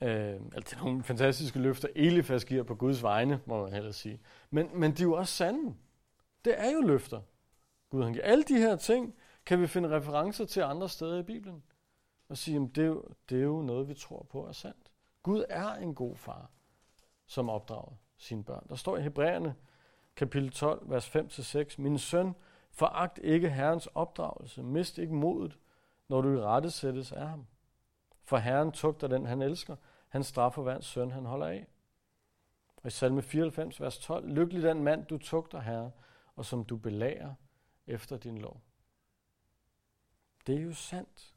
Øh, 0.00 0.08
altså, 0.54 0.60
det 0.70 0.72
er 0.72 0.84
nogle 0.84 1.02
fantastiske 1.02 1.58
løfter, 1.58 1.88
Elifas 1.94 2.44
giver 2.44 2.62
på 2.62 2.74
Guds 2.74 3.02
vegne, 3.02 3.40
må 3.46 3.62
man 3.62 3.72
hellere 3.72 3.92
sige. 3.92 4.20
Men, 4.50 4.70
men 4.74 4.92
de 4.92 5.02
er 5.02 5.06
jo 5.06 5.12
også 5.12 5.34
sande. 5.34 5.74
Det 6.44 6.60
er 6.60 6.70
jo 6.70 6.80
løfter, 6.80 7.20
Gud 7.90 8.02
han 8.02 8.12
giver. 8.12 8.24
Alle 8.24 8.44
de 8.44 8.58
her 8.58 8.76
ting 8.76 9.14
kan 9.46 9.60
vi 9.60 9.66
finde 9.66 9.96
referencer 9.96 10.44
til 10.44 10.60
andre 10.60 10.88
steder 10.88 11.18
i 11.18 11.22
Bibelen. 11.22 11.62
Og 12.28 12.36
sige, 12.36 12.56
at 12.56 12.76
det, 12.76 12.82
er 12.82 12.86
jo, 12.88 13.04
det 13.28 13.38
er 13.38 13.42
jo 13.44 13.62
noget, 13.62 13.88
vi 13.88 13.94
tror 13.94 14.26
på 14.30 14.46
er 14.46 14.52
sandt. 14.52 14.90
Gud 15.22 15.44
er 15.48 15.74
en 15.74 15.94
god 15.94 16.16
far, 16.16 16.50
som 17.26 17.48
opdrager 17.48 17.92
sine 18.18 18.44
børn. 18.44 18.66
Der 18.68 18.74
står 18.74 18.96
i 18.96 19.02
Hebræerne 19.02 19.54
kapitel 20.16 20.50
12, 20.50 20.90
vers 20.90 21.16
5-6. 21.16 21.74
Min 21.78 21.98
søn, 21.98 22.34
foragt 22.70 23.18
ikke 23.22 23.50
Herrens 23.50 23.86
opdragelse. 23.86 24.62
Mist 24.62 24.98
ikke 24.98 25.14
modet, 25.14 25.58
når 26.08 26.20
du 26.20 26.32
i 26.32 26.40
rette 26.40 26.70
sættes 26.70 27.12
af 27.12 27.28
ham. 27.28 27.46
For 28.26 28.36
Herren 28.36 28.72
tugter 28.72 29.06
den, 29.08 29.26
han 29.26 29.42
elsker. 29.42 29.76
Han 30.08 30.24
straffer 30.24 30.62
hver 30.62 30.80
søn, 30.80 31.10
han 31.10 31.24
holder 31.24 31.46
af. 31.46 31.66
Og 32.76 32.86
i 32.86 32.90
salme 32.90 33.22
94, 33.22 33.80
vers 33.80 33.98
12. 33.98 34.28
Lykkelig 34.28 34.62
den 34.62 34.82
mand, 34.82 35.06
du 35.06 35.18
tugter, 35.18 35.60
Herre, 35.60 35.90
og 36.36 36.44
som 36.44 36.64
du 36.64 36.76
belager 36.76 37.34
efter 37.86 38.16
din 38.16 38.38
lov. 38.38 38.60
Det 40.46 40.56
er 40.56 40.60
jo 40.60 40.74
sandt. 40.74 41.34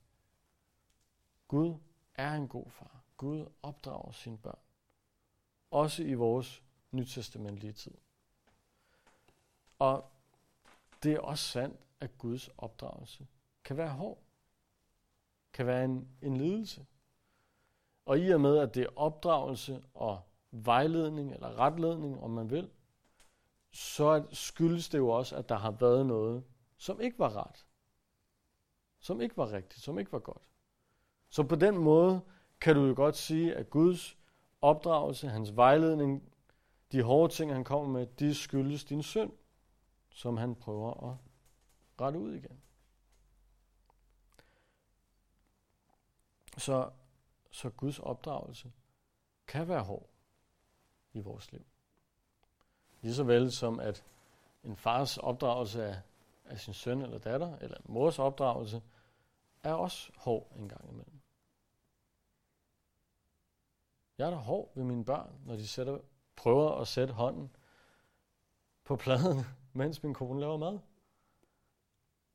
Gud 1.48 1.76
er 2.16 2.34
en 2.34 2.48
god 2.48 2.70
far. 2.70 3.04
Gud 3.18 3.46
opdrager 3.64 4.12
sine 4.12 4.38
børn. 4.38 4.60
Også 5.72 6.04
i 6.04 6.14
vores 6.14 6.64
nytestamentlige 6.92 7.74
tid. 7.74 7.98
Og 9.80 10.12
det 11.04 11.14
er 11.14 11.20
også 11.20 11.44
sandt, 11.44 11.80
at 12.00 12.18
Guds 12.18 12.50
opdragelse 12.58 13.28
kan 13.64 13.78
være 13.78 13.90
hård. 13.90 14.18
Kan 15.60 15.68
være 15.68 15.86
en, 15.86 16.07
en 16.22 16.38
lidelse. 16.38 16.86
Og 18.05 18.20
i 18.20 18.30
og 18.30 18.41
med, 18.41 18.57
at 18.57 18.76
det 18.76 18.84
er 18.84 18.89
opdragelse 18.95 19.84
og 19.93 20.22
vejledning, 20.51 21.34
eller 21.34 21.60
retledning, 21.60 22.20
om 22.20 22.32
man 22.32 22.49
vil, 22.49 22.70
så 23.72 24.26
skyldes 24.32 24.89
det 24.89 24.97
jo 24.97 25.10
også, 25.10 25.36
at 25.36 25.49
der 25.49 25.55
har 25.55 25.72
været 25.72 26.05
noget, 26.05 26.43
som 26.78 27.01
ikke 27.01 27.20
var 27.20 27.36
ret. 27.36 27.66
Som 28.99 29.22
ikke 29.22 29.38
var 29.38 29.51
rigtigt, 29.51 29.84
som 29.84 29.99
ikke 29.99 30.12
var 30.12 30.20
godt. 30.20 30.43
Så 31.30 31.43
på 31.43 31.55
den 31.55 31.78
måde 31.78 32.22
kan 32.62 32.76
du 32.76 32.86
jo 32.86 32.93
godt 32.95 33.16
sige, 33.16 33.55
at 33.55 33.70
Guds 33.70 34.18
opdragelse, 34.62 35.28
hans 35.28 35.55
vejledning, 35.55 36.34
de 36.91 37.01
hårde 37.03 37.34
ting, 37.34 37.53
han 37.53 37.64
kommer 37.64 37.88
med, 37.89 38.05
de 38.05 38.36
skyldes 38.36 38.84
din 38.84 39.03
synd, 39.03 39.32
som 40.10 40.38
han 40.38 40.55
prøver 40.55 41.12
at 41.12 41.18
rette 42.01 42.20
ud 42.20 42.34
igen. 42.34 42.62
Så, 46.60 46.91
så 47.51 47.70
Guds 47.70 47.99
opdragelse 47.99 48.72
kan 49.47 49.68
være 49.68 49.84
hård 49.84 50.10
i 51.14 51.20
vores 51.20 51.51
liv. 51.51 51.66
Lige 53.01 53.14
så 53.14 53.24
vel 53.24 53.51
som 53.51 53.80
at 53.80 54.03
en 54.64 54.76
fars 54.76 55.18
opdragelse 55.18 55.86
af, 55.86 56.01
af 56.45 56.60
sin 56.60 56.74
søn 56.74 57.01
eller 57.01 57.18
datter, 57.18 57.57
eller 57.57 57.78
en 57.78 57.93
mors 57.93 58.20
opdragelse, 58.20 58.82
er 59.64 59.74
også 59.74 60.12
hård 60.18 60.51
en 60.55 60.70
gang 60.70 60.89
imellem. 60.89 61.20
Jeg 64.18 64.26
er 64.26 64.30
da 64.30 64.38
hård 64.38 64.72
ved 64.76 64.84
mine 64.84 65.05
børn, 65.05 65.36
når 65.45 65.55
de 65.55 65.68
sætter, 65.68 65.99
prøver 66.36 66.72
at 66.72 66.88
sætte 66.88 67.14
hånden 67.14 67.55
på 68.84 68.95
pladen, 68.95 69.45
mens 69.74 70.03
min 70.03 70.14
kone 70.14 70.39
laver 70.39 70.57
mad. 70.57 70.80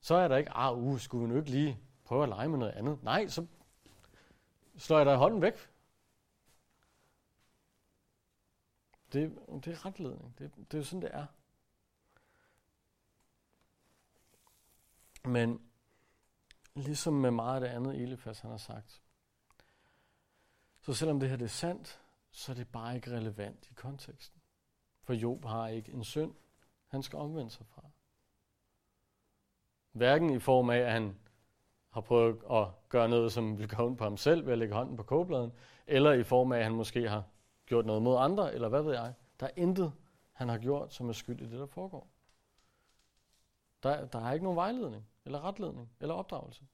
Så 0.01 0.15
er 0.15 0.29
der 0.29 0.37
ikke, 0.37 0.51
ah, 0.51 0.79
uh, 0.79 0.99
skulle 0.99 1.27
vi 1.27 1.33
nu 1.33 1.39
ikke 1.39 1.51
lige 1.51 1.79
prøve 2.05 2.23
at 2.23 2.29
lege 2.29 2.49
med 2.49 2.59
noget 2.59 2.73
andet? 2.73 3.03
Nej, 3.03 3.29
så 3.29 3.47
slår 4.77 4.97
jeg 4.97 5.07
dig 5.07 5.17
hånden 5.17 5.43
væk. 5.43 5.71
Det, 9.13 9.39
det 9.65 9.67
er 9.67 9.87
retledning. 9.87 10.39
Det, 10.39 10.55
det 10.57 10.75
er 10.75 10.79
jo 10.79 10.85
sådan, 10.85 11.03
det 11.03 11.11
er. 11.15 11.27
Men 15.29 15.71
ligesom 16.75 17.15
med 17.15 17.31
meget 17.31 17.55
af 17.55 17.61
det 17.61 17.77
andet, 17.77 18.03
Elifas 18.03 18.41
han 18.41 18.51
har 18.51 18.59
sagt, 18.59 19.03
så 20.81 20.95
selvom 20.95 21.21
det 21.21 21.29
her 21.29 21.37
det 21.37 21.45
er 21.45 21.49
sandt, 21.49 22.01
så 22.31 22.53
er 22.53 22.57
det 22.57 22.69
bare 22.69 22.97
ikke 22.97 23.11
relevant 23.11 23.71
i 23.71 23.75
konteksten. 23.75 24.43
For 25.03 25.13
Job 25.13 25.45
har 25.45 25.69
ikke 25.69 25.93
en 25.93 26.05
synd, 26.05 26.35
han 26.87 27.03
skal 27.03 27.19
omvende 27.19 27.51
sig 27.51 27.67
fra. 27.67 27.83
Hverken 29.93 30.31
i 30.31 30.39
form 30.39 30.71
af, 30.71 30.79
at 30.79 30.93
han 30.93 31.19
har 31.95 32.01
prøvet 32.01 32.43
at 32.51 32.67
gøre 32.89 33.09
noget, 33.09 33.33
som 33.33 33.59
vil 33.59 33.69
gøre 33.69 33.87
ondt 33.87 33.99
på 33.99 34.05
ham 34.05 34.17
selv 34.17 34.47
ved 34.47 34.53
at 34.53 34.59
lægge 34.59 34.75
hånden 34.75 34.97
på 34.97 35.03
kogebladen, 35.03 35.53
eller 35.87 36.13
i 36.13 36.23
form 36.23 36.53
af, 36.53 36.59
at 36.59 36.65
han 36.65 36.75
måske 36.75 37.09
har 37.09 37.25
gjort 37.67 37.87
noget 37.87 38.03
mod 38.03 38.17
andre, 38.19 38.55
eller 38.55 38.69
hvad 38.69 38.83
ved 38.83 38.95
jeg. 38.95 39.15
Der 39.41 39.47
er 39.47 39.51
intet, 39.57 39.93
han 40.33 40.49
har 40.49 40.59
gjort, 40.59 40.95
som 40.95 41.09
er 41.09 41.13
skyld 41.13 41.41
i 41.41 41.45
det, 41.45 41.59
der 41.59 41.67
foregår. 41.67 42.09
Der, 43.83 44.07
der 44.07 44.19
er 44.19 44.33
ikke 44.33 44.45
nogen 44.45 44.57
vejledning, 44.57 45.07
eller 45.25 45.45
retledning, 45.45 45.91
eller 46.01 46.15
opdragelse. 46.15 46.65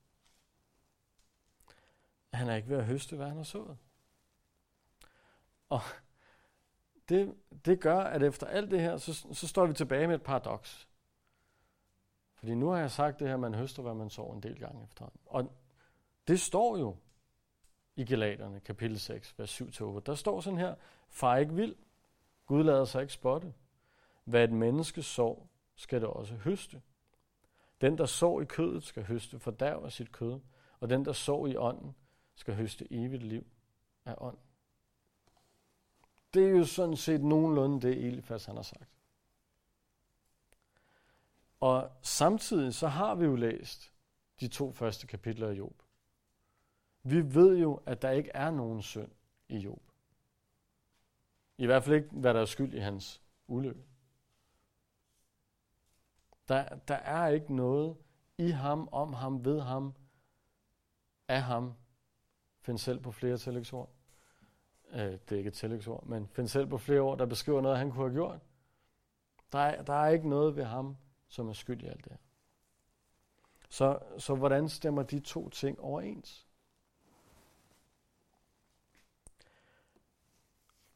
Han 2.32 2.48
er 2.48 2.54
ikke 2.54 2.68
ved 2.68 2.78
at 2.78 2.84
høste, 2.84 3.16
hvad 3.16 3.26
han 3.26 3.36
har 3.36 3.44
sået. 3.44 3.76
Og 5.68 5.80
det, 7.08 7.34
det 7.64 7.80
gør, 7.80 8.00
at 8.00 8.22
efter 8.22 8.46
alt 8.46 8.70
det 8.70 8.80
her, 8.80 8.96
så, 8.96 9.26
så 9.32 9.48
står 9.48 9.66
vi 9.66 9.74
tilbage 9.74 10.06
med 10.06 10.14
et 10.14 10.22
paradoks. 10.22 10.88
Fordi 12.40 12.54
nu 12.54 12.68
har 12.68 12.78
jeg 12.78 12.90
sagt 12.90 13.20
det 13.20 13.28
her, 13.28 13.36
man 13.36 13.54
høster, 13.54 13.82
hvad 13.82 13.94
man 13.94 14.10
sår 14.10 14.34
en 14.34 14.42
del 14.42 14.58
gange 14.58 14.84
efterhånden. 14.84 15.20
Og 15.26 15.52
det 16.28 16.40
står 16.40 16.76
jo 16.76 16.96
i 17.96 18.04
Galaterne, 18.04 18.60
kapitel 18.60 19.00
6, 19.00 19.38
vers 19.38 19.60
7-8. 19.60 20.00
Der 20.06 20.14
står 20.14 20.40
sådan 20.40 20.58
her, 20.58 20.74
far 21.08 21.36
ikke 21.36 21.54
vild, 21.54 21.76
Gud 22.46 22.64
lader 22.64 22.84
sig 22.84 23.02
ikke 23.02 23.12
spotte. 23.12 23.54
Hvad 24.24 24.44
et 24.44 24.52
menneske 24.52 25.02
sår, 25.02 25.48
skal 25.76 26.00
det 26.00 26.08
også 26.08 26.34
høste. 26.34 26.82
Den, 27.80 27.98
der 27.98 28.06
sår 28.06 28.40
i 28.40 28.44
kødet, 28.44 28.82
skal 28.82 29.04
høste 29.04 29.38
fordærv 29.38 29.84
af 29.84 29.92
sit 29.92 30.12
kød, 30.12 30.40
og 30.80 30.90
den, 30.90 31.04
der 31.04 31.12
sår 31.12 31.46
i 31.46 31.56
ånden, 31.56 31.94
skal 32.34 32.54
høste 32.54 32.92
evigt 32.92 33.22
liv 33.22 33.46
af 34.04 34.14
ånd. 34.18 34.38
Det 36.34 36.44
er 36.44 36.50
jo 36.50 36.64
sådan 36.64 36.96
set 36.96 37.24
nogenlunde 37.24 37.80
det, 37.80 38.06
Elifas 38.06 38.44
han 38.44 38.56
har 38.56 38.62
sagt. 38.62 38.99
Og 41.60 41.90
samtidig 42.02 42.74
så 42.74 42.88
har 42.88 43.14
vi 43.14 43.24
jo 43.24 43.34
læst 43.34 43.92
de 44.40 44.48
to 44.48 44.72
første 44.72 45.06
kapitler 45.06 45.48
af 45.48 45.52
Job. 45.52 45.82
Vi 47.02 47.34
ved 47.34 47.58
jo, 47.58 47.82
at 47.86 48.02
der 48.02 48.10
ikke 48.10 48.30
er 48.34 48.50
nogen 48.50 48.82
synd 48.82 49.10
i 49.48 49.58
Job. 49.58 49.82
I 51.58 51.66
hvert 51.66 51.84
fald 51.84 51.96
ikke, 51.96 52.08
hvad 52.12 52.34
der 52.34 52.40
er 52.40 52.44
skyld 52.44 52.74
i 52.74 52.78
hans 52.78 53.22
ulykke. 53.46 53.84
Der, 56.48 56.76
der 56.76 56.94
er 56.94 57.28
ikke 57.28 57.54
noget 57.54 57.96
i 58.38 58.50
ham, 58.50 58.88
om 58.92 59.12
ham, 59.12 59.44
ved 59.44 59.60
ham, 59.60 59.94
af 61.28 61.42
ham. 61.42 61.74
Find 62.60 62.78
selv 62.78 63.00
på 63.00 63.12
flere 63.12 63.36
tillægsord. 63.36 63.90
Øh, 64.92 64.98
det 64.98 65.32
er 65.32 65.36
ikke 65.36 65.48
et 65.48 65.54
tillægsord, 65.54 66.06
men 66.06 66.28
find 66.28 66.48
selv 66.48 66.66
på 66.66 66.78
flere 66.78 67.00
ord, 67.00 67.18
der 67.18 67.26
beskriver 67.26 67.60
noget, 67.60 67.78
han 67.78 67.90
kunne 67.90 68.04
have 68.04 68.12
gjort. 68.12 68.40
Der 69.52 69.58
er, 69.58 69.82
der 69.82 69.94
er 69.94 70.08
ikke 70.08 70.28
noget 70.28 70.56
ved 70.56 70.64
ham, 70.64 70.96
som 71.30 71.48
er 71.48 71.52
skyld 71.52 71.82
i 71.82 71.86
alt 71.86 72.04
det 72.04 72.12
her. 72.12 72.18
Så, 73.68 73.98
så 74.18 74.34
hvordan 74.34 74.68
stemmer 74.68 75.02
de 75.02 75.20
to 75.20 75.48
ting 75.48 75.80
overens? 75.80 76.46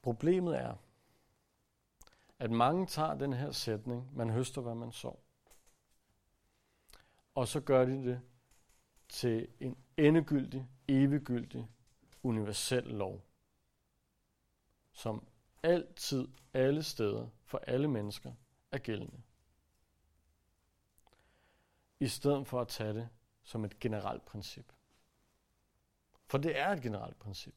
Problemet 0.03 0.59
er, 0.59 0.77
at 2.39 2.51
mange 2.51 2.87
tager 2.87 3.15
den 3.15 3.33
her 3.33 3.51
sætning, 3.51 4.17
man 4.17 4.31
høster, 4.31 4.61
hvad 4.61 4.75
man 4.75 4.93
sår, 4.93 5.21
Og 7.35 7.49
så 7.49 7.61
gør 7.61 7.85
de 7.85 7.93
det 7.93 8.21
til 9.09 9.49
en 9.61 9.77
endegyldig, 9.97 10.69
eviggyldig, 10.89 11.69
universel 12.23 12.85
lov, 12.85 13.25
som 14.93 15.27
altid, 15.63 16.29
alle 16.55 16.83
steder, 16.83 17.29
for 17.45 17.59
alle 17.59 17.89
mennesker 17.89 18.33
er 18.71 18.79
gældende. 18.79 19.23
I 22.01 22.09
stedet 22.09 22.47
for 22.47 22.61
at 22.61 22.69
tage 22.69 22.95
det 22.95 23.09
som 23.43 23.65
et 23.65 23.81
generelt 23.81 24.25
princip. 24.25 24.73
For 26.27 26.39
det 26.39 26.59
er 26.59 26.69
et 26.69 26.83
generelt 26.83 27.19
princip. 27.19 27.55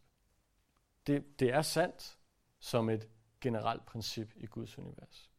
Det, 1.07 1.39
det 1.39 1.53
er 1.53 1.61
sandt, 1.61 2.17
som 2.59 2.89
et 2.89 3.09
generelt 3.41 3.85
princip 3.85 4.33
i 4.35 4.45
Guds 4.45 4.77
univers. 4.77 5.31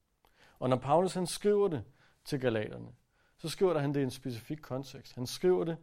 Og 0.58 0.68
når 0.68 0.76
Paulus 0.76 1.14
han 1.14 1.26
skriver 1.26 1.68
det 1.68 1.84
til 2.24 2.40
galaterne, 2.40 2.94
så 3.36 3.48
skriver 3.48 3.78
han 3.78 3.94
det 3.94 4.00
i 4.00 4.02
en 4.02 4.10
specifik 4.10 4.58
kontekst. 4.58 5.14
Han 5.14 5.26
skriver 5.26 5.64
det 5.64 5.76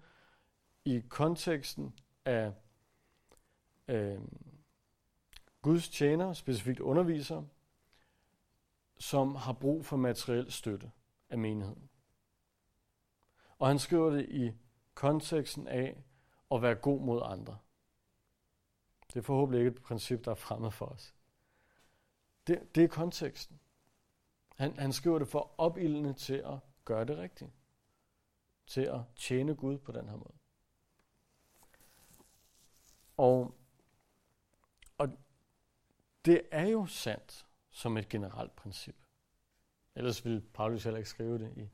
i 0.86 0.99
konteksten 1.09 1.99
af 2.26 2.53
øh, 3.88 4.22
Guds 5.61 5.89
tjenere, 5.89 6.36
specifikt 6.36 6.80
undervisere, 6.80 7.47
som 8.97 9.36
har 9.36 9.53
brug 9.53 9.86
for 9.86 9.97
materiel 9.97 10.51
støtte 10.51 10.91
af 11.30 11.38
menigheden. 11.38 11.89
Og 13.60 13.68
han 13.68 13.80
skriver 13.80 14.10
det 14.10 14.30
i 14.30 14.51
konteksten 14.93 15.68
af 15.68 16.03
at 16.51 16.62
være 16.62 16.76
god 16.76 17.01
mod 17.01 17.22
andre. 17.24 17.58
Det 19.08 19.20
er 19.20 19.24
forhåbentlig 19.24 19.60
ikke 19.60 19.78
et 19.78 19.84
princip, 19.84 20.26
der 20.26 20.32
er 20.32 20.36
fremmed 20.36 20.72
for 20.72 20.86
os. 20.86 21.14
Det, 22.47 22.76
det 22.76 22.84
er 22.84 22.88
konteksten. 22.88 23.60
Han, 24.56 24.80
han 24.80 24.93
skriver 24.93 25.20
det 25.20 25.28
for 25.28 25.56
opildende 25.58 26.14
til 26.14 26.34
at 26.34 26.60
gøre 26.86 27.06
det 27.06 27.18
rigtigt. 27.18 27.51
Til 28.68 28.82
at 28.82 28.99
tjene 29.16 29.56
Gud 29.56 29.78
på 29.78 29.91
den 29.91 30.10
her 30.10 30.16
måde. 30.16 30.34
Og, 33.18 33.56
og 34.97 35.10
det 36.26 36.41
er 36.51 36.68
jo 36.68 36.86
sandt 36.86 37.45
som 37.70 37.97
et 37.97 38.10
generelt 38.10 38.56
princip. 38.56 38.95
Ellers 39.95 40.26
ville 40.26 40.41
Paulus 40.41 40.84
heller 40.84 40.97
ikke 40.97 41.10
skrive 41.10 41.39
det 41.39 41.58
i, 41.58 41.70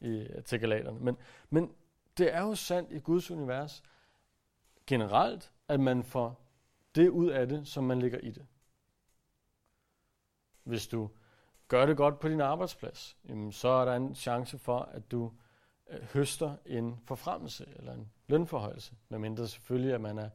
i 0.00 0.08
øh, 0.08 0.44
til 0.44 0.60
Galaterne. 0.60 1.00
Men, 1.00 1.16
men 1.50 1.72
det 2.18 2.34
er 2.34 2.40
jo 2.40 2.54
sandt 2.54 2.92
i 2.92 2.98
Guds 2.98 3.30
univers 3.30 3.82
generelt, 4.86 5.52
at 5.68 5.80
man 5.80 6.02
får 6.02 6.40
det 6.94 7.08
ud 7.08 7.28
af 7.28 7.48
det, 7.48 7.68
som 7.68 7.84
man 7.84 7.98
ligger 7.98 8.18
i 8.18 8.30
det. 8.30 8.46
Hvis 10.64 10.86
du 10.86 11.10
gør 11.68 11.86
det 11.86 11.96
godt 11.96 12.18
på 12.18 12.28
din 12.28 12.40
arbejdsplads, 12.40 13.16
jamen, 13.28 13.52
så 13.52 13.68
er 13.68 13.84
der 13.84 13.94
en 13.94 14.14
chance 14.14 14.58
for, 14.58 14.78
at 14.78 15.10
du 15.10 15.32
øh, 15.90 16.02
høster 16.02 16.56
en 16.66 17.00
forfremmelse 17.04 17.66
eller 17.76 17.92
en 17.92 18.10
lønforhøjelse. 18.28 18.92
Medmindre 19.08 19.48
selvfølgelig, 19.48 19.94
at 19.94 20.00
man 20.00 20.18
er 20.18 20.30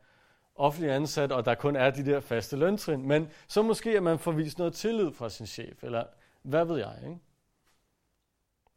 offentlig 0.56 0.92
ansat, 0.92 1.32
og 1.32 1.46
der 1.46 1.56
kun 1.56 1.76
er 1.76 1.90
de 1.90 2.06
der 2.06 2.20
faste 2.20 2.58
løntrin. 2.58 3.08
Men 3.08 3.30
så 3.48 3.62
måske, 3.62 3.98
at 3.98 4.04
man 4.04 4.20
får 4.20 4.32
vist 4.32 4.58
noget 4.58 4.74
tillid 4.74 5.12
fra 5.12 5.30
sin 5.30 5.46
chef, 5.46 5.84
eller 5.84 6.06
hvad 6.42 6.66
ved 6.66 6.78
jeg. 6.78 7.00
Ikke? 7.04 7.20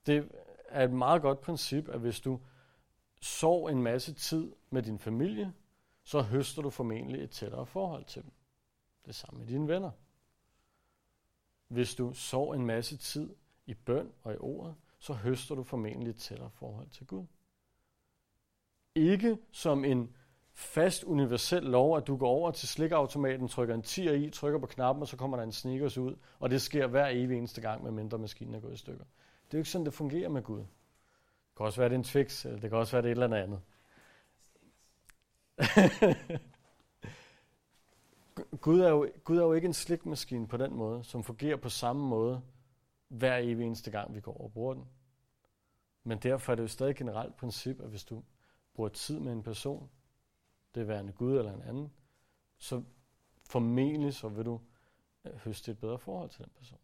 Det 0.07 0.33
er 0.69 0.85
et 0.85 0.93
meget 0.93 1.23
godt 1.23 1.41
princip, 1.41 1.89
at 1.89 2.01
hvis 2.01 2.21
du 2.21 2.41
sår 3.21 3.69
en 3.69 3.83
masse 3.83 4.15
tid 4.15 4.53
med 4.71 4.83
din 4.83 4.99
familie, 4.99 5.53
så 6.05 6.23
høster 6.23 6.63
du 6.63 6.71
formentlig 6.71 7.23
et 7.23 7.31
tættere 7.31 7.67
forhold 7.67 8.05
til 8.05 8.23
dem. 8.23 8.33
Det 9.07 9.15
samme 9.15 9.39
med 9.39 9.47
dine 9.47 9.69
venner. 9.69 9.91
Hvis 11.69 11.95
du 11.95 12.13
sår 12.13 12.55
en 12.55 12.67
masse 12.67 12.97
tid 12.97 13.35
i 13.67 13.75
bøn 13.75 14.13
og 14.23 14.35
i 14.35 14.37
ordet, 14.41 14.75
så 14.99 15.13
høster 15.13 15.55
du 15.55 15.63
formentlig 15.63 16.11
et 16.11 16.17
tættere 16.17 16.51
forhold 16.51 16.89
til 16.89 17.07
Gud. 17.07 17.27
Ikke 18.95 19.39
som 19.53 19.85
en 19.85 20.17
fast 20.53 21.05
universel 21.05 21.63
lov, 21.63 21.97
at 21.97 22.07
du 22.07 22.17
går 22.17 22.29
over 22.29 22.51
til 22.51 22.69
slikautomaten, 22.69 23.49
trykker 23.49 23.75
en 23.75 23.83
10 23.83 24.27
i, 24.27 24.31
trykker 24.31 24.59
på 24.59 24.67
knappen, 24.67 25.03
og 25.03 25.09
så 25.09 25.17
kommer 25.17 25.37
der 25.37 25.45
en 25.45 25.53
sneakers 25.53 25.99
ud, 25.99 26.17
og 26.39 26.51
det 26.51 26.63
sker 26.63 26.87
hver 26.87 27.09
evig 27.09 27.39
eneste 27.39 27.61
gang, 27.61 27.83
med 27.83 27.91
mindre 27.91 28.19
maskinen 28.19 28.55
er 28.55 28.61
gået 28.61 28.75
i 28.75 28.77
stykker. 28.77 29.05
Det 29.49 29.55
er 29.55 29.59
jo 29.59 29.61
ikke 29.61 29.71
sådan, 29.71 29.85
det 29.85 29.95
fungerer 29.95 30.29
med 30.29 30.43
Gud. 30.43 30.59
Det 30.59 30.67
kan 31.57 31.67
også 31.67 31.81
være, 31.81 31.89
det 31.89 31.95
er 31.95 31.99
en 31.99 32.05
Twix, 32.05 32.45
eller 32.45 32.61
det 32.61 32.71
kan 32.71 32.79
også 32.79 32.93
være, 32.93 33.03
det 33.03 33.09
er 33.09 33.13
et 33.13 33.23
eller 33.23 33.43
andet. 33.43 33.61
Gud, 38.61 38.81
er 38.81 38.89
jo, 38.89 39.11
Gud 39.25 39.39
er 39.39 39.43
jo 39.43 39.53
ikke 39.53 39.67
en 39.67 39.75
slikmaskine 39.75 40.49
på 40.49 40.57
den 40.57 40.75
måde, 40.75 41.05
som 41.05 41.25
fungerer 41.25 41.57
på 41.57 41.69
samme 41.69 42.09
måde 42.09 42.43
hver 43.09 43.37
evig 43.37 43.67
eneste 43.67 43.91
gang, 43.91 44.15
vi 44.15 44.21
går 44.21 44.33
over 44.33 44.45
og 44.45 44.53
bruger 44.53 44.75
den. 44.75 44.89
Men 46.05 46.19
derfor 46.19 46.53
er 46.53 46.57
det 46.57 46.63
jo 46.63 46.69
stadig 46.69 46.91
et 46.91 46.97
generelt 46.97 47.37
princip, 47.37 47.81
at 47.81 47.89
hvis 47.89 48.05
du 48.05 48.25
bruger 48.75 48.89
tid 48.89 49.21
med 49.21 49.33
en 49.33 49.43
person, 49.43 49.91
det 50.75 50.91
er 50.91 51.01
en 51.01 51.13
Gud 51.13 51.39
eller 51.39 51.53
en 51.53 51.63
anden, 51.63 51.93
så 52.59 52.83
formentlig 53.45 54.15
så 54.15 54.29
vil 54.29 54.45
du 54.45 54.61
øh, 55.25 55.35
høste 55.35 55.71
et 55.71 55.79
bedre 55.79 55.99
forhold 55.99 56.31
til 56.31 56.45
den 56.45 56.53
person. 56.57 56.79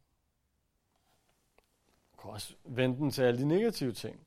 Kan 2.25 2.33
også 2.33 2.55
vente 2.65 3.01
den 3.01 3.11
til 3.11 3.23
alle 3.23 3.41
de 3.41 3.49
negative 3.49 3.93
ting. 3.93 4.27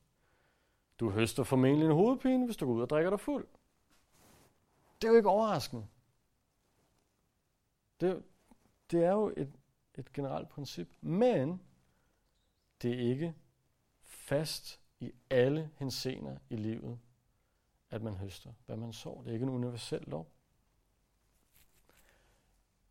Du 0.99 1.09
høster 1.09 1.43
formentlig 1.43 1.85
en 1.85 1.91
hovedpine, 1.91 2.45
hvis 2.45 2.57
du 2.57 2.65
går 2.65 2.73
ud 2.73 2.81
og 2.81 2.89
drikker 2.89 3.09
dig 3.09 3.19
fuld. 3.19 3.47
Det 5.01 5.07
er 5.07 5.11
jo 5.11 5.17
ikke 5.17 5.29
overraskende. 5.29 5.87
Det, 8.01 8.23
det 8.91 9.03
er 9.03 9.11
jo 9.11 9.33
et, 9.37 9.53
et 9.95 10.13
generelt 10.13 10.49
princip. 10.49 10.89
Men 11.01 11.61
det 12.81 12.93
er 12.93 12.99
ikke 12.99 13.35
fast 14.03 14.79
i 14.99 15.11
alle 15.29 15.69
hensener 15.75 16.37
i 16.49 16.55
livet, 16.55 16.99
at 17.89 18.01
man 18.01 18.15
høster, 18.15 18.53
hvad 18.65 18.77
man 18.77 18.93
sår. 18.93 19.21
Det 19.21 19.29
er 19.29 19.33
ikke 19.33 19.43
en 19.43 19.49
universel 19.49 20.03
lov. 20.07 20.27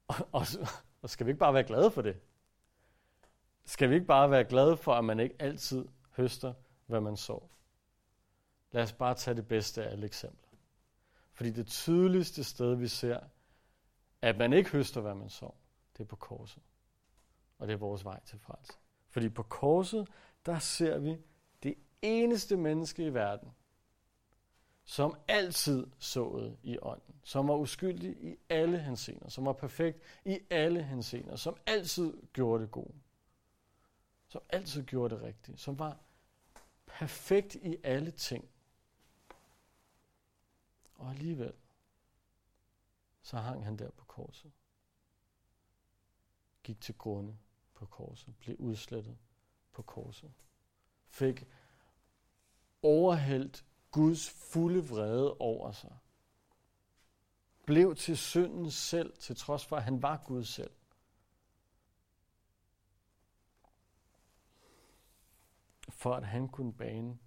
Og, 0.08 0.14
og, 0.32 0.46
og 1.02 1.10
skal 1.10 1.26
vi 1.26 1.30
ikke 1.30 1.38
bare 1.38 1.54
være 1.54 1.64
glade 1.64 1.90
for 1.90 2.02
det? 2.02 2.20
Skal 3.66 3.90
vi 3.90 3.94
ikke 3.94 4.06
bare 4.06 4.30
være 4.30 4.44
glade 4.44 4.76
for, 4.76 4.94
at 4.94 5.04
man 5.04 5.20
ikke 5.20 5.36
altid 5.38 5.84
høster, 6.10 6.54
hvad 6.86 7.00
man 7.00 7.16
sår? 7.16 7.50
Lad 8.72 8.82
os 8.82 8.92
bare 8.92 9.14
tage 9.14 9.34
det 9.34 9.48
bedste 9.48 9.84
af 9.84 9.92
alle 9.92 10.06
eksempler. 10.06 10.50
Fordi 11.32 11.50
det 11.50 11.66
tydeligste 11.66 12.44
sted, 12.44 12.74
vi 12.74 12.88
ser, 12.88 13.20
at 14.22 14.38
man 14.38 14.52
ikke 14.52 14.70
høster, 14.70 15.00
hvad 15.00 15.14
man 15.14 15.28
sår, 15.28 15.60
det 15.92 16.00
er 16.00 16.08
på 16.08 16.16
korset. 16.16 16.62
Og 17.58 17.66
det 17.66 17.72
er 17.72 17.78
vores 17.78 18.04
vej 18.04 18.20
til 18.24 18.38
frelse. 18.38 18.72
Fordi 19.08 19.28
på 19.28 19.42
korset, 19.42 20.08
der 20.46 20.58
ser 20.58 20.98
vi 20.98 21.16
det 21.62 21.74
eneste 22.02 22.56
menneske 22.56 23.04
i 23.04 23.14
verden, 23.14 23.48
som 24.84 25.16
altid 25.28 25.86
såede 25.98 26.56
i 26.62 26.78
ånden, 26.82 27.14
som 27.22 27.48
var 27.48 27.56
uskyldig 27.56 28.10
i 28.10 28.36
alle 28.48 28.78
hensener, 28.78 29.28
som 29.28 29.44
var 29.44 29.52
perfekt 29.52 30.02
i 30.24 30.38
alle 30.50 30.82
hensener, 30.82 31.36
som 31.36 31.56
altid 31.66 32.12
gjorde 32.32 32.62
det 32.62 32.70
gode, 32.70 32.94
som 34.28 34.42
altid 34.48 34.84
gjorde 34.84 35.14
det 35.14 35.22
rigtige, 35.22 35.56
som 35.56 35.78
var 35.78 35.98
perfekt 36.86 37.54
i 37.54 37.76
alle 37.84 38.10
ting. 38.10 38.48
Og 40.94 41.10
alligevel, 41.10 41.52
så 43.22 43.36
hang 43.36 43.64
han 43.64 43.78
der 43.78 43.90
på 43.90 44.04
korset. 44.04 44.52
Gik 46.62 46.80
til 46.80 46.98
grunde 46.98 47.38
på 47.74 47.86
korset, 47.86 48.36
blev 48.36 48.56
udslettet 48.58 49.18
på 49.72 49.82
korset. 49.82 50.32
Fik 51.06 51.46
overhældt 52.82 53.64
Guds 53.90 54.30
fulde 54.30 54.88
vrede 54.88 55.36
over 55.36 55.72
sig. 55.72 55.98
Blev 57.66 57.94
til 57.94 58.16
synden 58.16 58.70
selv, 58.70 59.16
til 59.16 59.36
trods 59.36 59.66
for, 59.66 59.76
at 59.76 59.82
han 59.82 60.02
var 60.02 60.16
Gud 60.16 60.44
selv. 60.44 60.70
For 66.06 66.14
at 66.14 66.26
han 66.26 66.48
kunne 66.48 66.72
bane 66.72 67.18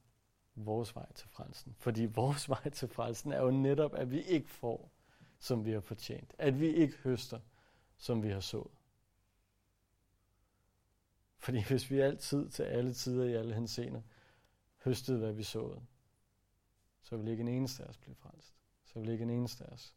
vores 0.56 0.96
vej 0.96 1.14
til 1.14 1.30
frelsen. 1.30 1.76
Fordi 1.78 2.06
vores 2.22 2.50
vej 2.50 2.70
til 2.70 2.88
frelsen 2.88 3.32
er 3.32 3.42
jo 3.42 3.52
netop, 3.52 3.96
at 3.96 4.12
vi 4.12 4.22
ikke 4.22 4.50
får, 4.50 4.92
som 5.40 5.66
vi 5.66 5.72
har 5.72 5.80
fortjent. 5.80 6.36
At 6.38 6.60
vi 6.60 6.68
ikke 6.68 6.98
høster, 6.98 7.40
som 7.98 8.24
vi 8.24 8.30
har 8.30 8.40
sået. 8.40 8.72
Fordi 11.38 11.64
hvis 11.68 11.92
vi 11.92 12.00
altid 12.00 12.50
til 12.50 12.64
alle 12.64 12.94
tider 12.94 13.26
i 13.26 13.34
alle 13.34 13.54
hensener 13.54 14.02
høstede, 14.84 15.20
hvad 15.20 15.34
vi 15.34 15.44
såede, 15.44 15.82
så 17.02 17.18
ville 17.18 17.32
ikke 17.32 17.42
en 17.42 17.48
eneste 17.48 17.84
af 17.84 17.88
os 17.88 17.98
blive 17.98 18.16
frelst. 18.16 18.56
Så 18.86 19.00
ville 19.00 19.12
ikke 19.12 19.24
en 19.24 19.30
eneste 19.30 19.64
af 19.64 19.74
os 19.74 19.96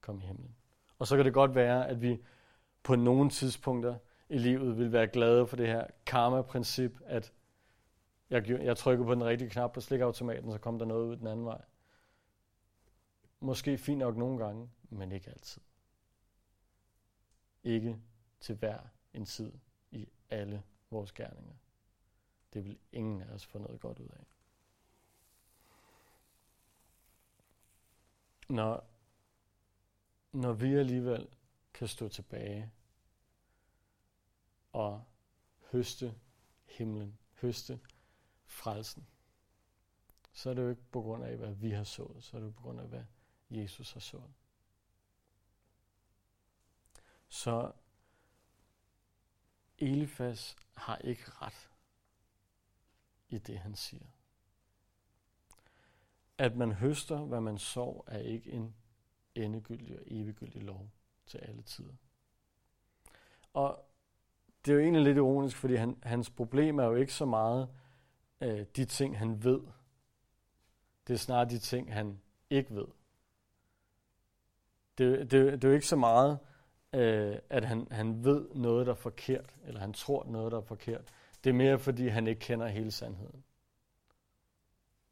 komme 0.00 0.22
i 0.22 0.26
himlen. 0.26 0.56
Og 0.98 1.06
så 1.06 1.16
kan 1.16 1.24
det 1.24 1.34
godt 1.34 1.54
være, 1.54 1.88
at 1.88 2.02
vi 2.02 2.18
på 2.82 2.96
nogle 2.96 3.30
tidspunkter 3.30 3.98
i 4.28 4.38
livet 4.38 4.78
vil 4.78 4.92
være 4.92 5.06
glade 5.06 5.46
for 5.46 5.56
det 5.56 5.66
her 5.66 5.86
karma-princip, 6.06 7.00
at 7.04 7.32
jeg, 8.30 8.48
jeg 8.50 8.76
trykkede 8.76 9.06
på 9.06 9.14
den 9.14 9.24
rigtige 9.24 9.50
knap 9.50 9.72
på 9.72 9.80
slikautomaten, 9.80 10.52
så 10.52 10.58
kommer 10.58 10.78
der 10.78 10.86
noget 10.86 11.06
ud 11.06 11.16
den 11.16 11.26
anden 11.26 11.46
vej. 11.46 11.64
Måske 13.40 13.78
fint 13.78 13.98
nok 13.98 14.16
nogle 14.16 14.44
gange, 14.44 14.70
men 14.82 15.12
ikke 15.12 15.30
altid. 15.30 15.62
Ikke 17.64 18.00
til 18.40 18.54
hver 18.54 18.80
en 19.14 19.24
tid 19.24 19.52
i 19.90 20.08
alle 20.30 20.62
vores 20.90 21.12
gerninger. 21.12 21.54
Det 22.52 22.64
vil 22.64 22.78
ingen 22.92 23.20
af 23.22 23.34
os 23.34 23.46
få 23.46 23.58
noget 23.58 23.80
godt 23.80 23.98
ud 23.98 24.08
af. 24.08 24.26
Når, 28.48 28.84
når 30.32 30.52
vi 30.52 30.74
alligevel 30.74 31.28
kan 31.74 31.88
stå 31.88 32.08
tilbage 32.08 32.72
og 34.72 35.04
høste 35.70 36.14
himlen, 36.64 37.18
høste 37.40 37.80
frelsen, 38.48 39.06
så 40.32 40.50
er 40.50 40.54
det 40.54 40.62
jo 40.62 40.68
ikke 40.68 40.84
på 40.92 41.02
grund 41.02 41.24
af, 41.24 41.36
hvad 41.36 41.54
vi 41.54 41.70
har 41.70 41.84
sået, 41.84 42.24
så 42.24 42.36
er 42.36 42.40
det 42.40 42.46
jo 42.46 42.52
på 42.52 42.62
grund 42.62 42.80
af, 42.80 42.88
hvad 42.88 43.04
Jesus 43.50 43.92
har 43.92 44.00
sået. 44.00 44.32
Så 47.28 47.72
Elifas 49.78 50.56
har 50.74 50.96
ikke 50.96 51.24
ret 51.26 51.70
i 53.28 53.38
det, 53.38 53.58
han 53.58 53.74
siger. 53.74 54.06
At 56.38 56.56
man 56.56 56.72
høster, 56.72 57.24
hvad 57.24 57.40
man 57.40 57.58
sår, 57.58 58.04
er 58.06 58.18
ikke 58.18 58.50
en 58.50 58.74
endegyldig 59.34 59.98
og 59.98 60.04
eviggyldig 60.06 60.62
lov 60.62 60.90
til 61.26 61.38
alle 61.38 61.62
tider. 61.62 61.94
Og 63.52 63.84
det 64.64 64.70
er 64.70 64.74
jo 64.74 64.82
egentlig 64.82 65.02
lidt 65.02 65.16
ironisk, 65.16 65.56
fordi 65.56 65.74
han, 65.74 65.98
hans 66.02 66.30
problem 66.30 66.78
er 66.78 66.84
jo 66.84 66.94
ikke 66.94 67.14
så 67.14 67.24
meget 67.24 67.68
øh, 68.40 68.66
de 68.76 68.84
ting, 68.84 69.18
han 69.18 69.44
ved. 69.44 69.60
Det 71.06 71.14
er 71.14 71.18
snarere 71.18 71.48
de 71.48 71.58
ting, 71.58 71.92
han 71.92 72.20
ikke 72.50 72.74
ved. 72.74 72.86
Det, 74.98 75.30
det, 75.30 75.30
det 75.30 75.64
er 75.64 75.68
jo 75.68 75.74
ikke 75.74 75.86
så 75.86 75.96
meget, 75.96 76.38
øh, 76.92 77.38
at 77.50 77.64
han, 77.64 77.88
han 77.90 78.24
ved 78.24 78.48
noget, 78.54 78.86
der 78.86 78.92
er 78.92 78.96
forkert, 78.96 79.56
eller 79.64 79.80
han 79.80 79.92
tror 79.92 80.24
noget, 80.24 80.52
der 80.52 80.58
er 80.58 80.62
forkert. 80.62 81.12
Det 81.44 81.50
er 81.50 81.54
mere, 81.54 81.78
fordi 81.78 82.08
han 82.08 82.26
ikke 82.26 82.40
kender 82.40 82.66
hele 82.66 82.90
sandheden. 82.90 83.44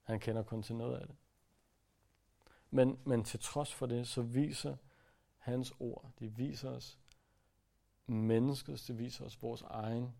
Han 0.02 0.20
kender 0.20 0.42
kun 0.42 0.62
til 0.62 0.74
noget 0.74 0.96
af 0.98 1.06
det. 1.06 1.16
Men, 2.70 2.98
men 3.04 3.24
til 3.24 3.40
trods 3.40 3.74
for 3.74 3.86
det, 3.86 4.08
så 4.08 4.22
viser 4.22 4.76
hans 5.38 5.72
ord, 5.80 6.10
det 6.18 6.38
viser 6.38 6.70
os 6.70 6.98
menneskets, 8.06 8.84
det 8.84 8.98
viser 8.98 9.24
os 9.24 9.42
vores 9.42 9.62
egen 9.62 10.14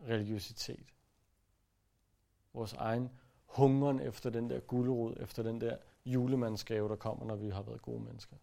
religiøsitet. 0.00 0.93
Vores 2.54 2.72
egen 2.72 3.10
hungeren 3.46 4.00
efter 4.00 4.30
den 4.30 4.50
der 4.50 4.60
gulerod, 4.60 5.16
efter 5.20 5.42
den 5.42 5.60
der 5.60 5.76
julemandsgave, 6.06 6.88
der 6.88 6.96
kommer, 6.96 7.26
når 7.26 7.36
vi 7.36 7.48
har 7.48 7.62
været 7.62 7.82
gode 7.82 8.00
mennesker. 8.00 8.36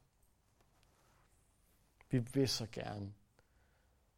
Vi 2.09 2.17
vil 2.17 2.49
så 2.49 2.67
gerne 2.71 3.13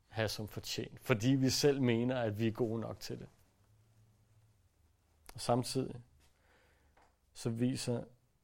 have 0.08 0.30
som 0.30 0.48
fortjent, 0.48 1.00
fordi 1.00 1.30
vi 1.30 1.50
selv 1.50 1.82
mener, 1.82 2.22
at 2.22 2.40
vi 2.40 2.48
er 2.48 2.52
gode 2.52 2.82
nok 2.82 3.00
til 3.00 3.20
det. 3.20 3.30
Og 5.34 5.42
samtidig 5.42 6.02
så 7.34 7.50
viser 7.50 8.04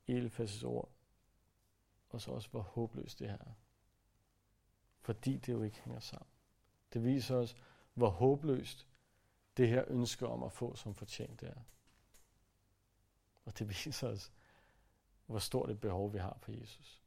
Elifas' 0.10 0.66
ord 0.66 0.90
os 2.10 2.28
også, 2.28 2.50
hvor 2.50 2.62
håbløst 2.62 3.20
det 3.20 3.30
her 3.30 3.38
er. 3.38 3.54
Fordi 5.02 5.38
det 5.38 5.54
jo 5.54 5.64
ikke 5.64 5.82
hænger 5.82 6.00
sammen. 6.00 6.28
Det 6.94 7.04
viser 7.04 7.36
os, 7.36 7.56
hvor 7.94 8.10
håbløst 8.10 8.89
det 9.60 9.70
her 9.70 9.84
ønske 9.88 10.28
om 10.28 10.44
at 10.44 10.52
få 10.52 10.76
som 10.76 10.96
fortjent 10.96 11.42
det 11.42 11.50
er. 11.50 11.62
Og 13.46 13.60
det 13.60 13.70
viser 13.70 14.08
os, 14.08 14.32
hvor 15.26 15.40
stort 15.40 15.70
et 15.70 15.80
behov 15.80 16.14
vi 16.14 16.18
har 16.18 16.38
for 16.42 16.52
Jesus. 16.52 17.02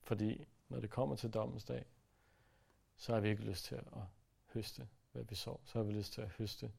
Fordi 0.00 0.46
når 0.68 0.80
det 0.80 0.90
kommer 0.90 1.16
til 1.16 1.30
dommens 1.30 1.64
dag, 1.64 1.86
så 2.96 3.12
har 3.12 3.20
vi 3.20 3.28
ikke 3.28 3.42
lyst 3.42 3.64
til 3.64 3.74
at 3.74 3.84
høste, 4.46 4.88
hvad 5.12 5.24
vi 5.24 5.34
så. 5.34 5.56
Så 5.64 5.78
har 5.78 5.84
vi 5.84 5.92
lyst 5.92 6.12
til 6.12 6.20
at 6.20 6.28
høste 6.28 6.72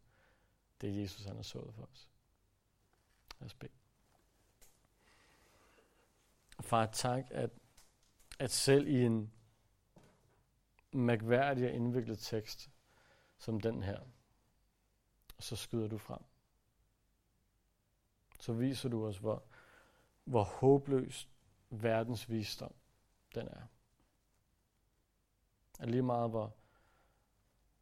det, 0.81 1.01
Jesus 1.01 1.25
han 1.25 1.35
har 1.35 1.43
sået 1.43 1.73
for 1.73 1.83
os. 1.83 2.09
Lad 3.39 3.45
os 3.45 3.53
bede. 3.53 3.71
Far, 6.61 6.85
tak, 6.85 7.25
at, 7.31 7.49
at 8.39 8.51
selv 8.51 8.87
i 8.87 9.05
en 9.05 9.33
mærkværdig 10.91 11.67
og 11.67 11.73
indviklet 11.73 12.19
tekst 12.19 12.71
som 13.37 13.61
den 13.61 13.83
her, 13.83 13.99
så 15.39 15.55
skyder 15.55 15.87
du 15.87 15.97
frem. 15.97 16.21
Så 18.39 18.53
viser 18.53 18.89
du 18.89 19.05
os, 19.05 19.17
hvor, 19.17 19.43
hvor 20.23 20.43
håbløs 20.43 21.29
verdens 21.69 22.29
visdom 22.29 22.73
den 23.35 23.47
er. 23.47 23.61
At 25.79 25.89
lige 25.89 26.01
meget, 26.01 26.29
hvor, 26.29 26.55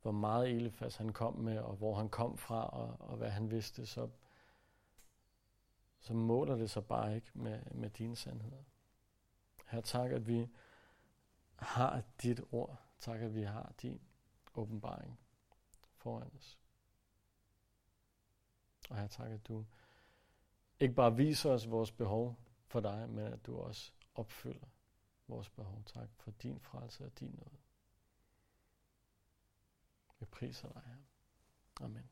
hvor 0.01 0.11
meget 0.11 0.49
Elefas 0.49 0.95
han 0.95 1.13
kom 1.13 1.35
med, 1.35 1.59
og 1.59 1.75
hvor 1.75 1.95
han 1.95 2.09
kom 2.09 2.37
fra, 2.37 2.67
og, 2.67 2.97
og 2.99 3.17
hvad 3.17 3.29
han 3.29 3.51
vidste, 3.51 3.85
så, 3.85 4.09
så 5.99 6.13
måler 6.13 6.55
det 6.55 6.69
sig 6.69 6.85
bare 6.85 7.15
ikke 7.15 7.31
med, 7.33 7.61
med 7.71 7.89
dine 7.89 8.15
sandheder. 8.15 8.63
Her 9.65 9.81
tak, 9.81 10.11
at 10.11 10.27
vi 10.27 10.47
har 11.55 12.03
dit 12.21 12.41
ord. 12.51 12.86
Tak, 12.99 13.21
at 13.21 13.35
vi 13.35 13.41
har 13.41 13.73
din 13.81 14.01
åbenbaring 14.55 15.19
foran 15.93 16.31
os. 16.35 16.59
Og 18.89 18.97
her 18.97 19.07
tak, 19.07 19.31
at 19.31 19.47
du 19.47 19.65
ikke 20.79 20.95
bare 20.95 21.15
viser 21.15 21.51
os 21.51 21.69
vores 21.69 21.91
behov 21.91 22.39
for 22.65 22.79
dig, 22.79 23.09
men 23.09 23.25
at 23.25 23.45
du 23.45 23.57
også 23.57 23.91
opfylder 24.15 24.67
vores 25.27 25.49
behov. 25.49 25.83
Tak 25.85 26.09
for 26.15 26.31
din 26.31 26.59
frelse 26.59 27.05
og 27.05 27.19
din 27.19 27.29
nåde. 27.31 27.57
Vi 30.19 30.25
priser 30.25 30.71
dig, 30.71 30.81
her. 30.85 30.97
Amen. 31.85 32.11